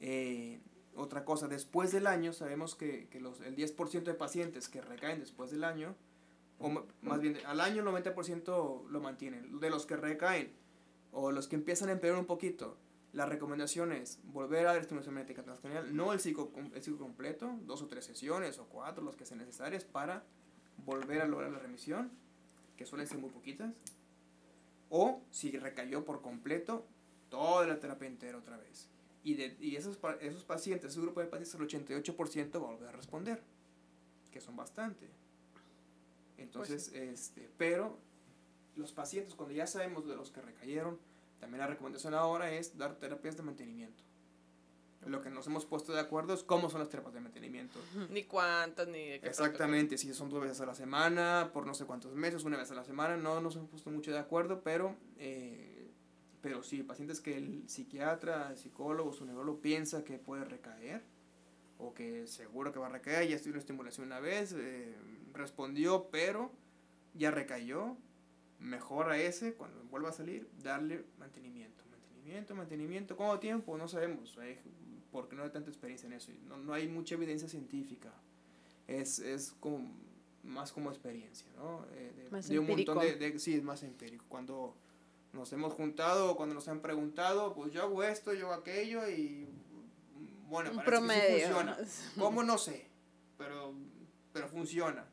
Eh, 0.00 0.60
otra 0.96 1.24
cosa, 1.24 1.46
después 1.46 1.92
del 1.92 2.06
año, 2.06 2.32
sabemos 2.32 2.74
que, 2.74 3.08
que 3.08 3.20
los, 3.20 3.40
el 3.40 3.54
10% 3.56 4.02
de 4.02 4.14
pacientes 4.14 4.68
que 4.68 4.80
recaen 4.80 5.20
después 5.20 5.50
del 5.50 5.62
año, 5.62 5.94
o 6.58 6.84
más 7.00 7.20
bien 7.20 7.38
al 7.46 7.60
año 7.60 7.80
el 7.80 8.04
90% 8.04 8.88
lo 8.88 9.00
mantienen. 9.00 9.60
De 9.60 9.70
los 9.70 9.86
que 9.86 9.96
recaen 9.96 10.52
o 11.12 11.32
los 11.32 11.48
que 11.48 11.56
empiezan 11.56 11.88
a 11.88 11.92
empeorar 11.92 12.20
un 12.20 12.26
poquito, 12.26 12.76
la 13.12 13.26
recomendación 13.26 13.92
es 13.92 14.20
volver 14.24 14.66
a 14.66 14.74
la 14.74 14.80
estimulación 14.80 15.14
magnética 15.14 15.42
transcranial, 15.42 15.94
no 15.94 16.12
el 16.12 16.20
ciclo, 16.20 16.52
el 16.74 16.82
ciclo 16.82 16.98
completo, 16.98 17.58
dos 17.62 17.82
o 17.82 17.88
tres 17.88 18.04
sesiones 18.04 18.58
o 18.58 18.66
cuatro, 18.66 19.02
los 19.02 19.16
que 19.16 19.24
sean 19.24 19.38
necesarias 19.38 19.84
para 19.84 20.24
volver 20.84 21.20
a 21.22 21.26
lograr 21.26 21.50
la 21.50 21.58
remisión, 21.58 22.10
que 22.76 22.86
suelen 22.86 23.06
ser 23.06 23.18
muy 23.18 23.30
poquitas. 23.30 23.74
O 24.90 25.22
si 25.30 25.50
recayó 25.52 26.04
por 26.04 26.22
completo, 26.22 26.86
toda 27.28 27.66
la 27.66 27.78
terapia 27.78 28.08
entera 28.08 28.38
otra 28.38 28.56
vez. 28.56 28.88
Y, 29.22 29.34
de, 29.34 29.56
y 29.60 29.76
esos, 29.76 29.98
esos 30.20 30.44
pacientes, 30.44 30.92
ese 30.92 31.00
grupo 31.00 31.20
de 31.20 31.26
pacientes, 31.26 31.54
el 31.54 31.82
88% 31.82 32.54
va 32.54 32.68
a 32.68 32.72
volver 32.72 32.88
a 32.88 32.92
responder, 32.92 33.42
que 34.30 34.40
son 34.40 34.56
bastante. 34.56 35.08
Entonces, 36.38 36.88
pues 36.88 37.02
este, 37.02 37.50
pero 37.58 37.98
los 38.76 38.92
pacientes, 38.92 39.34
cuando 39.34 39.54
ya 39.54 39.66
sabemos 39.66 40.06
de 40.06 40.16
los 40.16 40.30
que 40.30 40.40
recayeron, 40.40 40.98
también 41.40 41.60
la 41.60 41.66
recomendación 41.66 42.14
ahora 42.14 42.52
es 42.52 42.76
dar 42.76 42.96
terapias 42.96 43.36
de 43.36 43.42
mantenimiento. 43.42 44.04
Lo 45.06 45.22
que 45.22 45.30
nos 45.30 45.46
hemos 45.46 45.64
puesto 45.64 45.94
de 45.94 46.00
acuerdo 46.00 46.34
es 46.34 46.44
cómo 46.44 46.68
son 46.68 46.80
las 46.80 46.90
terapias 46.90 47.14
de 47.14 47.20
mantenimiento. 47.20 47.78
Ni 48.10 48.24
cuántas, 48.24 48.86
ni 48.86 49.08
de 49.08 49.20
qué 49.20 49.28
Exactamente, 49.28 49.96
si 49.96 50.12
son 50.12 50.28
dos 50.28 50.42
veces 50.42 50.60
a 50.60 50.66
la 50.66 50.74
semana, 50.74 51.50
por 51.54 51.66
no 51.66 51.72
sé 51.72 51.86
cuántos 51.86 52.14
meses, 52.14 52.44
una 52.44 52.58
vez 52.58 52.70
a 52.70 52.74
la 52.74 52.84
semana, 52.84 53.16
no 53.16 53.40
nos 53.40 53.56
hemos 53.56 53.70
puesto 53.70 53.90
mucho 53.90 54.12
de 54.12 54.18
acuerdo, 54.18 54.60
pero, 54.62 54.94
eh, 55.18 55.90
pero 56.42 56.62
sí, 56.62 56.82
pacientes 56.82 57.20
que 57.20 57.38
el 57.38 57.66
psiquiatra, 57.66 58.50
el 58.50 58.58
psicólogo, 58.58 59.14
su 59.14 59.24
neurólogo 59.24 59.60
piensa 59.60 60.04
que 60.04 60.18
puede 60.18 60.44
recaer, 60.44 61.02
o 61.78 61.94
que 61.94 62.26
seguro 62.26 62.70
que 62.70 62.78
va 62.78 62.88
a 62.88 62.90
recaer, 62.90 63.26
ya 63.26 63.36
estuvo 63.36 63.52
una 63.52 63.60
estimulación 63.60 64.06
una 64.06 64.20
vez, 64.20 64.52
eh, 64.52 64.94
respondió, 65.32 66.08
pero 66.10 66.52
ya 67.14 67.30
recayó, 67.30 67.96
mejor 68.60 69.10
a 69.10 69.18
ese, 69.18 69.54
cuando 69.54 69.82
vuelva 69.84 70.10
a 70.10 70.12
salir, 70.12 70.48
darle 70.62 71.04
mantenimiento, 71.18 71.84
mantenimiento, 71.90 72.54
mantenimiento. 72.54 73.16
¿Cuánto 73.16 73.40
tiempo? 73.40 73.76
No 73.76 73.88
sabemos, 73.88 74.36
porque 75.10 75.34
no 75.34 75.42
hay 75.42 75.50
tanta 75.50 75.70
experiencia 75.70 76.06
en 76.06 76.12
eso. 76.12 76.30
No, 76.46 76.58
no 76.58 76.72
hay 76.72 76.86
mucha 76.88 77.14
evidencia 77.14 77.48
científica. 77.48 78.12
Es, 78.86 79.18
es 79.18 79.52
como, 79.60 79.90
más 80.42 80.72
como 80.72 80.90
experiencia, 80.90 81.48
¿no? 81.56 81.84
Eh, 81.92 82.28
de, 82.48 82.58
un 82.58 82.66
montón 82.66 82.98
de, 82.98 83.38
Sí, 83.38 83.54
es 83.54 83.62
más 83.62 83.82
empírico. 83.82 84.24
Cuando 84.28 84.74
nos 85.32 85.52
hemos 85.52 85.72
juntado, 85.72 86.36
cuando 86.36 86.54
nos 86.54 86.68
han 86.68 86.80
preguntado, 86.80 87.54
pues 87.54 87.72
yo 87.72 87.82
hago 87.82 88.02
esto, 88.02 88.34
yo 88.34 88.46
hago 88.46 88.60
aquello 88.60 89.08
y... 89.08 89.48
Bueno, 90.48 90.72
parece 90.84 91.06
que 91.06 91.38
sí 91.38 91.44
funciona. 91.44 91.78
¿Cómo? 92.18 92.42
No 92.42 92.58
sé, 92.58 92.88
pero, 93.38 93.72
pero 94.32 94.48
funciona. 94.48 95.06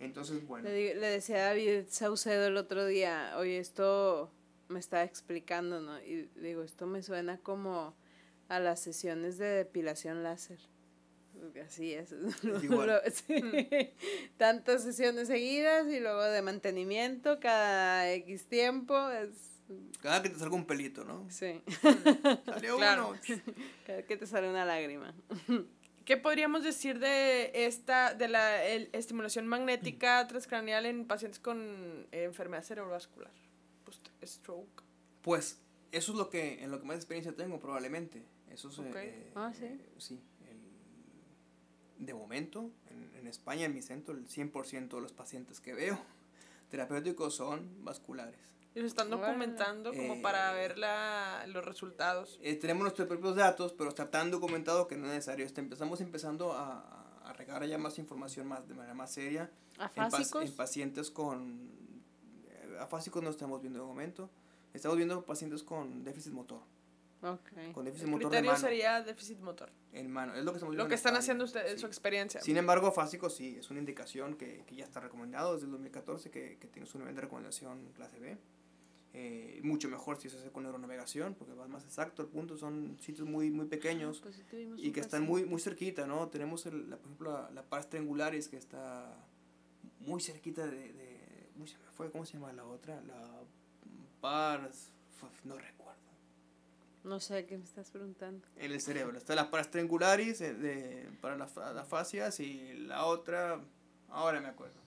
Entonces, 0.00 0.46
bueno. 0.46 0.68
Le, 0.68 0.94
le, 0.94 1.06
decía 1.06 1.36
a 1.36 1.48
David 1.50 1.84
Saucedo 1.88 2.46
el 2.46 2.56
otro 2.56 2.86
día, 2.86 3.34
oye, 3.36 3.58
esto 3.58 4.32
me 4.68 4.78
está 4.80 5.04
explicando, 5.04 5.80
¿no? 5.80 6.00
Y 6.00 6.30
digo, 6.36 6.62
esto 6.62 6.86
me 6.86 7.02
suena 7.02 7.38
como 7.38 7.94
a 8.48 8.58
las 8.58 8.80
sesiones 8.80 9.38
de 9.38 9.46
depilación 9.46 10.22
láser. 10.22 10.58
Así 11.64 11.94
es. 11.94 12.14
Igual. 12.62 13.02
Tantas 14.36 14.82
sesiones 14.82 15.28
seguidas 15.28 15.86
y 15.88 16.00
luego 16.00 16.22
de 16.22 16.42
mantenimiento 16.42 17.40
cada 17.40 18.10
X 18.12 18.46
tiempo. 18.46 19.10
Es... 19.10 19.50
Cada 20.00 20.22
que 20.22 20.30
te 20.30 20.38
salga 20.38 20.56
un 20.56 20.66
pelito, 20.66 21.04
¿no? 21.04 21.26
Sí. 21.30 21.62
Salió 22.44 22.76
uno. 22.78 23.14
Cada 23.86 24.02
que 24.02 24.16
te 24.16 24.26
sale 24.26 24.50
una 24.50 24.64
lágrima. 24.64 25.14
¿Qué 26.10 26.16
podríamos 26.16 26.64
decir 26.64 26.98
de 26.98 27.52
esta, 27.54 28.14
de 28.14 28.26
la 28.26 28.66
estimulación 28.66 29.46
magnética 29.46 30.26
transcranial 30.26 30.84
en 30.86 31.06
pacientes 31.06 31.38
con 31.38 32.08
enfermedad 32.10 32.64
cerebrovascular, 32.64 33.30
stroke? 34.26 34.82
Pues 35.22 35.60
eso 35.92 36.10
es 36.10 36.18
lo 36.18 36.28
que, 36.28 36.64
en 36.64 36.72
lo 36.72 36.80
que 36.80 36.86
más 36.86 36.96
experiencia 36.96 37.32
tengo 37.36 37.60
probablemente. 37.60 38.24
Eso 38.50 38.70
es, 38.70 38.80
eh, 38.96 39.30
ah, 39.36 39.52
sí. 39.56 39.66
Eh, 39.66 39.78
sí 39.98 40.20
de 41.98 42.12
momento, 42.12 42.72
en, 42.90 43.20
en, 43.20 43.28
España, 43.28 43.66
en 43.66 43.74
mi 43.74 43.80
centro, 43.80 44.12
el 44.12 44.26
100% 44.26 44.88
de 44.88 45.00
los 45.00 45.12
pacientes 45.12 45.60
que 45.60 45.74
veo 45.74 45.96
terapéuticos 46.70 47.36
son 47.36 47.84
vasculares. 47.84 48.40
Y 48.74 48.80
se 48.80 48.86
están 48.86 49.10
documentando 49.10 49.92
como 49.92 50.22
para 50.22 50.52
eh, 50.52 50.54
ver 50.56 50.78
la, 50.78 51.44
los 51.48 51.64
resultados. 51.64 52.38
Eh, 52.42 52.54
tenemos 52.54 52.82
nuestros 52.82 53.08
propios 53.08 53.34
datos, 53.34 53.72
pero 53.72 53.90
está 53.90 54.10
tan 54.10 54.30
documentado 54.30 54.86
que 54.86 54.96
no 54.96 55.06
es 55.06 55.12
necesario. 55.12 55.44
Este, 55.44 55.60
empezamos 55.60 56.00
empezando 56.00 56.52
a, 56.52 57.00
a 57.24 57.32
regar 57.32 57.64
ya 57.66 57.78
más 57.78 57.98
información 57.98 58.46
más, 58.46 58.66
de 58.68 58.74
manera 58.74 58.94
más 58.94 59.12
seria. 59.12 59.50
¿Afásicos? 59.78 60.44
En, 60.44 60.52
pacientes 60.52 61.10
con... 61.10 61.70
Eh, 62.48 62.76
afásicos 62.80 63.22
no 63.22 63.30
estamos 63.30 63.60
viendo 63.60 63.80
de 63.80 63.86
momento. 63.86 64.30
Estamos 64.74 64.96
viendo 64.96 65.24
pacientes 65.24 65.62
con 65.62 66.04
déficit 66.04 66.32
motor. 66.32 66.62
Okay. 67.22 67.72
Con 67.72 67.84
déficit 67.84 68.06
El 68.06 68.12
motor 68.12 68.30
criterio 68.30 68.56
sería 68.56 69.02
déficit 69.02 69.40
motor. 69.40 69.70
En 69.92 70.10
mano, 70.10 70.34
es 70.34 70.44
lo 70.44 70.52
que 70.52 70.56
estamos 70.56 70.72
viendo. 70.72 70.84
Lo 70.84 70.88
que 70.88 70.94
están 70.94 71.16
haciendo 71.16 71.44
ustedes, 71.44 71.72
en 71.72 71.78
su 71.78 71.86
experiencia. 71.86 72.40
Sin 72.40 72.56
embargo, 72.56 72.86
afásico 72.86 73.28
sí, 73.28 73.56
es 73.58 73.70
una 73.70 73.80
indicación 73.80 74.36
que, 74.36 74.64
que 74.66 74.76
ya 74.76 74.84
está 74.84 75.00
recomendado 75.00 75.54
desde 75.54 75.66
el 75.66 75.72
2014, 75.72 76.30
que, 76.30 76.56
que 76.58 76.68
tiene 76.68 76.86
su 76.86 76.98
nivel 76.98 77.14
de 77.14 77.20
recomendación 77.20 77.92
clase 77.92 78.18
B. 78.18 78.38
Eh, 79.12 79.60
mucho 79.64 79.88
mejor 79.88 80.20
si 80.20 80.30
se 80.30 80.36
hace 80.36 80.50
con 80.50 80.62
neuronavegación, 80.62 81.34
porque 81.34 81.52
va 81.52 81.66
más 81.66 81.84
exacto, 81.84 82.22
el 82.22 82.28
punto 82.28 82.56
son 82.56 82.96
sitios 83.00 83.26
muy, 83.26 83.50
muy 83.50 83.66
pequeños 83.66 84.20
pues 84.20 84.40
y 84.76 84.92
que 84.92 85.00
están 85.00 85.24
muy, 85.24 85.44
muy 85.44 85.60
cerquita, 85.60 86.06
¿no? 86.06 86.28
Tenemos, 86.28 86.64
el, 86.66 86.88
la, 86.88 86.96
por 86.96 87.06
ejemplo, 87.06 87.32
la, 87.32 87.50
la, 87.50 87.62
pars 87.64 87.88
triangularis 87.88 88.48
que 88.48 88.56
está 88.56 89.12
muy 89.98 90.20
cerquita 90.20 90.64
de, 90.64 90.92
de 90.92 91.50
uy, 91.58 91.66
se 91.66 91.76
me 91.78 91.90
fue, 91.90 92.12
¿cómo 92.12 92.24
se 92.24 92.34
llama 92.34 92.52
la 92.52 92.64
otra? 92.64 93.00
La 93.00 93.42
pars, 94.20 94.92
no 95.44 95.58
recuerdo. 95.58 95.98
No 97.02 97.18
sé 97.18 97.46
qué 97.46 97.58
me 97.58 97.64
estás 97.64 97.90
preguntando. 97.90 98.46
En 98.56 98.70
el 98.70 98.80
cerebro, 98.80 99.18
está 99.18 99.34
la 99.34 99.50
pars 99.50 99.70
triangularis 99.70 100.40
eh, 100.40 100.54
de, 100.54 101.08
para 101.20 101.36
las 101.36 101.56
la 101.56 101.84
fascias 101.84 102.38
y 102.38 102.74
la 102.74 103.06
otra, 103.06 103.60
ahora 104.08 104.40
me 104.40 104.48
acuerdo. 104.48 104.78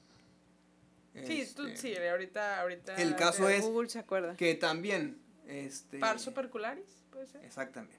Sí, 1.14 1.47
tú, 1.55 1.68
este, 1.68 1.78
sí, 1.78 1.95
ahorita, 1.95 2.61
ahorita. 2.61 2.95
El 2.95 3.16
caso 3.16 3.47
es 3.47 3.64
Google 3.64 3.89
se 3.89 3.99
acuerda. 3.99 4.36
que 4.36 4.55
también. 4.55 5.22
Este, 5.47 5.99
Parso 5.99 6.34
percularis, 6.34 7.03
puede 7.11 7.28
ser. 7.28 7.43
Exactamente. 7.45 7.97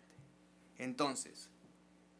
Entonces, 0.78 1.50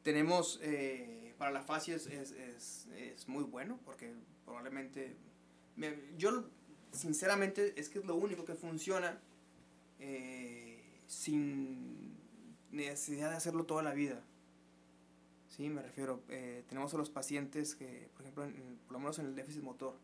tenemos. 0.03 0.61
Eh, 0.63 1.35
para 1.39 1.51
la 1.51 1.63
fascia 1.63 1.97
es, 1.97 2.07
es, 2.07 2.31
es, 2.31 2.87
es, 2.97 3.29
muy 3.29 3.43
bueno 3.43 3.81
porque 3.85 4.15
probablemente. 4.45 5.17
Me, 5.75 5.99
yo, 6.17 6.49
sinceramente, 6.93 7.75
es 7.77 7.89
que 7.89 7.99
es 7.99 8.05
lo 8.05 8.15
único 8.15 8.45
que 8.45 8.55
funciona 8.55 9.19
eh, 9.99 10.81
sin 11.09 12.17
necesidad 12.71 13.31
de 13.31 13.37
hacerlo 13.37 13.65
toda 13.65 13.83
la 13.83 13.95
vida. 13.95 14.23
Sí, 15.49 15.69
me 15.71 15.83
refiero. 15.83 16.23
Eh, 16.29 16.63
tenemos 16.69 16.95
a 16.95 16.99
los 16.99 17.11
pacientes 17.11 17.75
que, 17.75 18.09
por 18.13 18.23
ejemplo, 18.23 18.47
por 18.87 18.93
lo 18.93 18.99
menos 19.01 19.19
en 19.19 19.27
el 19.27 19.35
déficit 19.35 19.63
motor 19.63 19.97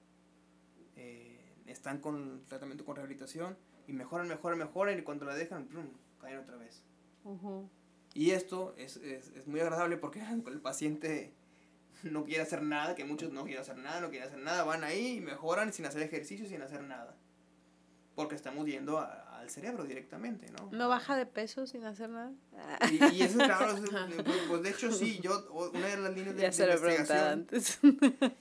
eh, 1.00 1.54
están 1.66 2.00
con 2.00 2.44
tratamiento 2.46 2.84
con 2.84 2.96
rehabilitación 2.96 3.56
y 3.86 3.92
mejoran, 3.94 4.28
mejoran, 4.28 4.58
mejoran 4.58 4.98
y 4.98 5.02
cuando 5.02 5.24
la 5.24 5.34
dejan, 5.34 5.68
caen 6.20 6.38
otra 6.38 6.56
vez. 6.56 6.82
Y 8.12 8.32
esto 8.32 8.74
es, 8.76 8.96
es, 8.98 9.28
es, 9.28 9.46
muy 9.46 9.60
agradable 9.60 9.96
porque 9.96 10.20
el 10.46 10.60
paciente 10.60 11.32
no 12.02 12.24
quiere 12.24 12.42
hacer 12.42 12.62
nada, 12.62 12.94
que 12.94 13.04
muchos 13.04 13.32
no 13.32 13.44
quieren 13.44 13.62
hacer 13.62 13.78
nada, 13.78 14.00
no 14.00 14.10
quieren 14.10 14.28
hacer 14.28 14.40
nada, 14.40 14.64
van 14.64 14.84
ahí 14.84 15.16
y 15.16 15.20
mejoran 15.20 15.72
sin 15.72 15.86
hacer 15.86 16.02
ejercicio, 16.02 16.46
sin 16.46 16.60
hacer 16.60 16.82
nada. 16.82 17.16
Porque 18.14 18.34
estamos 18.34 18.66
yendo 18.66 18.98
al 18.98 19.48
cerebro 19.48 19.84
directamente, 19.84 20.50
¿no? 20.50 20.68
¿No 20.72 20.88
baja 20.88 21.16
de 21.16 21.24
peso 21.24 21.66
sin 21.66 21.84
hacer 21.84 22.10
nada? 22.10 22.32
Y, 22.90 23.16
y 23.16 23.22
eso, 23.22 23.38
claro, 23.38 23.76
pues, 24.24 24.38
pues, 24.48 24.62
de 24.62 24.70
hecho 24.70 24.92
sí, 24.92 25.20
yo, 25.20 25.50
una 25.72 25.86
de 25.86 25.96
las 25.96 26.14
líneas 26.14 26.36
de, 26.36 26.42
ya 26.42 26.52
se 26.52 26.66
lo 26.66 26.74
investigación 26.74 27.18
antes. 27.18 27.78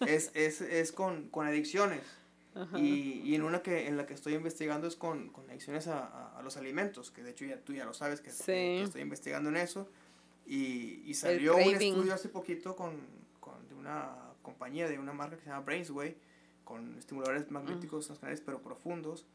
es, 0.06 0.32
es, 0.34 0.62
es 0.62 0.92
con, 0.92 1.30
con 1.30 1.48
adicciones. 1.48 2.02
Y, 2.76 3.22
y, 3.24 3.36
en 3.36 3.44
una 3.44 3.62
que 3.62 3.88
en 3.88 3.96
la 3.96 4.06
que 4.06 4.14
estoy 4.14 4.34
investigando 4.34 4.88
es 4.88 4.96
con, 4.96 5.30
con 5.30 5.50
adicciones 5.50 5.88
a, 5.88 6.38
a, 6.38 6.42
los 6.42 6.58
alimentos, 6.58 7.12
que 7.12 7.24
de 7.24 7.32
hecho 7.32 7.46
ya 7.46 7.62
tú 7.62 7.74
ya 7.74 7.86
lo 7.86 7.94
sabes 7.94 8.22
que, 8.22 8.32
estoy 8.32 9.02
investigando 9.02 9.50
en 9.50 9.58
eso. 9.58 9.88
Y, 10.46 11.04
y 11.06 11.14
salió 11.14 11.56
un 11.56 11.62
estudio 11.62 12.14
hace 12.14 12.28
poquito 12.28 12.76
con, 12.76 12.98
con, 13.40 13.68
de 13.70 13.76
una 13.76 14.16
compañía, 14.42 14.90
de 14.90 14.98
una 14.98 15.14
marca 15.14 15.38
que 15.38 15.44
se 15.44 15.50
llama 15.50 15.62
Brainsway, 15.62 16.18
con 16.64 16.98
estimuladores 16.98 17.50
magnéticos 17.52 18.10
mm. 18.10 18.16
pero 18.46 18.62
profundos, 18.62 19.26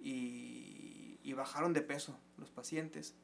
y, 0.00 1.18
y, 1.22 1.32
bajaron 1.32 1.72
de 1.72 1.80
peso 1.80 2.18
los 2.38 2.50
pacientes, 2.50 3.14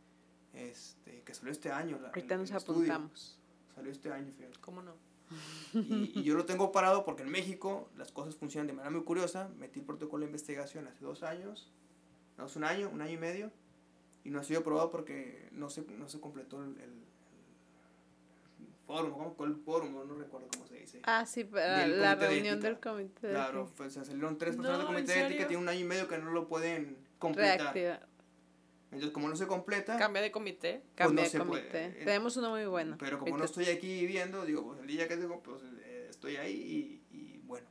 este, 0.54 1.22
que 1.22 1.34
salió 1.34 1.52
este 1.52 1.70
año. 1.70 1.98
Ahorita 2.06 2.36
nos 2.36 2.52
apuntamos. 2.52 3.38
Salió 3.74 3.90
este 3.90 4.12
año, 4.12 4.32
fíjate. 4.32 4.58
¿Cómo 4.60 4.80
no? 4.80 5.09
Y, 5.72 6.12
y, 6.14 6.22
yo 6.22 6.34
lo 6.34 6.44
tengo 6.44 6.72
parado 6.72 7.04
porque 7.04 7.22
en 7.22 7.30
México 7.30 7.88
las 7.96 8.10
cosas 8.10 8.36
funcionan 8.36 8.66
de 8.66 8.72
manera 8.72 8.90
muy 8.90 9.04
curiosa. 9.04 9.48
Metí 9.58 9.80
el 9.80 9.86
protocolo 9.86 10.22
de 10.22 10.26
investigación 10.26 10.88
hace 10.88 11.04
dos 11.04 11.22
años, 11.22 11.70
no, 12.36 12.44
hace 12.44 12.58
un 12.58 12.64
año, 12.64 12.90
un 12.92 13.00
año 13.00 13.12
y 13.12 13.18
medio, 13.18 13.50
y 14.24 14.30
no 14.30 14.40
ha 14.40 14.44
sido 14.44 14.60
aprobado 14.60 14.90
porque 14.90 15.48
no 15.52 15.70
se, 15.70 15.82
no 15.82 16.08
se 16.08 16.20
completó 16.20 16.62
el, 16.62 16.70
el, 16.80 16.92
foro, 18.86 19.12
¿cómo? 19.12 19.46
el 19.46 19.56
foro? 19.56 19.88
No 19.88 20.14
recuerdo 20.14 20.48
cómo 20.52 20.66
se 20.66 20.74
dice. 20.74 21.00
Ah, 21.04 21.24
sí, 21.24 21.48
la, 21.52 21.86
la 21.86 22.14
reunión 22.16 22.60
del 22.60 22.80
comité 22.80 23.28
de 23.28 23.34
Claro, 23.34 23.70
pues, 23.76 23.94
se 23.94 24.04
salieron 24.04 24.36
tres 24.36 24.56
personas 24.56 24.78
del 24.78 24.86
comité 24.88 25.12
de 25.12 25.26
ética, 25.26 25.46
tiene 25.46 25.62
un 25.62 25.68
año 25.68 25.80
y 25.80 25.84
medio 25.84 26.08
que 26.08 26.18
no 26.18 26.30
lo 26.32 26.48
pueden 26.48 26.96
completar. 27.18 28.08
Entonces, 28.92 29.12
como 29.12 29.28
no 29.28 29.36
se 29.36 29.46
completa... 29.46 29.96
Cambia 29.96 30.20
de 30.20 30.32
comité. 30.32 30.82
Pues 30.82 30.96
Cambia 30.96 31.28
de 31.28 31.38
comité. 31.38 31.84
Eh, 31.86 32.02
Tenemos 32.04 32.36
uno 32.36 32.50
muy 32.50 32.66
bueno. 32.66 32.96
Pero 32.98 33.20
como 33.20 33.38
no 33.38 33.44
estoy 33.44 33.66
aquí 33.66 34.00
viviendo, 34.00 34.44
digo, 34.44 34.64
pues 34.64 34.80
el 34.80 34.86
día 34.88 35.06
que 35.06 35.16
tengo, 35.16 35.40
pues 35.42 35.62
eh, 35.84 36.08
estoy 36.10 36.36
ahí 36.36 37.00
y, 37.12 37.16
y, 37.16 37.38
bueno. 37.44 37.68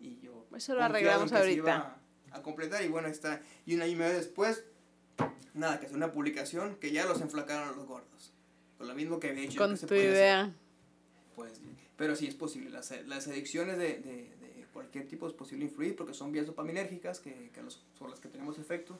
Y 0.00 0.18
yo... 0.20 0.46
Eso 0.56 0.74
lo 0.74 0.82
arreglamos 0.82 1.30
ahorita. 1.32 2.00
A, 2.30 2.42
completar 2.42 2.82
y 2.84 2.88
bueno, 2.88 3.08
está. 3.08 3.42
Y 3.66 3.74
un 3.74 3.82
año 3.82 3.92
y 3.92 3.96
medio 3.96 4.14
después, 4.14 4.64
nada, 5.52 5.78
que 5.78 5.86
hace 5.86 5.94
una 5.94 6.12
publicación 6.12 6.76
que 6.76 6.90
ya 6.90 7.04
los 7.04 7.20
enflacaron 7.20 7.68
a 7.68 7.72
los 7.72 7.86
gordos. 7.86 8.32
Con 8.78 8.88
lo 8.88 8.94
mismo 8.94 9.20
que 9.20 9.30
había 9.30 9.44
hecho. 9.44 9.58
Con 9.58 9.76
tu 9.76 9.94
idea. 9.94 10.54
Pues, 11.36 11.60
pero 11.96 12.16
sí 12.16 12.26
es 12.26 12.34
posible. 12.34 12.70
Las, 12.70 12.94
las 13.06 13.28
adicciones 13.28 13.76
de, 13.76 13.98
de, 13.98 14.36
de, 14.36 14.66
cualquier 14.72 15.06
tipo 15.06 15.26
es 15.26 15.34
posible 15.34 15.64
influir 15.64 15.96
porque 15.96 16.14
son 16.14 16.32
vías 16.32 16.46
dopaminérgicas 16.46 17.20
que, 17.20 17.50
que 17.52 17.62
los, 17.62 17.84
sobre 17.98 18.12
las 18.12 18.20
que 18.20 18.28
tenemos 18.28 18.58
efecto 18.58 18.98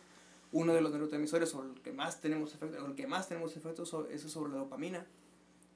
uno 0.52 0.72
de 0.72 0.80
los 0.80 0.90
neurotransmisores 0.92 1.48
sobre 1.50 1.68
el 1.68 1.80
que 1.80 1.92
más 1.92 2.20
tenemos 2.20 2.54
efecto, 2.54 2.86
el 2.86 2.94
que 2.94 3.06
más 3.06 3.28
tenemos 3.28 3.56
efecto 3.56 3.82
es 4.10 4.22
sobre 4.22 4.52
la 4.52 4.58
dopamina. 4.58 5.06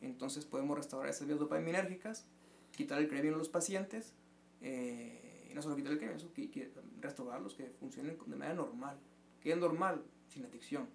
Entonces 0.00 0.44
podemos 0.44 0.76
restaurar 0.76 1.10
esas 1.10 1.26
vías 1.26 1.38
dopaminérgicas, 1.38 2.26
quitar 2.72 2.98
el 2.98 3.08
craving 3.08 3.34
a 3.34 3.36
los 3.36 3.48
pacientes, 3.48 4.14
eh, 4.60 5.48
y 5.50 5.54
no 5.54 5.62
solo 5.62 5.76
quitar 5.76 5.92
el 5.92 5.98
craving, 5.98 6.16
eso, 6.16 6.30
restaurarlos, 7.00 7.54
que 7.54 7.66
funcionen 7.78 8.18
de 8.26 8.36
manera 8.36 8.54
normal, 8.54 8.98
que 9.40 9.52
es 9.52 9.58
normal, 9.58 10.02
sin 10.28 10.44
adicción. 10.44 10.88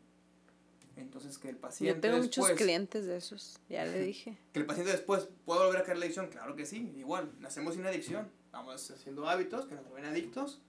Entonces 0.97 1.37
que 1.37 1.49
el 1.49 1.57
paciente 1.57 1.95
Yo 1.95 2.01
tengo 2.01 2.17
muchos 2.17 2.49
clientes 2.51 3.05
de 3.05 3.17
esos, 3.17 3.59
ya 3.69 3.85
le 3.85 3.99
dije. 4.03 4.37
Que 4.51 4.59
el 4.59 4.65
paciente 4.65 4.91
después 4.91 5.29
pueda 5.45 5.65
volver 5.65 5.81
a 5.81 5.83
caer 5.83 5.99
la 5.99 6.05
adicción, 6.05 6.27
claro 6.29 6.55
que 6.55 6.65
sí, 6.65 6.91
igual, 6.97 7.31
nacemos 7.39 7.75
sin 7.75 7.85
adicción, 7.85 8.29
vamos 8.51 8.89
haciendo 8.89 9.29
hábitos 9.29 9.67
que 9.67 9.75
nos 9.75 9.87
vuelven 9.87 10.09
adictos 10.09 10.59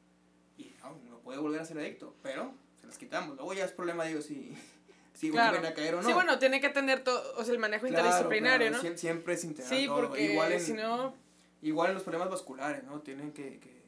y 0.58 0.74
no, 1.08 1.20
puede 1.20 1.38
volver 1.38 1.60
a 1.60 1.64
ser 1.64 1.78
adicto, 1.78 2.14
pero 2.22 2.52
las 2.88 2.98
quitamos. 2.98 3.36
Luego 3.36 3.52
ya 3.52 3.64
es 3.64 3.72
problema, 3.72 4.04
digo, 4.04 4.20
si, 4.20 4.56
si 5.14 5.30
vuelven 5.30 5.64
a 5.64 5.74
caer 5.74 5.94
o 5.94 6.02
no. 6.02 6.08
Sí, 6.08 6.12
bueno, 6.12 6.38
tiene 6.38 6.60
que 6.60 6.70
tener 6.70 7.04
todo, 7.04 7.22
o 7.36 7.44
sea, 7.44 7.52
el 7.52 7.60
manejo 7.60 7.86
interdisciplinario, 7.86 8.70
¿no? 8.70 8.80
Siempre, 8.96 9.34
es 9.34 9.44
integral 9.44 9.78
Sí, 9.78 9.86
porque 9.86 10.32
igual 10.32 10.52
en, 10.52 10.60
si 10.60 10.72
no... 10.72 11.14
Igual 11.60 11.88
en 11.88 11.94
los 11.94 12.02
problemas 12.02 12.30
vasculares, 12.30 12.84
¿no? 12.84 13.00
Tienen 13.00 13.32
que, 13.32 13.58
que, 13.60 13.82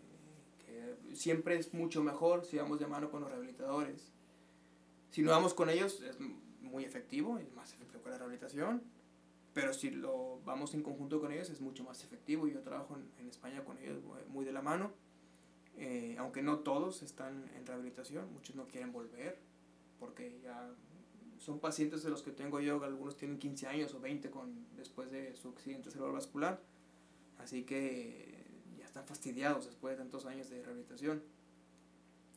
que, 0.67 1.15
Siempre 1.15 1.57
es 1.57 1.73
mucho 1.73 2.03
mejor 2.03 2.45
si 2.45 2.59
vamos 2.59 2.79
de 2.79 2.87
mano 2.87 3.11
con 3.11 3.23
los 3.23 3.31
rehabilitadores. 3.31 4.13
Si 5.11 5.23
no 5.23 5.31
vamos 5.31 5.55
con 5.55 5.71
ellos, 5.71 6.03
es 6.03 6.17
muy 6.61 6.85
efectivo, 6.85 7.39
es 7.39 7.53
más 7.55 7.73
efectivo 7.73 8.03
que 8.03 8.11
la 8.11 8.19
rehabilitación. 8.19 8.83
Pero 9.55 9.73
si 9.73 9.91
lo 9.91 10.41
vamos 10.45 10.75
en 10.75 10.83
conjunto 10.83 11.21
con 11.21 11.33
ellos, 11.33 11.51
es 11.51 11.61
mucho 11.61 11.83
más 11.85 12.05
efectivo. 12.05 12.47
Yo 12.47 12.61
trabajo 12.61 12.97
en, 12.97 13.11
en 13.19 13.29
España 13.29 13.65
con 13.65 13.79
ellos 13.79 13.99
muy 14.29 14.45
de 14.45 14.53
la 14.53 14.63
mano 14.63 14.93
eh, 15.83 16.15
aunque 16.19 16.43
no 16.43 16.59
todos 16.59 17.03
están 17.03 17.51
en 17.57 17.65
rehabilitación, 17.65 18.31
muchos 18.35 18.55
no 18.55 18.67
quieren 18.67 18.93
volver, 18.93 19.39
porque 19.99 20.39
ya 20.43 20.71
son 21.39 21.59
pacientes 21.59 22.03
de 22.03 22.11
los 22.11 22.23
que 22.23 22.33
tengo 22.33 22.61
yo, 22.61 22.85
algunos 22.85 23.17
tienen 23.17 23.39
15 23.39 23.67
años 23.67 23.95
o 23.95 24.01
20 24.01 24.31
con, 24.31 24.67
después 24.77 25.11
de 25.11 25.35
su 25.35 25.49
accidente 25.49 25.91
cerebrovascular, 25.91 26.61
así 27.39 27.63
que 27.63 28.45
ya 28.79 28.85
están 28.85 29.07
fastidiados 29.07 29.65
después 29.65 29.97
de 29.97 30.03
tantos 30.03 30.27
años 30.27 30.51
de 30.51 30.63
rehabilitación. 30.63 31.23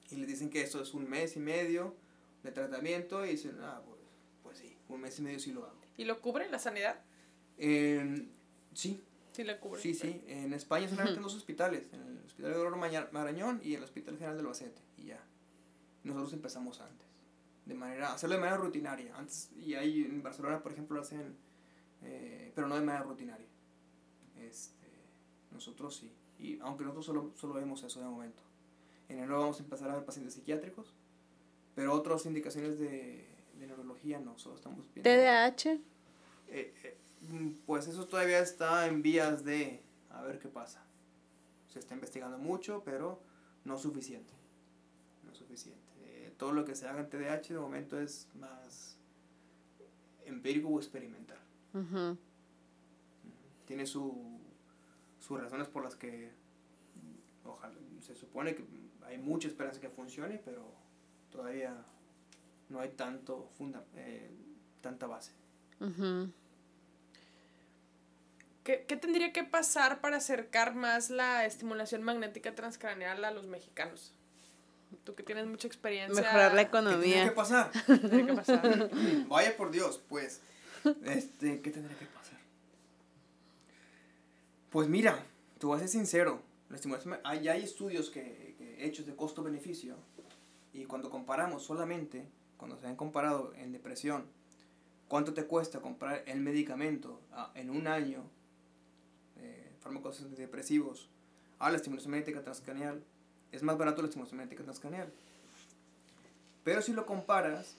Y 0.10 0.16
les 0.16 0.28
dicen 0.30 0.50
que 0.50 0.62
esto 0.62 0.82
es 0.82 0.94
un 0.94 1.10
mes 1.10 1.36
y 1.36 1.42
medio 1.42 1.98
de 2.44 2.52
tratamiento 2.54 3.26
y 3.26 3.32
dicen, 3.32 3.58
ah, 3.60 3.82
pues, 3.86 4.00
pues 4.42 4.58
sí, 4.58 4.74
un 4.88 5.02
mes 5.02 5.20
y 5.20 5.22
medio 5.22 5.40
sí 5.42 5.52
lo 5.52 5.66
hago. 5.66 5.82
¿Y 5.98 6.06
lo 6.06 6.22
cubre 6.22 6.50
la 6.50 6.60
sanidad? 6.60 7.02
Eh, 7.58 8.26
sí, 8.74 9.04
Sí, 9.34 9.44
la 9.44 9.60
cubre. 9.60 9.82
Sí, 9.82 9.94
sí. 9.94 10.24
En 10.28 10.54
España 10.54 10.88
solamente 10.90 11.18
en 11.18 11.24
dos 11.24 11.36
hospitales, 11.36 11.92
en 11.92 12.02
el 12.02 12.26
Hospital 12.26 12.54
de 12.54 12.58
Oro 12.60 12.78
Marañón 12.78 13.60
y 13.64 13.74
el 13.74 13.84
Hospital 13.84 14.16
General 14.16 14.38
del 14.38 14.46
Albacete, 14.46 14.82
y 14.98 15.06
ya. 15.06 15.24
Nosotros 16.04 16.34
empezamos 16.34 16.80
antes, 16.82 17.08
de 17.66 17.74
manera, 17.74 18.14
hacerlo 18.14 18.36
de 18.36 18.42
manera 18.42 18.58
rutinaria. 18.58 19.16
Antes, 19.18 19.52
y 19.56 19.74
ahí 19.74 20.04
en 20.04 20.22
Barcelona, 20.22 20.62
por 20.62 20.72
ejemplo, 20.72 20.96
lo 20.96 21.02
hacen, 21.02 21.36
eh, 22.04 22.52
pero 22.54 22.68
no 22.68 22.76
de 22.76 22.82
manera 22.82 23.04
rutinaria. 23.04 23.48
Este, 24.40 24.88
nosotros 25.52 25.96
sí. 25.96 26.12
Y 26.40 26.60
aunque 26.60 26.84
nosotros 26.84 27.06
solo, 27.06 27.32
solo 27.36 27.54
vemos 27.54 27.82
eso 27.84 28.00
de 28.00 28.06
momento. 28.06 28.44
En 29.10 29.18
enero 29.18 29.40
vamos 29.40 29.60
a 29.60 29.64
empezar 29.64 29.90
a 29.90 29.96
ver 29.96 30.06
pacientes 30.06 30.34
psiquiátricos, 30.34 30.94
pero 31.74 31.94
otras 31.94 32.26
indicaciones 32.26 32.80
de, 32.80 33.28
de 33.58 33.68
neurología 33.68 34.20
no, 34.20 34.38
solo 34.38 34.56
estamos 34.56 34.94
viendo. 34.94 35.10
¿TDAH? 35.10 35.80
Eh, 36.50 36.74
eh, 36.84 36.98
pues 37.66 37.88
eso 37.88 38.08
todavía 38.08 38.40
está 38.40 38.88
en 38.88 39.02
vías 39.02 39.44
de 39.44 39.82
a 40.10 40.22
ver 40.24 40.40
qué 40.40 40.48
pasa. 40.48 40.84
Se 41.70 41.80
está 41.80 41.96
investigando 41.96 42.38
mucho, 42.38 42.84
pero 42.86 43.22
no 43.66 43.78
suficiente. 43.78 44.34
No 45.26 45.34
suficiente. 45.34 45.82
Eh, 46.04 46.34
todo 46.38 46.52
lo 46.52 46.66
que 46.66 46.76
se 46.76 46.88
haga 46.88 47.00
en 47.00 47.10
TDAH 47.10 47.54
de 47.54 47.60
momento 47.60 48.00
es 48.00 48.28
más 48.36 48.98
empírico 50.26 50.70
o 50.70 50.80
experimental. 50.80 51.40
Tiene 53.66 53.86
su, 53.88 54.40
sus 55.20 55.40
razones 55.40 55.68
por 55.68 55.84
las 55.84 55.96
que 55.96 56.32
ojalá, 57.46 57.74
se 58.02 58.16
supone 58.16 58.56
que 58.56 58.64
hay 59.06 59.18
mucha 59.18 59.48
esperanza 59.48 59.80
que 59.80 59.90
funcione, 59.90 60.40
pero 60.44 60.72
todavía 61.32 61.76
no 62.70 62.80
hay 62.80 62.90
tanto 62.90 63.50
funda, 63.58 63.84
eh, 63.96 64.32
tanta 64.82 65.08
base. 65.08 65.32
¿Qué, 68.64 68.78
tendría 68.78 69.34
que 69.34 69.44
pasar 69.44 70.00
para 70.00 70.18
acercar 70.18 70.74
más 70.74 71.10
la 71.10 71.46
estimulación 71.46 72.02
magnética 72.02 72.56
transcraneal 72.56 73.26
a 73.26 73.32
los 73.32 73.46
mexicanos? 73.46 74.14
Tú 75.04 75.16
que 75.16 75.24
tienes 75.24 75.48
mucha 75.48 75.68
experiencia. 75.68 76.22
Mejorar 76.22 76.54
la 76.54 76.62
economía. 76.62 77.00
¿Qué 77.00 77.02
tendría 77.02 77.30
que 77.30 77.36
pasar? 77.36 77.72
¿Qué 77.72 77.98
tendría 78.00 78.26
que 78.26 78.34
pasar? 78.34 78.90
Vaya 79.28 79.58
por 79.58 79.72
Dios, 79.72 80.02
pues. 80.08 80.40
Este, 81.04 81.62
¿qué 81.62 81.72
tendría 81.72 81.98
que 81.98 82.06
pasar? 82.06 82.40
Pues 84.70 84.88
mira, 84.88 85.26
tú 85.60 85.70
vas 85.70 85.78
a 85.78 85.80
ser 85.82 85.90
sincero. 85.90 86.42
La 86.70 86.78
estimulación, 86.78 87.20
hay, 87.26 87.50
hay 87.50 87.64
estudios 87.64 88.10
que, 88.10 88.56
que 88.58 88.86
hechos 88.86 89.06
de 89.06 89.16
costo-beneficio. 89.16 89.98
Y 90.72 90.86
cuando 90.86 91.10
comparamos 91.10 91.64
solamente, 91.64 92.26
cuando 92.56 92.78
se 92.78 92.88
han 92.88 92.96
comparado 92.96 93.54
en 93.56 93.74
depresión, 93.74 94.26
cuánto 95.10 95.34
te 95.34 95.46
cuesta 95.46 95.82
comprar 95.82 96.24
el 96.28 96.40
medicamento 96.40 97.20
ah, 97.34 97.52
en 97.56 97.70
un 97.70 97.88
año 97.88 98.24
fármacos 99.84 100.22
antidepresivos 100.22 101.10
a 101.60 101.70
la 101.70 101.78
estimulación 101.78 102.12
magnética 102.12 102.42
transcranial, 102.42 103.04
es 103.52 103.62
más 103.62 103.78
barato 103.78 104.02
la 104.02 104.08
estimulación 104.08 104.38
magnética 104.38 104.64
transcranial. 104.64 105.12
Pero 106.64 106.82
si 106.82 106.94
lo 106.94 107.06
comparas, 107.06 107.76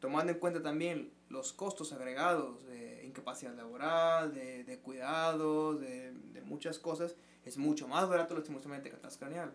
tomando 0.00 0.32
en 0.32 0.38
cuenta 0.38 0.62
también 0.62 1.10
los 1.28 1.52
costos 1.52 1.92
agregados 1.92 2.64
de 2.66 3.04
incapacidad 3.04 3.54
laboral, 3.54 4.32
de, 4.34 4.64
de 4.64 4.78
cuidados, 4.78 5.80
de, 5.80 6.12
de, 6.12 6.42
muchas 6.42 6.78
cosas, 6.78 7.16
es 7.44 7.56
mucho 7.56 7.88
más 7.88 8.08
barato 8.08 8.34
la 8.34 8.40
estimulación 8.40 8.70
magnética 8.70 8.98
transcranial. 8.98 9.52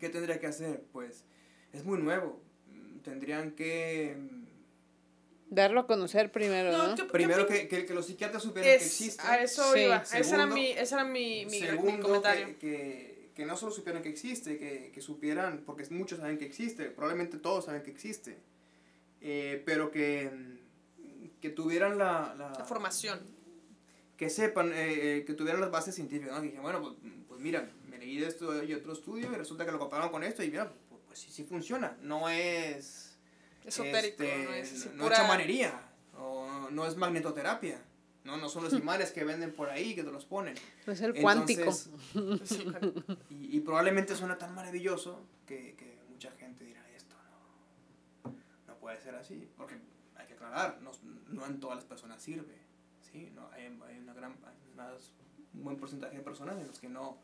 ¿Qué 0.00 0.08
tendría 0.08 0.40
que 0.40 0.46
hacer? 0.46 0.84
Pues 0.92 1.24
es 1.72 1.84
muy 1.84 1.98
nuevo. 1.98 2.40
Tendrían 3.02 3.52
que 3.52 4.16
Darlo 5.48 5.80
a 5.80 5.86
conocer 5.86 6.32
primero, 6.32 6.76
¿no? 6.76 7.06
primero 7.08 7.46
que, 7.46 7.68
que, 7.68 7.86
que, 7.86 7.94
los 7.94 8.06
psiquiatras 8.06 8.42
supieran 8.42 8.68
que 8.68 8.84
existe. 8.84 9.22
A 9.24 9.40
eso 9.40 9.76
iba. 9.76 9.98
ese 9.98 10.34
era 10.34 10.44
mi, 10.46 10.70
ese 10.72 10.94
era 10.94 11.04
mi, 11.04 11.46
mi, 11.46 11.60
segundo, 11.60 12.02
comentario. 12.02 12.58
Que, 12.58 13.30
que, 13.34 13.46
no 13.46 13.56
solo 13.56 13.70
supieran 13.70 14.02
que 14.02 14.08
existe, 14.08 14.58
que, 14.58 14.90
que 14.92 15.00
supieran, 15.00 15.62
porque 15.64 15.86
muchos 15.90 16.18
saben 16.18 16.38
que 16.38 16.46
existe, 16.46 16.86
probablemente 16.86 17.38
todos 17.38 17.66
saben 17.66 17.82
que 17.82 17.92
existe, 17.92 18.38
eh, 19.20 19.62
pero 19.64 19.92
que, 19.92 20.30
que 21.40 21.50
tuvieran 21.50 21.96
la, 21.96 22.34
la, 22.36 22.50
la 22.50 22.64
formación. 22.64 23.20
Que 24.16 24.30
sepan, 24.30 24.72
eh, 24.72 25.18
eh, 25.18 25.24
que 25.26 25.34
tuvieran 25.34 25.60
las 25.60 25.70
bases 25.70 25.94
científicas, 25.94 26.34
¿no? 26.34 26.40
Que 26.40 26.48
dije, 26.48 26.60
bueno, 26.60 26.80
pues, 26.80 26.94
pues, 27.28 27.40
mira, 27.40 27.70
me 27.88 27.98
leí 27.98 28.18
de 28.18 28.26
esto 28.26 28.64
y 28.64 28.74
otro 28.74 28.94
estudio 28.94 29.30
y 29.30 29.36
resulta 29.36 29.64
que 29.64 29.70
lo 29.70 29.78
compararon 29.78 30.10
con 30.10 30.24
esto 30.24 30.42
y 30.42 30.50
mira, 30.50 30.72
pues, 30.88 31.02
pues 31.06 31.18
sí, 31.20 31.30
sí 31.30 31.44
funciona. 31.44 31.96
No 32.00 32.28
es 32.28 33.05
esotérico, 33.66 34.22
este, 34.22 34.44
no 34.44 34.52
es 34.54 34.94
no 34.94 35.10
chamanería. 35.10 35.82
O, 36.18 36.46
no, 36.46 36.70
no 36.70 36.86
es 36.86 36.96
magnetoterapia. 36.96 37.82
No, 38.24 38.36
no 38.36 38.48
son 38.48 38.64
los 38.64 38.72
imanes 38.72 39.12
que 39.12 39.22
venden 39.22 39.52
por 39.52 39.70
ahí 39.70 39.94
que 39.94 40.02
te 40.02 40.10
los 40.10 40.24
ponen. 40.24 40.56
Es 40.86 41.00
el 41.00 41.14
cuántico. 41.14 41.70
y, 43.30 43.56
y, 43.56 43.60
probablemente 43.60 44.16
suena 44.16 44.36
tan 44.36 44.52
maravilloso 44.52 45.24
que, 45.46 45.76
que, 45.76 45.96
mucha 46.10 46.32
gente 46.32 46.64
dirá 46.64 46.82
esto 46.96 47.14
no, 48.24 48.34
no 48.66 48.78
puede 48.78 49.00
ser 49.00 49.14
así. 49.14 49.48
Porque 49.56 49.76
hay 50.16 50.26
que 50.26 50.34
aclarar, 50.34 50.80
no, 50.82 50.90
no 51.28 51.46
en 51.46 51.60
todas 51.60 51.76
las 51.76 51.84
personas 51.84 52.20
sirve. 52.20 52.56
¿sí? 53.00 53.30
No, 53.32 53.48
hay, 53.52 53.64
hay 53.86 53.98
una 53.98 54.12
gran, 54.12 54.34
un 55.54 55.64
buen 55.64 55.76
porcentaje 55.76 56.16
de 56.16 56.22
personas 56.22 56.58
en 56.58 56.66
las 56.66 56.80
que 56.80 56.88
no 56.88 57.18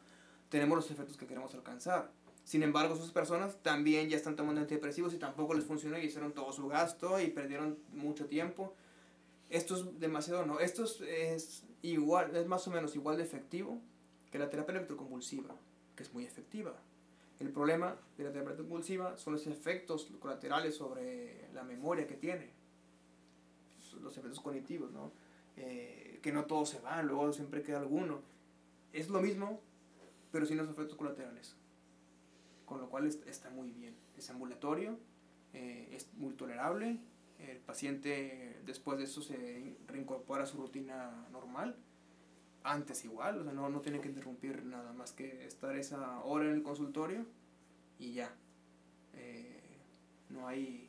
tenemos 0.49 0.76
los 0.76 0.90
efectos 0.90 1.16
que 1.16 1.26
queremos 1.26 1.53
alcanzar. 1.55 2.12
Sin 2.45 2.62
embargo, 2.62 2.95
esas 2.95 3.12
personas 3.12 3.57
también 3.62 4.09
ya 4.09 4.16
están 4.16 4.36
tomando 4.36 4.61
antidepresivos 4.61 5.14
y 5.14 5.18
tampoco 5.18 5.55
les 5.55 5.64
funcionó 5.64 5.99
y 5.99 6.07
hicieron 6.07 6.32
todo 6.32 6.53
su 6.53 6.66
gasto 6.68 7.20
y 7.20 7.28
perdieron 7.28 7.78
mucho 7.93 8.26
tiempo. 8.26 8.74
Esto 9.49 9.76
es 9.76 10.01
demasiado, 10.01 10.45
no. 10.45 10.59
Esto 10.61 10.84
es, 10.84 11.62
igual, 11.82 12.34
es 12.34 12.47
más 12.47 12.66
o 12.66 12.70
menos 12.70 12.97
igual 12.97 13.16
de 13.16 13.22
efectivo 13.22 13.80
que 14.30 14.38
la 14.38 14.51
terapia 14.51 14.74
electroconvulsiva, 14.76 15.55
que 15.95 16.03
es 16.03 16.12
muy 16.12 16.24
efectiva. 16.24 16.74
El 17.38 17.51
problema 17.51 17.97
de 18.16 18.24
la 18.24 18.30
terapia 18.30 18.53
electroconvulsiva 18.53 19.16
son 19.18 19.34
los 19.34 19.47
efectos 19.47 20.09
colaterales 20.18 20.76
sobre 20.76 21.49
la 21.55 21.62
memoria 21.62 22.07
que 22.07 22.14
tiene, 22.14 22.51
los 24.01 24.16
efectos 24.16 24.40
cognitivos, 24.40 24.90
¿no? 24.90 25.12
Eh, 25.57 26.18
que 26.22 26.32
no 26.32 26.47
todos 26.47 26.70
se 26.70 26.80
van, 26.80 27.07
luego 27.07 27.32
siempre 27.32 27.62
queda 27.62 27.78
alguno. 27.78 28.20
Es 28.93 29.11
lo 29.11 29.20
mismo, 29.20 29.61
pero 30.30 30.47
sin 30.47 30.57
los 30.57 30.68
efectos 30.68 30.97
colaterales 30.97 31.57
con 32.65 32.81
lo 32.81 32.89
cual 32.89 33.07
está 33.07 33.51
muy 33.51 33.71
bien. 33.71 33.95
Es 34.17 34.31
ambulatorio, 34.31 34.99
eh, 35.53 35.89
es 35.93 36.13
muy 36.15 36.35
tolerable, 36.35 36.99
el 37.39 37.59
paciente 37.59 38.61
después 38.65 38.99
de 38.99 39.05
eso 39.05 39.21
se 39.21 39.77
reincorpora 39.87 40.45
a 40.45 40.47
su 40.47 40.59
rutina 40.59 41.27
normal, 41.33 41.77
antes 42.65 43.05
igual, 43.05 43.41
o 43.41 43.45
sea, 43.45 43.53
no, 43.53 43.69
no 43.69 43.81
tiene 43.81 44.01
que 44.01 44.09
interrumpir 44.09 44.65
nada 44.65 44.93
más 44.93 45.13
que 45.13 45.45
estar 45.45 45.77
esa 45.77 46.21
hora 46.21 46.45
en 46.45 46.53
el 46.53 46.63
consultorio 46.63 47.27
y 47.99 48.13
ya. 48.13 48.33
Eh, 49.15 49.61
no 50.31 50.47
hay 50.47 50.89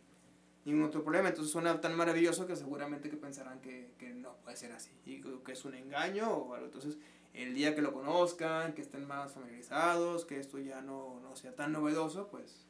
ningún 0.66 0.84
otro 0.84 1.04
problema, 1.04 1.30
entonces 1.30 1.52
suena 1.52 1.82
tan 1.82 1.96
maravilloso 1.96 2.48
que 2.48 2.56
seguramente 2.56 3.10
que 3.10 3.18
pensarán 3.18 3.60
que, 3.60 3.92
que 3.98 4.14
no 4.14 4.36
puede 4.38 4.56
ser 4.56 4.72
así, 4.72 4.92
y 5.06 5.22
que 5.22 5.52
es 5.52 5.66
un 5.66 5.74
engaño 5.74 6.32
o 6.32 6.54
algo. 6.54 6.68
Entonces, 6.68 6.98
el 7.34 7.54
día 7.56 7.76
que 7.76 7.82
lo 7.82 7.94
conozcan, 7.94 8.74
que 8.74 8.82
estén 8.82 9.06
más 9.08 9.34
familiarizados, 9.34 10.26
que 10.26 10.40
esto 10.40 10.60
ya 10.60 10.82
no, 10.82 11.20
no 11.22 11.36
sea 11.36 11.56
tan 11.56 11.72
novedoso, 11.72 12.30
pues 12.30 12.68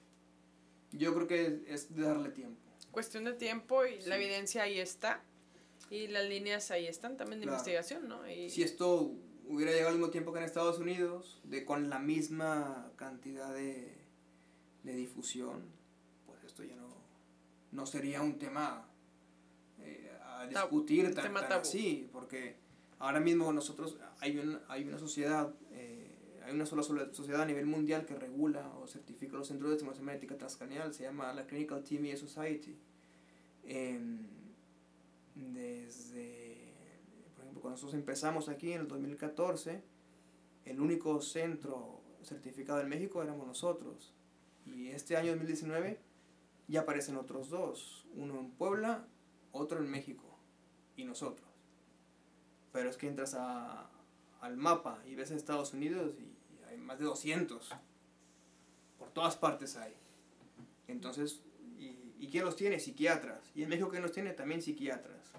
yo 0.91 1.13
creo 1.13 1.27
que 1.27 1.63
es 1.67 1.93
de 1.93 2.03
darle 2.03 2.29
tiempo. 2.29 2.61
Cuestión 2.91 3.25
de 3.25 3.33
tiempo 3.33 3.85
y 3.85 4.01
la 4.01 4.15
evidencia 4.15 4.63
ahí 4.63 4.79
está. 4.79 5.23
Y 5.89 6.07
las 6.07 6.27
líneas 6.27 6.71
ahí 6.71 6.87
están 6.87 7.17
también 7.17 7.39
de 7.39 7.47
investigación, 7.47 8.07
¿no? 8.07 8.27
Y... 8.29 8.49
Si 8.49 8.63
esto 8.63 9.11
hubiera 9.47 9.71
llegado 9.71 9.89
al 9.89 9.95
mismo 9.95 10.11
tiempo 10.11 10.31
que 10.31 10.39
en 10.39 10.45
Estados 10.45 10.79
Unidos, 10.79 11.41
de 11.43 11.65
con 11.65 11.89
la 11.89 11.99
misma 11.99 12.91
cantidad 12.95 13.53
de, 13.53 13.93
de 14.83 14.95
difusión, 14.95 15.63
pues 16.25 16.43
esto 16.43 16.63
ya 16.63 16.75
no, 16.75 16.87
no 17.71 17.85
sería 17.85 18.21
un 18.21 18.39
tema 18.39 18.87
eh, 19.81 20.09
a 20.23 20.47
discutir 20.47 21.13
tan, 21.13 21.33
tan 21.33 21.51
así, 21.51 22.09
porque 22.11 22.62
ahora 23.03 23.19
mismo 23.19 23.51
nosotros, 23.51 23.97
hay, 24.21 24.41
hay 24.69 24.83
una 24.85 24.97
sociedad, 24.97 25.53
eh, 25.71 26.39
hay 26.45 26.53
una 26.53 26.65
sola 26.65 26.83
sociedad 26.83 27.41
a 27.41 27.45
nivel 27.45 27.65
mundial 27.65 28.05
que 28.05 28.15
regula 28.15 28.73
o 28.77 28.87
certifica 28.87 29.35
los 29.35 29.49
centros 29.49 29.69
de 29.69 29.75
estimulación 29.75 30.05
magnética 30.05 30.37
transcranial, 30.37 30.93
se 30.93 31.03
llama 31.03 31.33
la 31.33 31.45
Clinical 31.45 31.83
TMA 31.83 32.15
Society. 32.15 32.77
Em, 33.65 34.19
desde, 35.35 36.71
por 37.35 37.41
ejemplo, 37.43 37.61
cuando 37.61 37.71
nosotros 37.71 37.93
empezamos 37.93 38.47
aquí 38.47 38.71
en 38.71 38.81
el 38.81 38.87
2014, 38.87 39.83
el 40.63 40.79
único 40.79 41.21
centro 41.21 41.99
certificado 42.23 42.79
en 42.79 42.87
México 42.87 43.21
éramos 43.21 43.45
nosotros. 43.45 44.13
Y 44.65 44.87
este 44.87 45.17
año 45.17 45.31
2019 45.31 45.99
ya 46.69 46.81
aparecen 46.81 47.17
otros 47.17 47.49
dos, 47.49 48.07
uno 48.15 48.39
en 48.39 48.51
Puebla, 48.51 49.05
otro 49.51 49.79
en 49.79 49.91
México 49.91 50.37
y 50.95 51.03
nosotros. 51.03 51.52
Pero 52.73 52.89
es 52.89 52.97
que 52.97 53.07
entras 53.07 53.33
a, 53.35 53.89
al 54.41 54.57
mapa 54.57 55.01
y 55.07 55.15
ves 55.15 55.31
en 55.31 55.37
Estados 55.37 55.73
Unidos 55.73 56.15
y, 56.19 56.33
hay 56.67 56.77
más 56.77 56.99
de 56.99 57.05
200. 57.05 57.69
Por 58.99 59.09
todas 59.11 59.37
partes 59.37 59.77
hay. 59.77 59.93
Entonces, 60.87 61.41
¿y, 61.79 62.15
¿y 62.19 62.27
quién 62.29 62.43
los 62.43 62.57
tiene? 62.57 62.79
Psiquiatras. 62.79 63.51
Y 63.55 63.63
en 63.63 63.69
México, 63.69 63.89
¿quién 63.89 64.01
los 64.01 64.11
tiene? 64.11 64.33
También 64.33 64.61
psiquiatras. 64.61 65.31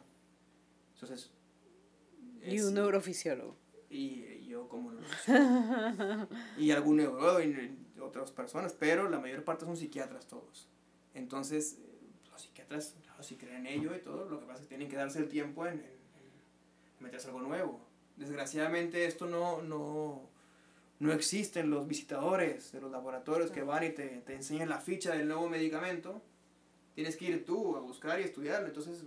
Entonces... 0.94 1.30
y 2.42 2.60
un 2.60 2.74
neurofisiólogo. 2.74 3.56
Y 3.90 4.46
yo 4.46 4.68
como 4.68 4.92
y 6.58 6.70
algún 6.70 6.96
neurólogo 6.96 7.40
y 7.42 7.78
otras 8.00 8.30
personas, 8.30 8.72
pero 8.72 9.08
la 9.08 9.18
mayor 9.18 9.44
parte 9.44 9.64
son 9.64 9.76
psiquiatras 9.76 10.26
todos. 10.26 10.68
Entonces, 11.14 11.78
los 12.30 12.42
psiquiatras, 12.42 12.96
claro, 13.02 13.22
si 13.22 13.36
creen 13.36 13.66
en 13.66 13.80
ello 13.80 13.94
y 13.94 14.00
todo, 14.00 14.28
lo 14.28 14.40
que 14.40 14.46
pasa 14.46 14.56
es 14.56 14.60
que 14.62 14.68
tienen 14.68 14.88
que 14.88 14.96
darse 14.96 15.18
el 15.18 15.28
tiempo 15.28 15.66
en 15.66 15.84
meterse 17.04 17.28
algo 17.28 17.40
nuevo. 17.40 17.80
Desgraciadamente 18.16 19.04
esto 19.06 19.26
no, 19.26 19.62
no, 19.62 20.28
no 20.98 21.12
existen 21.12 21.70
los 21.70 21.86
visitadores 21.86 22.72
de 22.72 22.80
los 22.80 22.90
laboratorios 22.90 23.50
que 23.50 23.62
van 23.62 23.84
y 23.84 23.90
te, 23.90 24.06
te 24.26 24.34
enseñan 24.34 24.68
la 24.68 24.80
ficha 24.80 25.12
del 25.12 25.28
nuevo 25.28 25.48
medicamento. 25.48 26.22
Tienes 26.94 27.16
que 27.16 27.26
ir 27.26 27.44
tú 27.44 27.76
a 27.76 27.80
buscar 27.80 28.20
y 28.20 28.24
estudiarlo. 28.24 28.68
Entonces, 28.68 29.04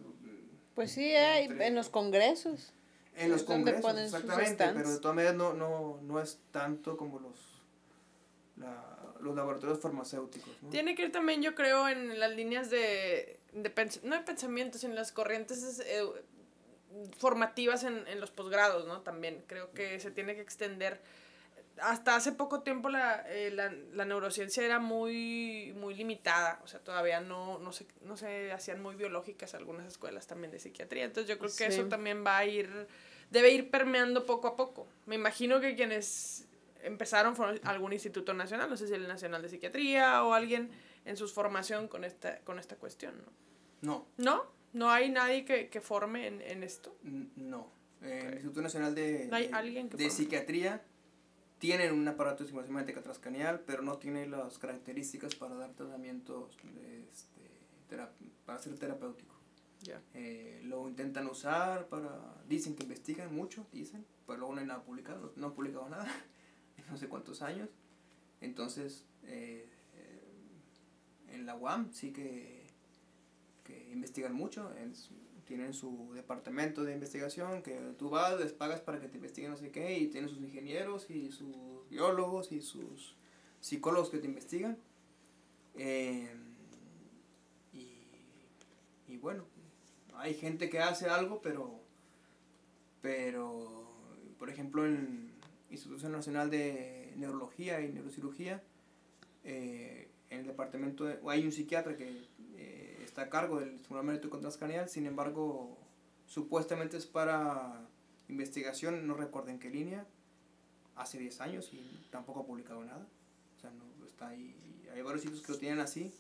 pues 0.75 0.91
sí, 0.91 1.15
hay 1.15 1.45
en 1.59 1.73
los 1.73 1.89
congresos. 1.89 2.73
En 3.15 3.31
los 3.31 3.43
congresos, 3.43 3.97
exactamente, 3.97 4.63
pero 4.75 4.91
de 4.91 4.99
todas 4.99 5.15
maneras 5.15 5.35
no, 5.35 5.53
no, 5.53 5.99
no 6.03 6.21
es 6.21 6.39
tanto 6.51 6.95
como 6.97 7.19
los, 7.19 7.63
la, 8.57 8.97
los 9.21 9.35
laboratorios 9.35 9.79
farmacéuticos. 9.79 10.51
Tiene 10.69 10.93
que 10.93 11.05
ir 11.05 11.11
también, 11.11 11.41
yo 11.41 11.55
creo, 11.55 11.87
en 11.87 12.19
las 12.19 12.31
líneas 12.35 12.69
de, 12.69 13.39
de 13.53 13.99
no 14.03 14.15
de 14.15 14.21
pensamiento, 14.21 14.77
sino 14.77 14.91
en 14.91 14.97
las 14.97 15.11
corrientes 15.11 15.79
eh, 15.79 16.03
formativas 17.17 17.83
en, 17.83 18.07
en 18.07 18.19
los 18.19 18.31
posgrados, 18.31 18.88
¿no? 18.88 19.01
También 19.01 19.43
creo 19.47 19.71
que 19.71 19.99
se 19.99 20.11
tiene 20.11 20.35
que 20.35 20.41
extender. 20.41 21.01
Hasta 21.79 22.15
hace 22.15 22.31
poco 22.31 22.61
tiempo 22.61 22.89
la, 22.89 23.23
eh, 23.29 23.51
la, 23.51 23.71
la, 23.71 24.05
neurociencia 24.05 24.63
era 24.63 24.79
muy, 24.79 25.75
muy 25.77 25.93
limitada, 25.93 26.59
o 26.63 26.67
sea, 26.67 26.79
todavía 26.79 27.21
no, 27.21 27.59
no, 27.59 27.71
se, 27.71 27.85
no 28.01 28.17
se 28.17 28.51
hacían 28.51 28.81
muy 28.81 28.95
biológicas 28.95 29.53
algunas 29.53 29.85
escuelas 29.85 30.25
también 30.25 30.51
de 30.51 30.57
psiquiatría, 30.57 31.03
entonces 31.03 31.29
yo 31.29 31.38
creo 31.38 31.51
que 31.55 31.67
eso 31.67 31.85
también 31.85 32.25
va 32.25 32.38
a 32.38 32.45
ir, 32.45 32.88
debe 33.29 33.51
ir 33.51 33.69
permeando 33.69 34.25
poco 34.25 34.47
a 34.47 34.55
poco. 34.55 34.88
Me 35.05 35.13
imagino 35.13 35.61
que 35.61 35.75
quienes 35.75 36.47
empezaron 36.81 37.35
fueron 37.35 37.59
algún 37.63 37.93
instituto 37.93 38.33
nacional, 38.33 38.71
no 38.71 38.77
sé 38.77 38.88
si 38.88 38.93
el 38.95 39.07
Nacional 39.07 39.43
de 39.43 39.49
Psiquiatría 39.49 40.23
o 40.23 40.33
alguien 40.33 40.71
en 41.05 41.15
su 41.15 41.27
formación 41.27 41.88
con 41.88 42.03
esta, 42.03 42.39
con 42.39 42.57
esta 42.57 42.75
cuestión, 42.75 43.21
¿no? 43.23 43.31
No. 43.81 44.07
¿No? 44.17 44.57
¿No 44.78 44.89
hay 44.91 45.09
nadie 45.09 45.43
que, 45.43 45.69
que 45.69 45.82
forme 45.82 46.28
en, 46.28 46.41
en, 46.41 46.63
esto? 46.63 46.95
No. 47.36 47.71
El 48.01 48.34
Instituto 48.34 48.61
Nacional 48.61 48.93
de, 48.93 49.28
de, 49.28 50.09
Psiquiatría 50.11 50.84
tienen 51.57 51.93
un 51.93 52.07
aparato 52.07 52.39
de 52.39 52.43
estimulación 52.43 52.75
magnética 52.75 53.01
transcranial, 53.01 53.61
pero 53.61 53.82
no 53.82 53.97
tiene 53.97 54.28
las 54.28 54.59
características 54.59 55.34
para 55.34 55.55
dar 55.55 55.73
tratamientos 55.73 56.55
este, 57.09 57.41
para 58.45 58.59
ser 58.59 58.78
terapéutico. 58.78 59.36
Eh, 60.13 60.61
lo 60.63 60.88
intentan 60.88 61.28
usar 61.28 61.88
para... 61.88 62.36
Dicen 62.47 62.75
que 62.75 62.84
investigan 62.84 63.34
mucho, 63.34 63.65
dicen, 63.71 64.05
pero 64.25 64.39
luego 64.39 64.55
no 64.55 64.61
hay 64.61 64.67
nada 64.67 64.84
publicado, 64.84 65.34
no, 65.36 65.47
han 65.47 65.53
publicado 65.53 65.88
nada 65.89 66.05
en 66.78 66.88
no 66.88 66.97
sé 66.97 67.07
cuántos 67.07 67.41
años. 67.41 67.69
Entonces, 68.41 69.05
eh, 69.23 69.69
eh, 69.95 71.34
en 71.34 71.45
la 71.45 71.55
UAM 71.55 71.91
sí 71.93 72.11
que 72.11 72.57
que 73.68 73.89
investigan 73.91 74.34
mucho, 74.34 74.72
tienen 75.45 75.74
su 75.74 76.11
departamento 76.13 76.84
de 76.84 76.93
investigación, 76.93 77.61
que 77.61 77.76
tú 77.97 78.09
vas, 78.09 78.39
les 78.39 78.51
pagas 78.51 78.82
para 78.82 78.99
que 78.99 79.07
te 79.07 79.18
investiguen 79.18 79.51
no 79.51 79.57
sé 79.57 79.72
qué, 79.72 79.97
y 79.97 80.07
tienen 80.07 80.30
sus 80.30 80.39
ingenieros 80.39 81.09
y 81.09 81.32
sus 81.32 81.55
biólogos 81.89 82.51
y 82.51 82.61
sus 82.61 83.15
psicólogos 83.59 84.09
que 84.09 84.20
te 84.20 84.28
investigan. 84.28 84.78
Eh, 85.76 86.30
y, 89.07 89.18
bueno, 89.18 89.45
hay 90.15 90.34
gente 90.34 90.70
que 90.70 90.80
hace 90.80 91.07
algo, 91.07 91.41
pero, 91.41 91.80
pero 93.01 93.89
por 94.38 94.49
ejemplo, 94.49 94.86
en 94.86 95.32
Institución 95.70 96.11
Nacional 96.11 96.49
de 96.49 97.13
Neurología 97.15 97.82
y 97.82 97.91
Neurocirugía, 97.91 98.61
eh, 99.43 100.09
en 100.30 100.41
el 100.41 100.47
departamento 100.47 101.05
de, 101.05 101.20
hay 101.28 101.45
un 101.45 101.51
psiquiatra 101.51 101.95
que 101.95 102.28
a 103.24 103.30
cargo 103.30 103.59
del 103.59 103.76
estimulador 103.76 104.20
transcranial, 104.39 104.89
sin 104.89 105.05
embargo, 105.05 105.78
supuestamente 106.26 106.97
es 106.97 107.05
para 107.05 107.88
investigación, 108.28 109.07
no 109.07 109.15
recuerdo 109.15 109.49
en 109.49 109.59
qué 109.59 109.70
línea, 109.70 110.05
hace 110.95 111.18
10 111.18 111.41
años 111.41 111.70
y 111.74 112.07
tampoco 112.11 112.41
ha 112.41 112.45
publicado 112.45 112.84
nada. 112.84 113.07
O 113.57 113.59
sea, 113.59 113.72
no 113.72 114.05
está 114.05 114.30
ahí. 114.30 114.55
Hay 114.93 115.01
varios 115.01 115.22
sitios 115.22 115.41
que 115.41 115.51
lo 115.51 115.57
tienen 115.57 115.80
así 115.80 116.11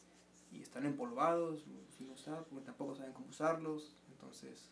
y 0.51 0.61
están 0.61 0.85
empolvados, 0.85 1.63
sin 1.97 2.09
usar, 2.09 2.45
porque 2.45 2.65
tampoco 2.65 2.95
saben 2.95 3.13
cómo 3.13 3.27
usarlos. 3.27 3.95
Entonces, 4.11 4.69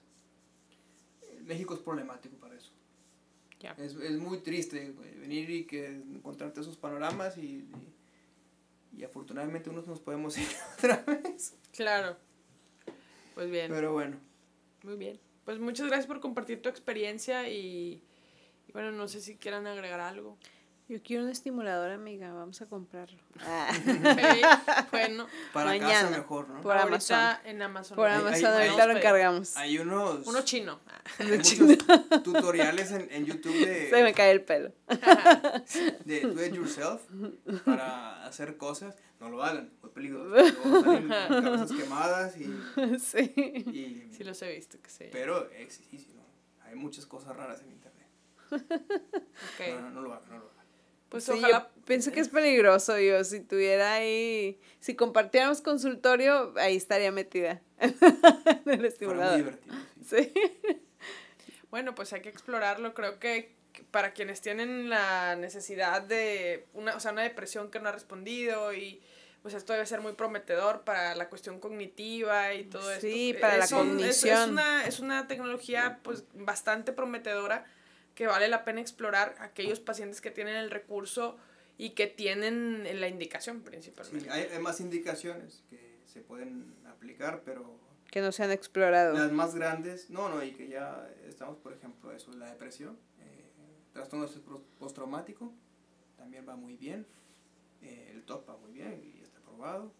México 1.43 1.73
es 1.73 1.79
problemático 1.79 2.37
para 2.37 2.55
eso. 2.55 2.71
Es, 3.77 3.95
es, 3.95 4.19
muy 4.19 4.39
triste 4.39 4.91
venir 5.19 5.49
y 5.49 5.65
que 5.65 5.87
encontrarte 5.87 6.61
esos 6.61 6.77
panoramas 6.77 7.37
y, 7.37 7.41
y, 7.41 7.93
afortunadamente 9.03 9.69
unos 9.69 9.87
nos 9.87 9.99
podemos 9.99 10.37
ir 10.37 10.47
otra 10.77 11.03
vez. 11.05 11.55
Claro. 11.73 12.17
Pues 13.33 13.49
bien. 13.49 13.71
Pero 13.71 13.93
bueno. 13.93 14.17
Muy 14.83 14.95
bien. 14.95 15.19
Pues 15.43 15.59
muchas 15.59 15.87
gracias 15.87 16.07
por 16.07 16.21
compartir 16.21 16.61
tu 16.61 16.69
experiencia 16.69 17.49
y, 17.49 18.03
y 18.67 18.71
bueno, 18.71 18.91
no 18.91 19.07
sé 19.07 19.21
si 19.21 19.37
quieran 19.37 19.67
agregar 19.67 19.99
algo. 19.99 20.37
Yo 20.87 21.01
quiero 21.01 21.23
un 21.23 21.29
estimulador, 21.29 21.89
amiga, 21.89 22.31
vamos 22.31 22.61
a 22.61 22.67
comprarlo. 22.67 23.17
bueno, 24.91 25.25
para 25.51 25.71
Mañana, 25.71 25.93
casa 25.93 26.09
mejor, 26.11 26.47
¿no? 26.49 26.61
Por 26.61 26.77
Amazon. 26.77 27.37
en 27.43 27.59
Amazon. 27.63 27.95
Por 27.95 28.07
Amazon, 28.07 28.53
ahorita 28.53 28.85
lo 28.85 28.97
encargamos. 28.97 29.57
Hay 29.57 29.79
unos. 29.79 30.27
Uno 30.27 30.43
chino. 30.43 30.79
Hay 31.17 31.27
muchos 31.27 31.57
tutoriales 32.23 32.91
en, 32.91 33.07
en 33.11 33.25
YouTube 33.25 33.65
de. 33.65 33.89
Se 33.89 34.03
me 34.03 34.13
cae 34.13 34.31
el 34.31 34.43
pelo. 34.43 34.73
De 36.05 36.21
do 36.21 36.45
it 36.45 36.53
yourself 36.53 37.01
para 37.65 38.23
hacer 38.27 38.55
cosas. 38.57 38.95
No 39.19 39.29
lo 39.29 39.43
hagan, 39.43 39.71
es 39.83 39.89
peligroso. 39.89 40.53
cabezas 41.17 41.71
quemadas 41.71 42.37
y. 42.37 42.43
Sí. 42.99 43.33
Y, 43.35 44.13
sí, 44.15 44.23
los 44.23 44.39
he 44.43 44.53
visto, 44.53 44.79
que 44.79 44.91
sé. 44.91 45.09
Pero 45.11 45.49
sí, 45.67 45.83
sí, 45.97 46.13
no. 46.15 46.21
Hay 46.65 46.75
muchas 46.75 47.07
cosas 47.07 47.35
raras 47.35 47.61
en 47.61 47.71
internet. 47.71 48.07
Okay. 49.55 49.73
No, 49.73 49.81
no, 49.81 49.89
no 49.89 50.01
lo 50.03 50.13
hagan, 50.13 50.29
no 50.29 50.37
lo 50.37 50.45
hagan. 50.45 50.54
Pues 51.09 51.29
ojalá. 51.29 51.69
pienso 51.85 52.11
que 52.11 52.19
es 52.19 52.29
peligroso, 52.29 52.97
yo. 52.99 53.23
Si 53.23 53.39
tuviera 53.41 53.93
ahí. 53.93 54.59
Si 54.79 54.95
compartiéramos 54.95 55.61
consultorio, 55.61 56.53
ahí 56.57 56.75
estaría 56.75 57.11
metida. 57.11 57.61
en 57.79 58.69
el 58.69 58.85
estimulador. 58.85 59.33
Muy 59.33 59.43
divertido. 59.43 59.75
Sí. 60.03 60.33
Bueno, 61.71 61.93
pues 61.93 62.13
hay 62.13 62.21
que 62.21 62.29
explorarlo. 62.29 62.93
Creo 62.93 63.19
que 63.19 63.53
para 63.91 64.13
quienes 64.13 64.39
tienen 64.39 64.89
la 64.89 65.35
necesidad 65.35 66.01
de 66.01 66.67
una, 66.73 66.95
o 66.95 67.01
sea, 67.01 67.11
una 67.11 67.23
depresión 67.23 67.69
que 67.69 67.81
no 67.81 67.89
ha 67.89 67.91
respondido 67.91 68.73
y 68.73 69.01
pues 69.41 69.53
esto 69.53 69.73
debe 69.73 69.85
ser 69.85 70.01
muy 70.01 70.13
prometedor 70.13 70.83
para 70.85 71.13
la 71.15 71.29
cuestión 71.29 71.59
cognitiva 71.59 72.53
y 72.53 72.63
todo 72.63 72.89
esto. 72.91 73.05
Sí, 73.05 73.35
para 73.39 73.57
la 73.57 73.67
cognición. 73.67 74.41
Es, 74.41 74.47
una, 74.47 74.85
es 74.85 74.99
una 74.99 75.27
tecnología 75.27 75.99
pues 76.01 76.23
bastante 76.33 76.93
prometedora 76.93 77.65
que 78.15 78.27
vale 78.27 78.47
la 78.47 78.63
pena 78.63 78.81
explorar 78.81 79.35
aquellos 79.39 79.79
pacientes 79.79 80.21
que 80.21 80.31
tienen 80.31 80.55
el 80.55 80.71
recurso 80.71 81.37
y 81.77 81.91
que 81.91 82.07
tienen 82.07 82.87
la 82.99 83.07
indicación 83.09 83.61
principalmente. 83.61 84.25
Sí, 84.25 84.29
hay, 84.29 84.59
más 84.59 84.79
indicaciones 84.79 85.63
que 85.69 85.99
se 86.05 86.21
pueden 86.21 86.73
aplicar, 86.87 87.41
pero... 87.43 87.77
Que 88.09 88.21
no 88.21 88.31
se 88.31 88.43
han 88.43 88.51
explorado. 88.51 89.13
Las 89.13 89.33
más 89.33 89.53
grandes, 89.53 90.09
no, 90.09 90.29
no, 90.29 90.41
y 90.41 90.53
que 90.53 90.69
ya 90.69 91.09
estamos, 91.27 91.57
por 91.57 91.73
ejemplo, 91.73 92.13
eso, 92.13 92.31
la 92.31 92.49
depresión, 92.49 92.97
eh, 93.19 93.51
trastorno 93.91 94.27
postraumático, 94.79 95.51
también 96.15 96.47
va 96.47 96.55
muy 96.55 96.77
bien, 96.77 97.05
eh, 97.81 98.11
el 98.13 98.23
TOP 98.23 98.47
va 98.49 98.55
muy 98.55 98.71
bien 98.71 99.01
y 99.03 99.21
está 99.21 99.41
probado, 99.41 99.91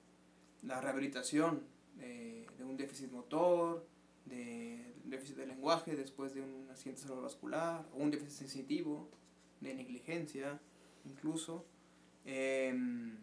la 0.63 0.80
rehabilitación 0.80 1.63
eh, 1.99 2.47
de 2.57 2.63
un 2.63 2.78
déficit 2.78 3.11
motor, 3.11 3.86
de 4.26 4.93
déficit 5.05 5.38
de 5.38 5.45
lenguaje 5.45 5.95
después 5.95 6.34
de 6.34 6.41
un 6.41 6.67
accidente 6.69 7.01
cerebrovascular 7.01 7.86
o 7.93 7.97
un 7.97 8.11
déficit 8.11 8.39
sensitivo, 8.39 9.09
de 9.61 9.73
negligencia, 9.73 10.59
incluso. 11.05 11.65
Em, 12.26 13.17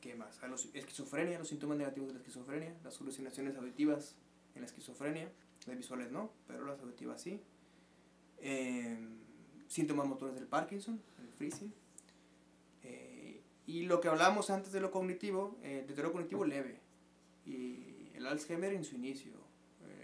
¿Qué 0.00 0.16
más? 0.16 0.42
A 0.42 0.48
los, 0.48 0.68
esquizofrenia, 0.74 1.38
los 1.38 1.48
síntomas 1.48 1.78
negativos 1.78 2.08
de 2.08 2.14
la 2.14 2.20
esquizofrenia, 2.20 2.74
las 2.82 3.00
alucinaciones 3.00 3.56
auditivas 3.56 4.16
en 4.54 4.62
la 4.62 4.66
esquizofrenia, 4.66 5.30
las 5.66 5.76
visuales 5.76 6.10
no, 6.10 6.32
pero 6.48 6.64
las 6.64 6.80
auditivas 6.80 7.22
sí. 7.22 7.40
Em, 8.40 9.18
síntomas 9.68 10.06
motores 10.08 10.34
del 10.34 10.46
Parkinson, 10.46 11.00
el 11.20 11.32
freezing. 11.32 11.72
Eh, 12.82 13.40
y 13.66 13.84
lo 13.84 14.00
que 14.00 14.08
hablábamos 14.08 14.50
antes 14.50 14.72
de 14.72 14.80
lo 14.80 14.90
cognitivo, 14.90 15.56
el 15.62 15.70
eh, 15.70 15.84
deterioro 15.86 16.12
cognitivo 16.12 16.44
leve. 16.44 16.80
Y 17.46 18.10
el 18.14 18.26
Alzheimer 18.26 18.72
en 18.72 18.84
su 18.84 18.96
inicio, 18.96 19.32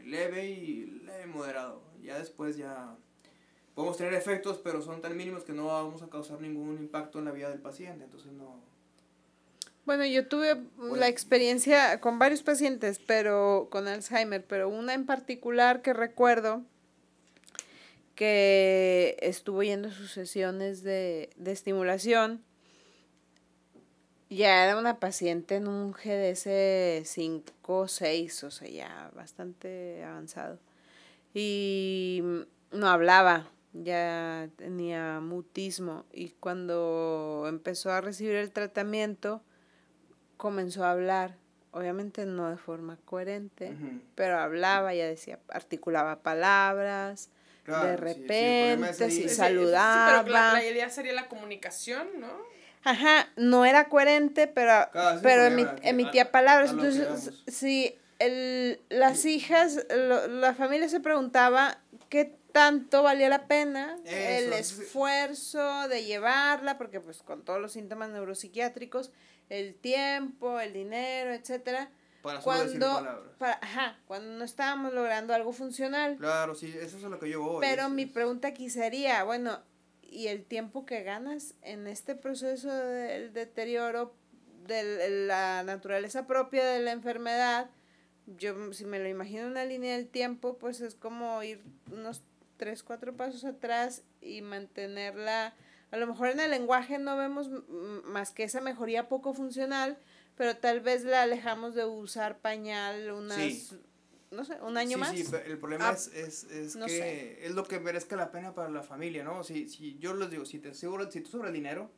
leve 0.08 0.46
y 0.48 0.86
leve 1.04 1.26
moderado. 1.26 1.82
Ya 2.02 2.18
después 2.18 2.56
ya 2.56 2.96
podemos 3.74 3.96
tener 3.96 4.14
efectos, 4.14 4.58
pero 4.62 4.82
son 4.82 5.00
tan 5.00 5.16
mínimos 5.16 5.44
que 5.44 5.52
no 5.52 5.66
vamos 5.66 6.02
a 6.02 6.08
causar 6.08 6.40
ningún 6.40 6.78
impacto 6.78 7.18
en 7.18 7.26
la 7.26 7.32
vida 7.32 7.50
del 7.50 7.60
paciente, 7.60 8.04
entonces 8.04 8.32
no... 8.32 8.60
Bueno, 9.84 10.04
yo 10.04 10.26
tuve 10.26 10.58
la 10.96 11.08
experiencia 11.08 11.98
con 12.00 12.18
varios 12.18 12.42
pacientes, 12.42 12.98
pero 12.98 13.68
con 13.70 13.88
Alzheimer, 13.88 14.44
pero 14.44 14.68
una 14.68 14.92
en 14.92 15.06
particular 15.06 15.80
que 15.80 15.94
recuerdo 15.94 16.62
que 18.14 19.16
estuvo 19.20 19.62
yendo 19.62 19.88
a 19.88 19.92
sus 19.92 20.10
sesiones 20.10 20.82
de, 20.82 21.30
de 21.36 21.52
estimulación 21.52 22.42
ya 24.36 24.64
era 24.64 24.78
una 24.78 24.98
paciente 24.98 25.56
en 25.56 25.68
un 25.68 25.92
GDS 25.92 27.08
5 27.08 27.52
o 27.66 27.88
6, 27.88 28.44
o 28.44 28.50
sea, 28.50 28.68
ya 28.68 29.10
bastante 29.14 30.04
avanzado. 30.04 30.58
Y 31.32 32.22
no 32.72 32.88
hablaba, 32.88 33.48
ya 33.72 34.48
tenía 34.56 35.20
mutismo. 35.20 36.04
Y 36.12 36.30
cuando 36.40 37.46
empezó 37.48 37.90
a 37.90 38.00
recibir 38.00 38.34
el 38.34 38.50
tratamiento, 38.50 39.42
comenzó 40.36 40.84
a 40.84 40.92
hablar. 40.92 41.36
Obviamente 41.70 42.24
no 42.26 42.50
de 42.50 42.56
forma 42.56 42.98
coherente, 43.04 43.76
pero 44.14 44.38
hablaba, 44.38 44.94
ya 44.94 45.06
decía, 45.06 45.38
articulaba 45.48 46.20
palabras. 46.22 47.30
de 47.66 47.96
repente, 47.96 49.10
sí, 49.10 49.28
saludaba. 49.28 50.24
pero 50.24 50.32
la 50.32 50.64
idea 50.64 50.88
sería 50.88 51.12
la 51.12 51.28
comunicación, 51.28 52.08
¿no? 52.18 52.57
Ajá, 52.84 53.28
no 53.36 53.64
era 53.64 53.88
coherente, 53.88 54.46
pero, 54.46 54.72
pero 55.22 55.46
emitía 55.82 56.30
palabras. 56.30 56.70
Entonces, 56.70 57.32
si 57.46 57.94
el, 58.18 58.80
las 58.88 59.24
hijas, 59.24 59.86
la 59.90 60.54
familia 60.54 60.88
se 60.88 61.00
preguntaba 61.00 61.78
qué 62.08 62.36
tanto 62.52 63.02
valía 63.02 63.28
la 63.28 63.46
pena 63.46 63.96
el 64.04 64.52
esfuerzo 64.52 65.88
de 65.88 66.04
llevarla, 66.04 66.78
porque 66.78 67.00
pues 67.00 67.22
con 67.22 67.44
todos 67.44 67.60
los 67.60 67.72
síntomas 67.72 68.10
neuropsiquiátricos, 68.10 69.12
el 69.48 69.74
tiempo, 69.74 70.60
el 70.60 70.72
dinero, 70.72 71.32
etcétera. 71.32 71.90
Para 72.22 72.40
cuando, 72.40 73.34
para, 73.38 73.58
ajá, 73.62 74.00
cuando 74.06 74.36
no 74.36 74.44
estábamos 74.44 74.92
logrando 74.92 75.32
algo 75.34 75.52
funcional. 75.52 76.16
Claro, 76.16 76.54
sí, 76.56 76.74
eso 76.78 76.96
es 76.96 77.02
lo 77.04 77.18
que 77.18 77.30
yo 77.30 77.40
voy. 77.40 77.60
Pero 77.60 77.88
mi 77.88 78.06
pregunta 78.06 78.48
aquí 78.48 78.70
sería, 78.70 79.22
bueno, 79.22 79.60
y 80.10 80.28
el 80.28 80.44
tiempo 80.44 80.86
que 80.86 81.02
ganas 81.02 81.54
en 81.62 81.86
este 81.86 82.14
proceso 82.14 82.74
del 82.74 83.32
deterioro 83.32 84.14
de 84.66 85.26
la 85.26 85.62
naturaleza 85.62 86.26
propia 86.26 86.64
de 86.66 86.80
la 86.80 86.92
enfermedad, 86.92 87.70
yo 88.26 88.72
si 88.72 88.84
me 88.84 88.98
lo 88.98 89.08
imagino 89.08 89.46
una 89.46 89.64
línea 89.64 89.96
del 89.96 90.08
tiempo, 90.08 90.58
pues 90.58 90.80
es 90.80 90.94
como 90.94 91.42
ir 91.42 91.62
unos 91.90 92.22
tres, 92.56 92.82
cuatro 92.82 93.16
pasos 93.16 93.44
atrás 93.44 94.02
y 94.20 94.42
mantenerla, 94.42 95.54
a 95.90 95.96
lo 95.96 96.06
mejor 96.06 96.28
en 96.28 96.40
el 96.40 96.50
lenguaje 96.50 96.98
no 96.98 97.16
vemos 97.16 97.48
más 98.04 98.30
que 98.32 98.44
esa 98.44 98.60
mejoría 98.60 99.08
poco 99.08 99.32
funcional, 99.32 99.96
pero 100.36 100.56
tal 100.56 100.80
vez 100.80 101.04
la 101.04 101.22
alejamos 101.22 101.74
de 101.74 101.84
usar 101.84 102.38
pañal 102.38 103.10
unas 103.12 103.76
no 104.30 104.44
sé, 104.44 104.60
un 104.62 104.76
año 104.76 104.98
más. 104.98 105.10
Sí, 105.10 105.24
el 105.46 105.58
problema 105.58 105.88
ah, 105.88 105.92
es, 105.92 106.08
es, 106.08 106.44
es 106.44 106.76
que 106.76 107.46
es 107.46 107.54
lo 107.54 107.64
que 107.64 107.80
merezca 107.80 108.16
la 108.16 108.30
pena 108.30 108.54
para 108.54 108.68
la 108.68 108.82
familia, 108.82 109.24
¿no? 109.24 109.42
Si, 109.42 109.68
si 109.68 109.98
yo 109.98 110.14
les 110.14 110.30
digo, 110.30 110.44
si 110.44 110.58
te 110.58 110.74
seguro, 110.74 111.10
si 111.10 111.20
te 111.20 111.30
sobra 111.30 111.50
dinero, 111.50 111.90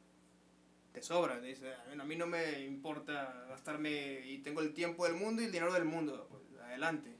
te 0.93 1.03
sobra. 1.03 1.41
Dice, 1.41 1.72
a 1.74 2.05
mí 2.05 2.16
no 2.16 2.26
me 2.26 2.61
importa 2.64 3.47
gastarme 3.49 4.20
y 4.26 4.39
tengo 4.39 4.61
el 4.61 4.72
tiempo 4.74 5.05
del 5.05 5.14
mundo 5.14 5.43
y 5.43 5.47
el 5.47 5.53
dinero 5.53 5.72
del 5.72 5.85
mundo, 5.85 6.28
pues, 6.31 6.43
adelante. 6.62 7.16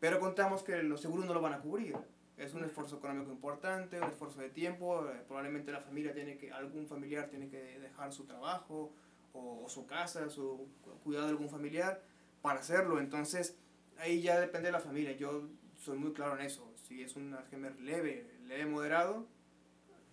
Pero 0.00 0.20
contamos 0.20 0.62
que 0.62 0.82
los 0.82 1.00
seguros 1.00 1.26
no 1.26 1.34
lo 1.34 1.40
van 1.40 1.54
a 1.54 1.60
cubrir. 1.60 1.96
Es 2.36 2.54
un 2.54 2.64
esfuerzo 2.64 2.98
económico 2.98 3.32
importante, 3.32 4.00
un 4.00 4.08
esfuerzo 4.08 4.40
de 4.40 4.48
tiempo. 4.48 5.06
Eh, 5.08 5.24
probablemente 5.26 5.72
la 5.72 5.80
familia 5.80 6.14
tiene 6.14 6.38
que, 6.38 6.52
algún 6.52 6.86
familiar 6.86 7.28
tiene 7.28 7.48
que 7.48 7.78
dejar 7.80 8.12
su 8.12 8.24
trabajo 8.24 8.92
o, 9.32 9.64
o 9.64 9.68
su 9.68 9.86
casa, 9.86 10.30
su 10.30 10.68
cuidado 11.02 11.26
de 11.26 11.32
algún 11.32 11.50
familiar 11.50 12.00
para 12.40 12.60
hacerlo. 12.60 13.00
Entonces, 13.00 13.58
ahí 13.98 14.22
ya 14.22 14.40
depende 14.40 14.68
de 14.68 14.72
la 14.72 14.80
familia. 14.80 15.12
Yo 15.12 15.48
soy 15.76 15.98
muy 15.98 16.12
claro 16.12 16.38
en 16.38 16.46
eso. 16.46 16.72
Si 16.86 17.02
es 17.02 17.16
un 17.16 17.34
Alzheimer 17.34 17.78
leve, 17.80 18.38
leve 18.46 18.66
moderado, 18.66 19.26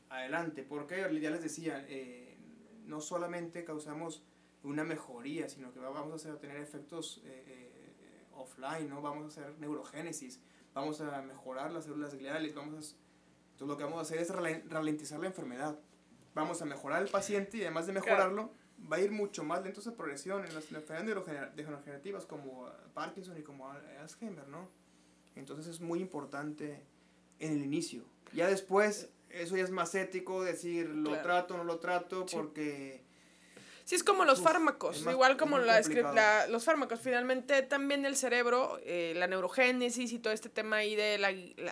adelante. 0.10 0.64
Porque 0.64 0.98
ya 1.22 1.30
les 1.30 1.42
decía, 1.42 1.86
eh, 1.88 2.38
no 2.86 3.02
solamente 3.02 3.64
causamos 3.64 4.24
una 4.64 4.84
mejoría, 4.84 5.48
sino 5.48 5.72
que 5.74 5.80
vamos 5.80 6.12
a 6.12 6.16
hacer, 6.16 6.38
tener 6.40 6.58
efectos 6.58 7.22
eh, 7.26 7.44
eh, 7.48 8.26
offline, 8.34 8.90
¿no? 8.90 9.02
Vamos 9.02 9.24
a 9.26 9.28
hacer 9.28 9.60
neurogénesis, 9.60 10.42
vamos 10.74 11.02
a 11.02 11.22
mejorar 11.22 11.72
las 11.72 11.86
células 11.86 12.16
gliales, 12.16 12.56
vamos 12.56 12.74
a, 12.74 13.06
entonces 13.56 13.68
lo 13.68 13.78
que 13.78 13.84
vamos 13.84 14.00
a 14.00 14.02
hacer 14.02 14.20
es 14.20 14.30
ralentizar 14.70 15.20
la 15.20 15.28
enfermedad. 15.28 15.80
Vamos 16.34 16.62
a 16.62 16.66
mejorar 16.66 17.02
al 17.02 17.08
paciente 17.08 17.58
y 17.58 17.62
además 17.62 17.88
de 17.88 17.94
mejorarlo, 17.94 18.52
va 18.92 18.98
a 18.98 19.00
ir 19.00 19.12
mucho 19.12 19.44
más 19.44 19.64
lento 19.64 19.80
esa 19.80 19.96
progresión 19.96 20.46
en 20.46 20.54
las 20.54 20.72
enfermedades 20.72 21.56
degenerativas 21.56 22.26
como 22.26 22.70
Parkinson 22.94 23.38
y 23.38 23.42
como 23.42 23.70
Alzheimer, 24.00 24.48
¿no? 24.48 24.70
Entonces 25.36 25.68
es 25.68 25.82
muy 25.82 26.00
importante 26.00 26.82
en 27.40 27.54
el 27.54 27.64
inicio. 27.64 28.04
Ya 28.34 28.48
después, 28.48 29.10
eso 29.30 29.58
ya 29.58 29.64
es 29.64 29.72
más 29.72 29.96
ético, 29.96 30.44
decir 30.44 30.90
lo 30.90 31.20
trato, 31.22 31.58
no 31.58 31.64
lo 31.64 31.80
trato, 31.80 32.26
porque... 32.32 33.04
Sí, 33.84 33.94
es 33.94 34.04
como 34.04 34.26
los 34.26 34.42
fármacos, 34.42 35.06
igual 35.06 35.38
como 35.38 35.60
la, 35.60 35.80
la, 35.82 36.48
los 36.48 36.66
fármacos. 36.66 37.00
Finalmente 37.00 37.62
también 37.62 38.04
el 38.06 38.16
cerebro, 38.16 38.80
eh, 38.84 39.14
la 39.16 39.28
neurogénesis 39.28 40.12
y 40.12 40.18
todo 40.18 40.34
este 40.34 40.50
tema 40.50 40.78
ahí 40.78 40.96
de 40.96 41.20
la, 41.20 41.32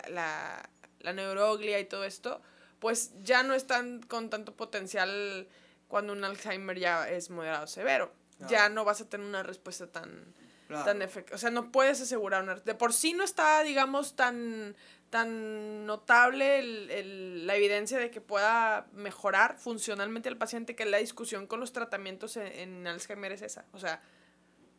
la, 0.10 0.70
la, 0.99 1.14
neuroglia 1.14 1.80
y 1.80 1.86
todo 1.86 2.04
esto, 2.04 2.39
pues 2.78 3.14
ya 3.24 3.41
no 3.41 3.56
están 3.56 4.04
con 4.04 4.30
tanto 4.30 4.56
potencial 4.56 5.47
cuando 5.94 6.12
un 6.14 6.24
Alzheimer 6.24 6.80
ya 6.80 7.08
es 7.08 7.30
moderado 7.30 7.68
severo. 7.68 8.12
Ya 8.50 8.68
no 8.68 8.84
vas 8.84 9.00
a 9.00 9.08
tener 9.08 9.28
una 9.28 9.44
respuesta 9.44 9.86
tan, 9.86 10.34
tan 10.68 11.04
efectiva. 11.04 11.36
O 11.36 11.38
sea, 11.38 11.52
no 11.52 11.72
puedes 11.72 12.02
asegurar 12.02 12.41
una... 12.41 12.56
De 12.56 12.74
por 12.74 12.94
sí 12.94 13.14
no 13.14 13.24
está, 13.24 13.62
digamos, 13.62 14.16
tan 14.16 14.76
tan 15.12 15.86
notable 15.86 16.58
el, 16.58 17.46
la 17.46 17.56
evidencia 17.56 18.00
de 18.00 18.10
que 18.10 18.22
pueda 18.22 18.88
mejorar 18.94 19.60
funcionalmente 19.60 20.30
el 20.30 20.38
paciente 20.38 20.76
que 20.76 20.86
la 20.86 20.98
discusión 20.98 21.46
con 21.46 21.60
los 21.60 21.74
tratamientos 21.74 22.38
en, 22.38 22.88
Alzheimer 22.88 23.32
es 23.32 23.44
esa. 23.44 23.66
O 23.74 23.78
sea, 23.78 24.02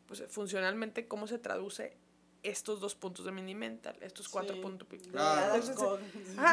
pues 0.09 0.25
funcionalmente 0.29 1.07
cómo 1.07 1.29
se 1.29 1.39
traduce 1.39 1.97
estos 2.45 2.79
dos 2.81 2.95
puntos 2.95 3.25
de 3.25 3.33
mini 3.33 3.55
mental, 3.55 3.97
estos 4.01 4.29
cuatro 4.29 4.61
puntos. 4.61 4.87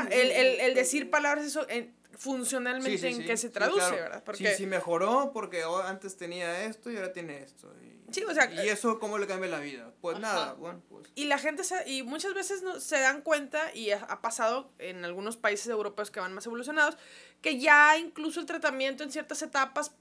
el, 0.10 0.32
el, 0.32 0.60
el, 0.62 0.74
decir 0.74 1.10
palabras 1.10 1.46
eso 1.46 1.68
en, 1.70 1.94
funcionalmente 2.18 3.10
en 3.10 3.26
qué 3.26 3.38
se 3.38 3.50
traduce, 3.50 3.92
¿verdad? 3.92 4.24
Porque 4.24 4.56
sí, 4.56 4.66
mejoró 4.66 5.32
porque 5.34 5.64
antes 5.86 6.18
tenía 6.18 6.66
esto 6.66 6.92
y 6.92 6.96
ahora 6.96 7.14
tiene 7.14 7.44
esto. 7.44 7.72
Y, 7.84 8.24
o 8.24 8.34
sea, 8.34 8.52
y 8.52 8.70
eso 8.70 9.00
cómo 9.00 9.18
le 9.18 9.28
cambia 9.28 9.50
la 9.50 9.60
vida. 9.60 9.94
Pues 10.02 10.20
nada, 10.20 10.54
bueno, 10.54 10.82
pues. 10.90 11.10
Y 11.16 11.26
la 11.26 11.38
gente 11.38 11.64
se, 11.64 11.90
y 11.90 12.04
muchas 12.04 12.34
veces 12.34 12.62
no, 12.64 12.80
se 12.80 13.00
dan 13.00 13.22
cuenta 13.22 13.74
y 13.74 13.92
ha, 13.92 14.22
pasado 14.22 14.72
en 14.80 15.06
algunos 15.06 15.38
países 15.38 15.68
europeos 15.68 16.12
que 16.12 16.20
van 16.20 16.34
más 16.34 16.46
evolucionados 16.46 16.98
que 17.42 17.60
ya 17.60 17.98
incluso 17.98 18.40
el 18.40 18.46
tratamiento 18.46 19.04
en 19.04 19.12
ciertas 19.12 19.42
etapas 19.42 19.92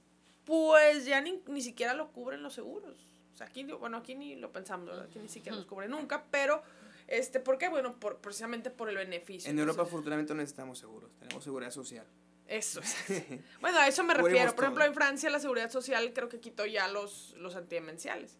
pues 0.45 1.05
ya 1.05 1.21
ni, 1.21 1.41
ni 1.47 1.61
siquiera 1.61 1.93
lo 1.93 2.11
cubren 2.11 2.43
los 2.43 2.53
seguros. 2.53 3.10
Sea, 3.41 3.47
aquí 3.47 3.63
bueno, 3.63 3.97
aquí 3.97 4.15
ni 4.15 4.35
lo 4.35 4.51
pensamos, 4.51 4.87
¿verdad? 4.87 5.05
Aquí 5.05 5.19
ni 5.19 5.29
siquiera 5.29 5.55
los 5.55 5.65
cubren 5.65 5.91
nunca, 5.91 6.25
pero 6.29 6.63
este, 7.11 7.41
¿Por 7.41 7.57
qué? 7.57 7.67
Bueno, 7.67 7.99
por, 7.99 8.19
precisamente 8.19 8.69
por 8.69 8.87
el 8.87 8.95
beneficio. 8.95 9.51
En 9.51 9.59
Europa, 9.59 9.81
afortunadamente, 9.81 10.33
no 10.33 10.37
necesitamos 10.37 10.79
seguros. 10.79 11.11
Tenemos 11.19 11.43
seguridad 11.43 11.71
social. 11.71 12.05
Eso. 12.47 12.79
bueno, 13.61 13.79
a 13.79 13.87
eso 13.87 14.03
me 14.03 14.13
refiero. 14.13 14.55
Por 14.55 14.63
ejemplo, 14.63 14.85
en 14.85 14.93
Francia 14.93 15.29
la 15.29 15.39
seguridad 15.39 15.69
social 15.69 16.13
creo 16.13 16.29
que 16.29 16.39
quitó 16.39 16.65
ya 16.65 16.87
los, 16.87 17.33
los 17.37 17.55
antidemenciales. 17.57 18.37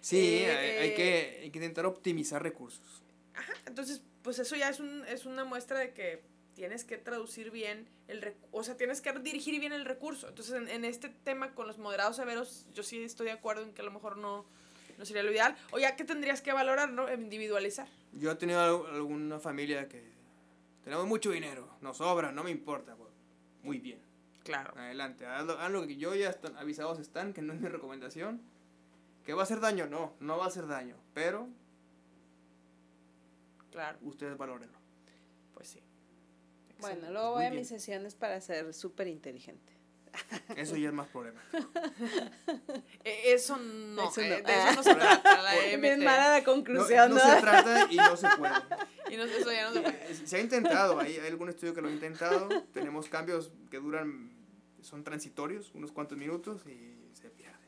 Sí, 0.00 0.38
eh, 0.40 0.78
hay, 0.80 0.94
que, 0.94 1.40
hay 1.42 1.50
que 1.50 1.58
intentar 1.58 1.84
optimizar 1.86 2.42
recursos. 2.42 3.02
Ajá, 3.34 3.54
entonces, 3.66 4.02
pues 4.22 4.38
eso 4.38 4.54
ya 4.54 4.68
es, 4.68 4.78
un, 4.78 5.04
es 5.06 5.26
una 5.26 5.44
muestra 5.44 5.80
de 5.80 5.92
que 5.92 6.22
tienes 6.54 6.84
que 6.84 6.98
traducir 6.98 7.50
bien 7.50 7.88
el 8.08 8.34
o 8.50 8.62
sea, 8.62 8.76
tienes 8.76 9.00
que 9.00 9.12
dirigir 9.12 9.58
bien 9.58 9.72
el 9.72 9.84
recurso. 9.84 10.28
Entonces, 10.28 10.54
en, 10.54 10.68
en, 10.68 10.84
este 10.84 11.08
tema 11.08 11.54
con 11.54 11.66
los 11.66 11.78
moderados 11.78 12.16
severos, 12.16 12.66
yo 12.74 12.82
sí 12.82 13.02
estoy 13.02 13.26
de 13.26 13.32
acuerdo 13.32 13.62
en 13.62 13.72
que 13.72 13.82
a 13.82 13.84
lo 13.84 13.90
mejor 13.90 14.16
no, 14.16 14.44
no 14.98 15.04
sería 15.04 15.22
lo 15.22 15.32
ideal. 15.32 15.56
O 15.72 15.78
ya 15.78 15.96
que 15.96 16.04
tendrías 16.04 16.40
que 16.40 16.52
valorar, 16.52 16.90
¿no? 16.90 17.12
Individualizar. 17.12 17.88
Yo 18.12 18.30
he 18.30 18.34
tenido 18.36 18.86
alguna 18.86 19.38
familia 19.38 19.88
que 19.88 20.02
tenemos 20.84 21.06
mucho 21.06 21.30
dinero, 21.30 21.68
nos 21.80 21.98
sobra, 21.98 22.32
no 22.32 22.44
me 22.44 22.50
importa. 22.50 22.94
Pues, 22.94 23.10
muy 23.62 23.78
bien. 23.78 24.00
Claro. 24.44 24.72
Adelante, 24.76 25.26
haz 25.26 25.70
lo, 25.70 25.86
que 25.86 25.96
yo 25.96 26.14
ya 26.14 26.30
están 26.30 26.56
avisados 26.56 26.98
están, 26.98 27.32
que 27.32 27.42
no 27.42 27.52
es 27.52 27.60
mi 27.60 27.68
recomendación. 27.68 28.42
¿Que 29.24 29.34
va 29.34 29.42
a 29.42 29.44
hacer 29.44 29.60
daño? 29.60 29.86
No, 29.86 30.14
no 30.18 30.36
va 30.36 30.44
a 30.44 30.48
hacer 30.48 30.66
daño, 30.66 30.96
pero... 31.14 31.48
Claro. 33.70 33.98
Ustedes 34.02 34.36
valórenlo. 34.36 34.76
Pues 35.54 35.68
sí. 35.68 35.80
Bueno, 36.82 37.10
luego 37.10 37.32
voy 37.32 37.46
a 37.46 37.50
mis 37.50 37.68
sesiones 37.68 38.14
para 38.14 38.40
ser 38.40 38.74
súper 38.74 39.08
inteligente. 39.08 39.72
Eso 40.56 40.76
ya 40.76 40.88
es 40.88 40.94
más 40.94 41.08
problema. 41.08 41.40
E, 43.04 43.32
eso 43.32 43.56
no, 43.56 44.10
eso 44.10 44.20
no, 44.20 44.26
eh, 44.26 44.42
de 44.42 44.52
eso 44.52 44.74
no 44.76 44.82
se 44.82 44.94
trata. 44.94 45.42
La 45.42 45.56
Es 45.56 45.98
mala 45.98 46.38
la 46.38 46.44
conclusión, 46.44 47.10
¿no? 47.10 47.16
No, 47.16 47.20
se 47.20 47.40
trata 47.40 47.88
y 47.90 47.96
no 47.96 48.16
se 48.16 48.28
puede. 48.36 48.54
Y 49.10 49.16
no, 49.16 49.24
eso 49.24 49.50
ya 49.50 49.68
no 49.68 49.72
se 49.72 49.80
puede. 49.80 50.12
Eh, 50.12 50.14
se 50.24 50.36
ha 50.36 50.40
intentado, 50.40 51.00
hay, 51.00 51.18
algún 51.18 51.48
estudio 51.48 51.74
que 51.74 51.80
lo 51.80 51.88
ha 51.88 51.90
intentado. 51.90 52.48
Tenemos 52.72 53.08
cambios 53.08 53.50
que 53.70 53.78
duran, 53.78 54.30
son 54.82 55.02
transitorios, 55.02 55.72
unos 55.74 55.90
cuantos 55.90 56.16
minutos 56.16 56.64
y 56.66 57.10
se 57.14 57.30
pierde. 57.30 57.66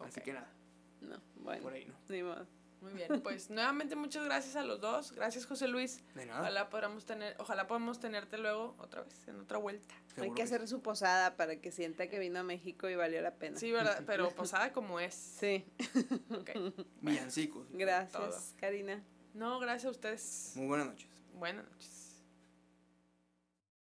Así 0.00 0.20
que 0.20 0.34
nada. 0.34 0.52
No, 1.00 1.16
bueno. 1.36 1.62
Por 1.62 1.72
ahí 1.72 1.86
no. 1.86 1.94
Ni 2.08 2.22
modo. 2.22 2.46
Muy 2.80 2.92
bien, 2.92 3.20
pues 3.22 3.50
nuevamente 3.50 3.96
muchas 3.96 4.24
gracias 4.24 4.56
a 4.56 4.64
los 4.64 4.80
dos. 4.80 5.12
Gracias 5.12 5.46
José 5.46 5.68
Luis. 5.68 6.02
De 6.14 6.26
nada. 6.26 6.40
Ojalá 6.40 6.70
podamos 6.70 7.04
tener, 7.04 7.34
ojalá 7.38 7.66
podamos 7.66 8.00
tenerte 8.00 8.38
luego 8.38 8.74
otra 8.78 9.02
vez, 9.02 9.28
en 9.28 9.40
otra 9.40 9.58
vuelta. 9.58 9.94
Hay 10.16 10.32
que 10.32 10.42
hacer 10.42 10.66
su 10.66 10.82
posada 10.82 11.36
para 11.36 11.60
que 11.60 11.70
sienta 11.70 12.08
que 12.08 12.18
vino 12.18 12.40
a 12.40 12.42
México 12.42 12.88
y 12.88 12.96
valió 12.96 13.20
la 13.20 13.34
pena. 13.34 13.58
Sí, 13.58 13.70
verdad, 13.70 14.02
pero 14.06 14.30
posada 14.36 14.72
como 14.72 15.00
es. 15.00 15.14
Sí. 15.14 15.64
Okay. 16.30 16.74
Villancicos. 17.00 17.66
Gracias, 17.70 18.54
Karina. 18.58 19.02
No, 19.34 19.58
gracias 19.60 19.86
a 19.86 19.90
ustedes. 19.90 20.52
Muy 20.56 20.66
buenas 20.66 20.88
noches. 20.88 21.08
Buenas 21.34 21.64
noches. 21.70 21.97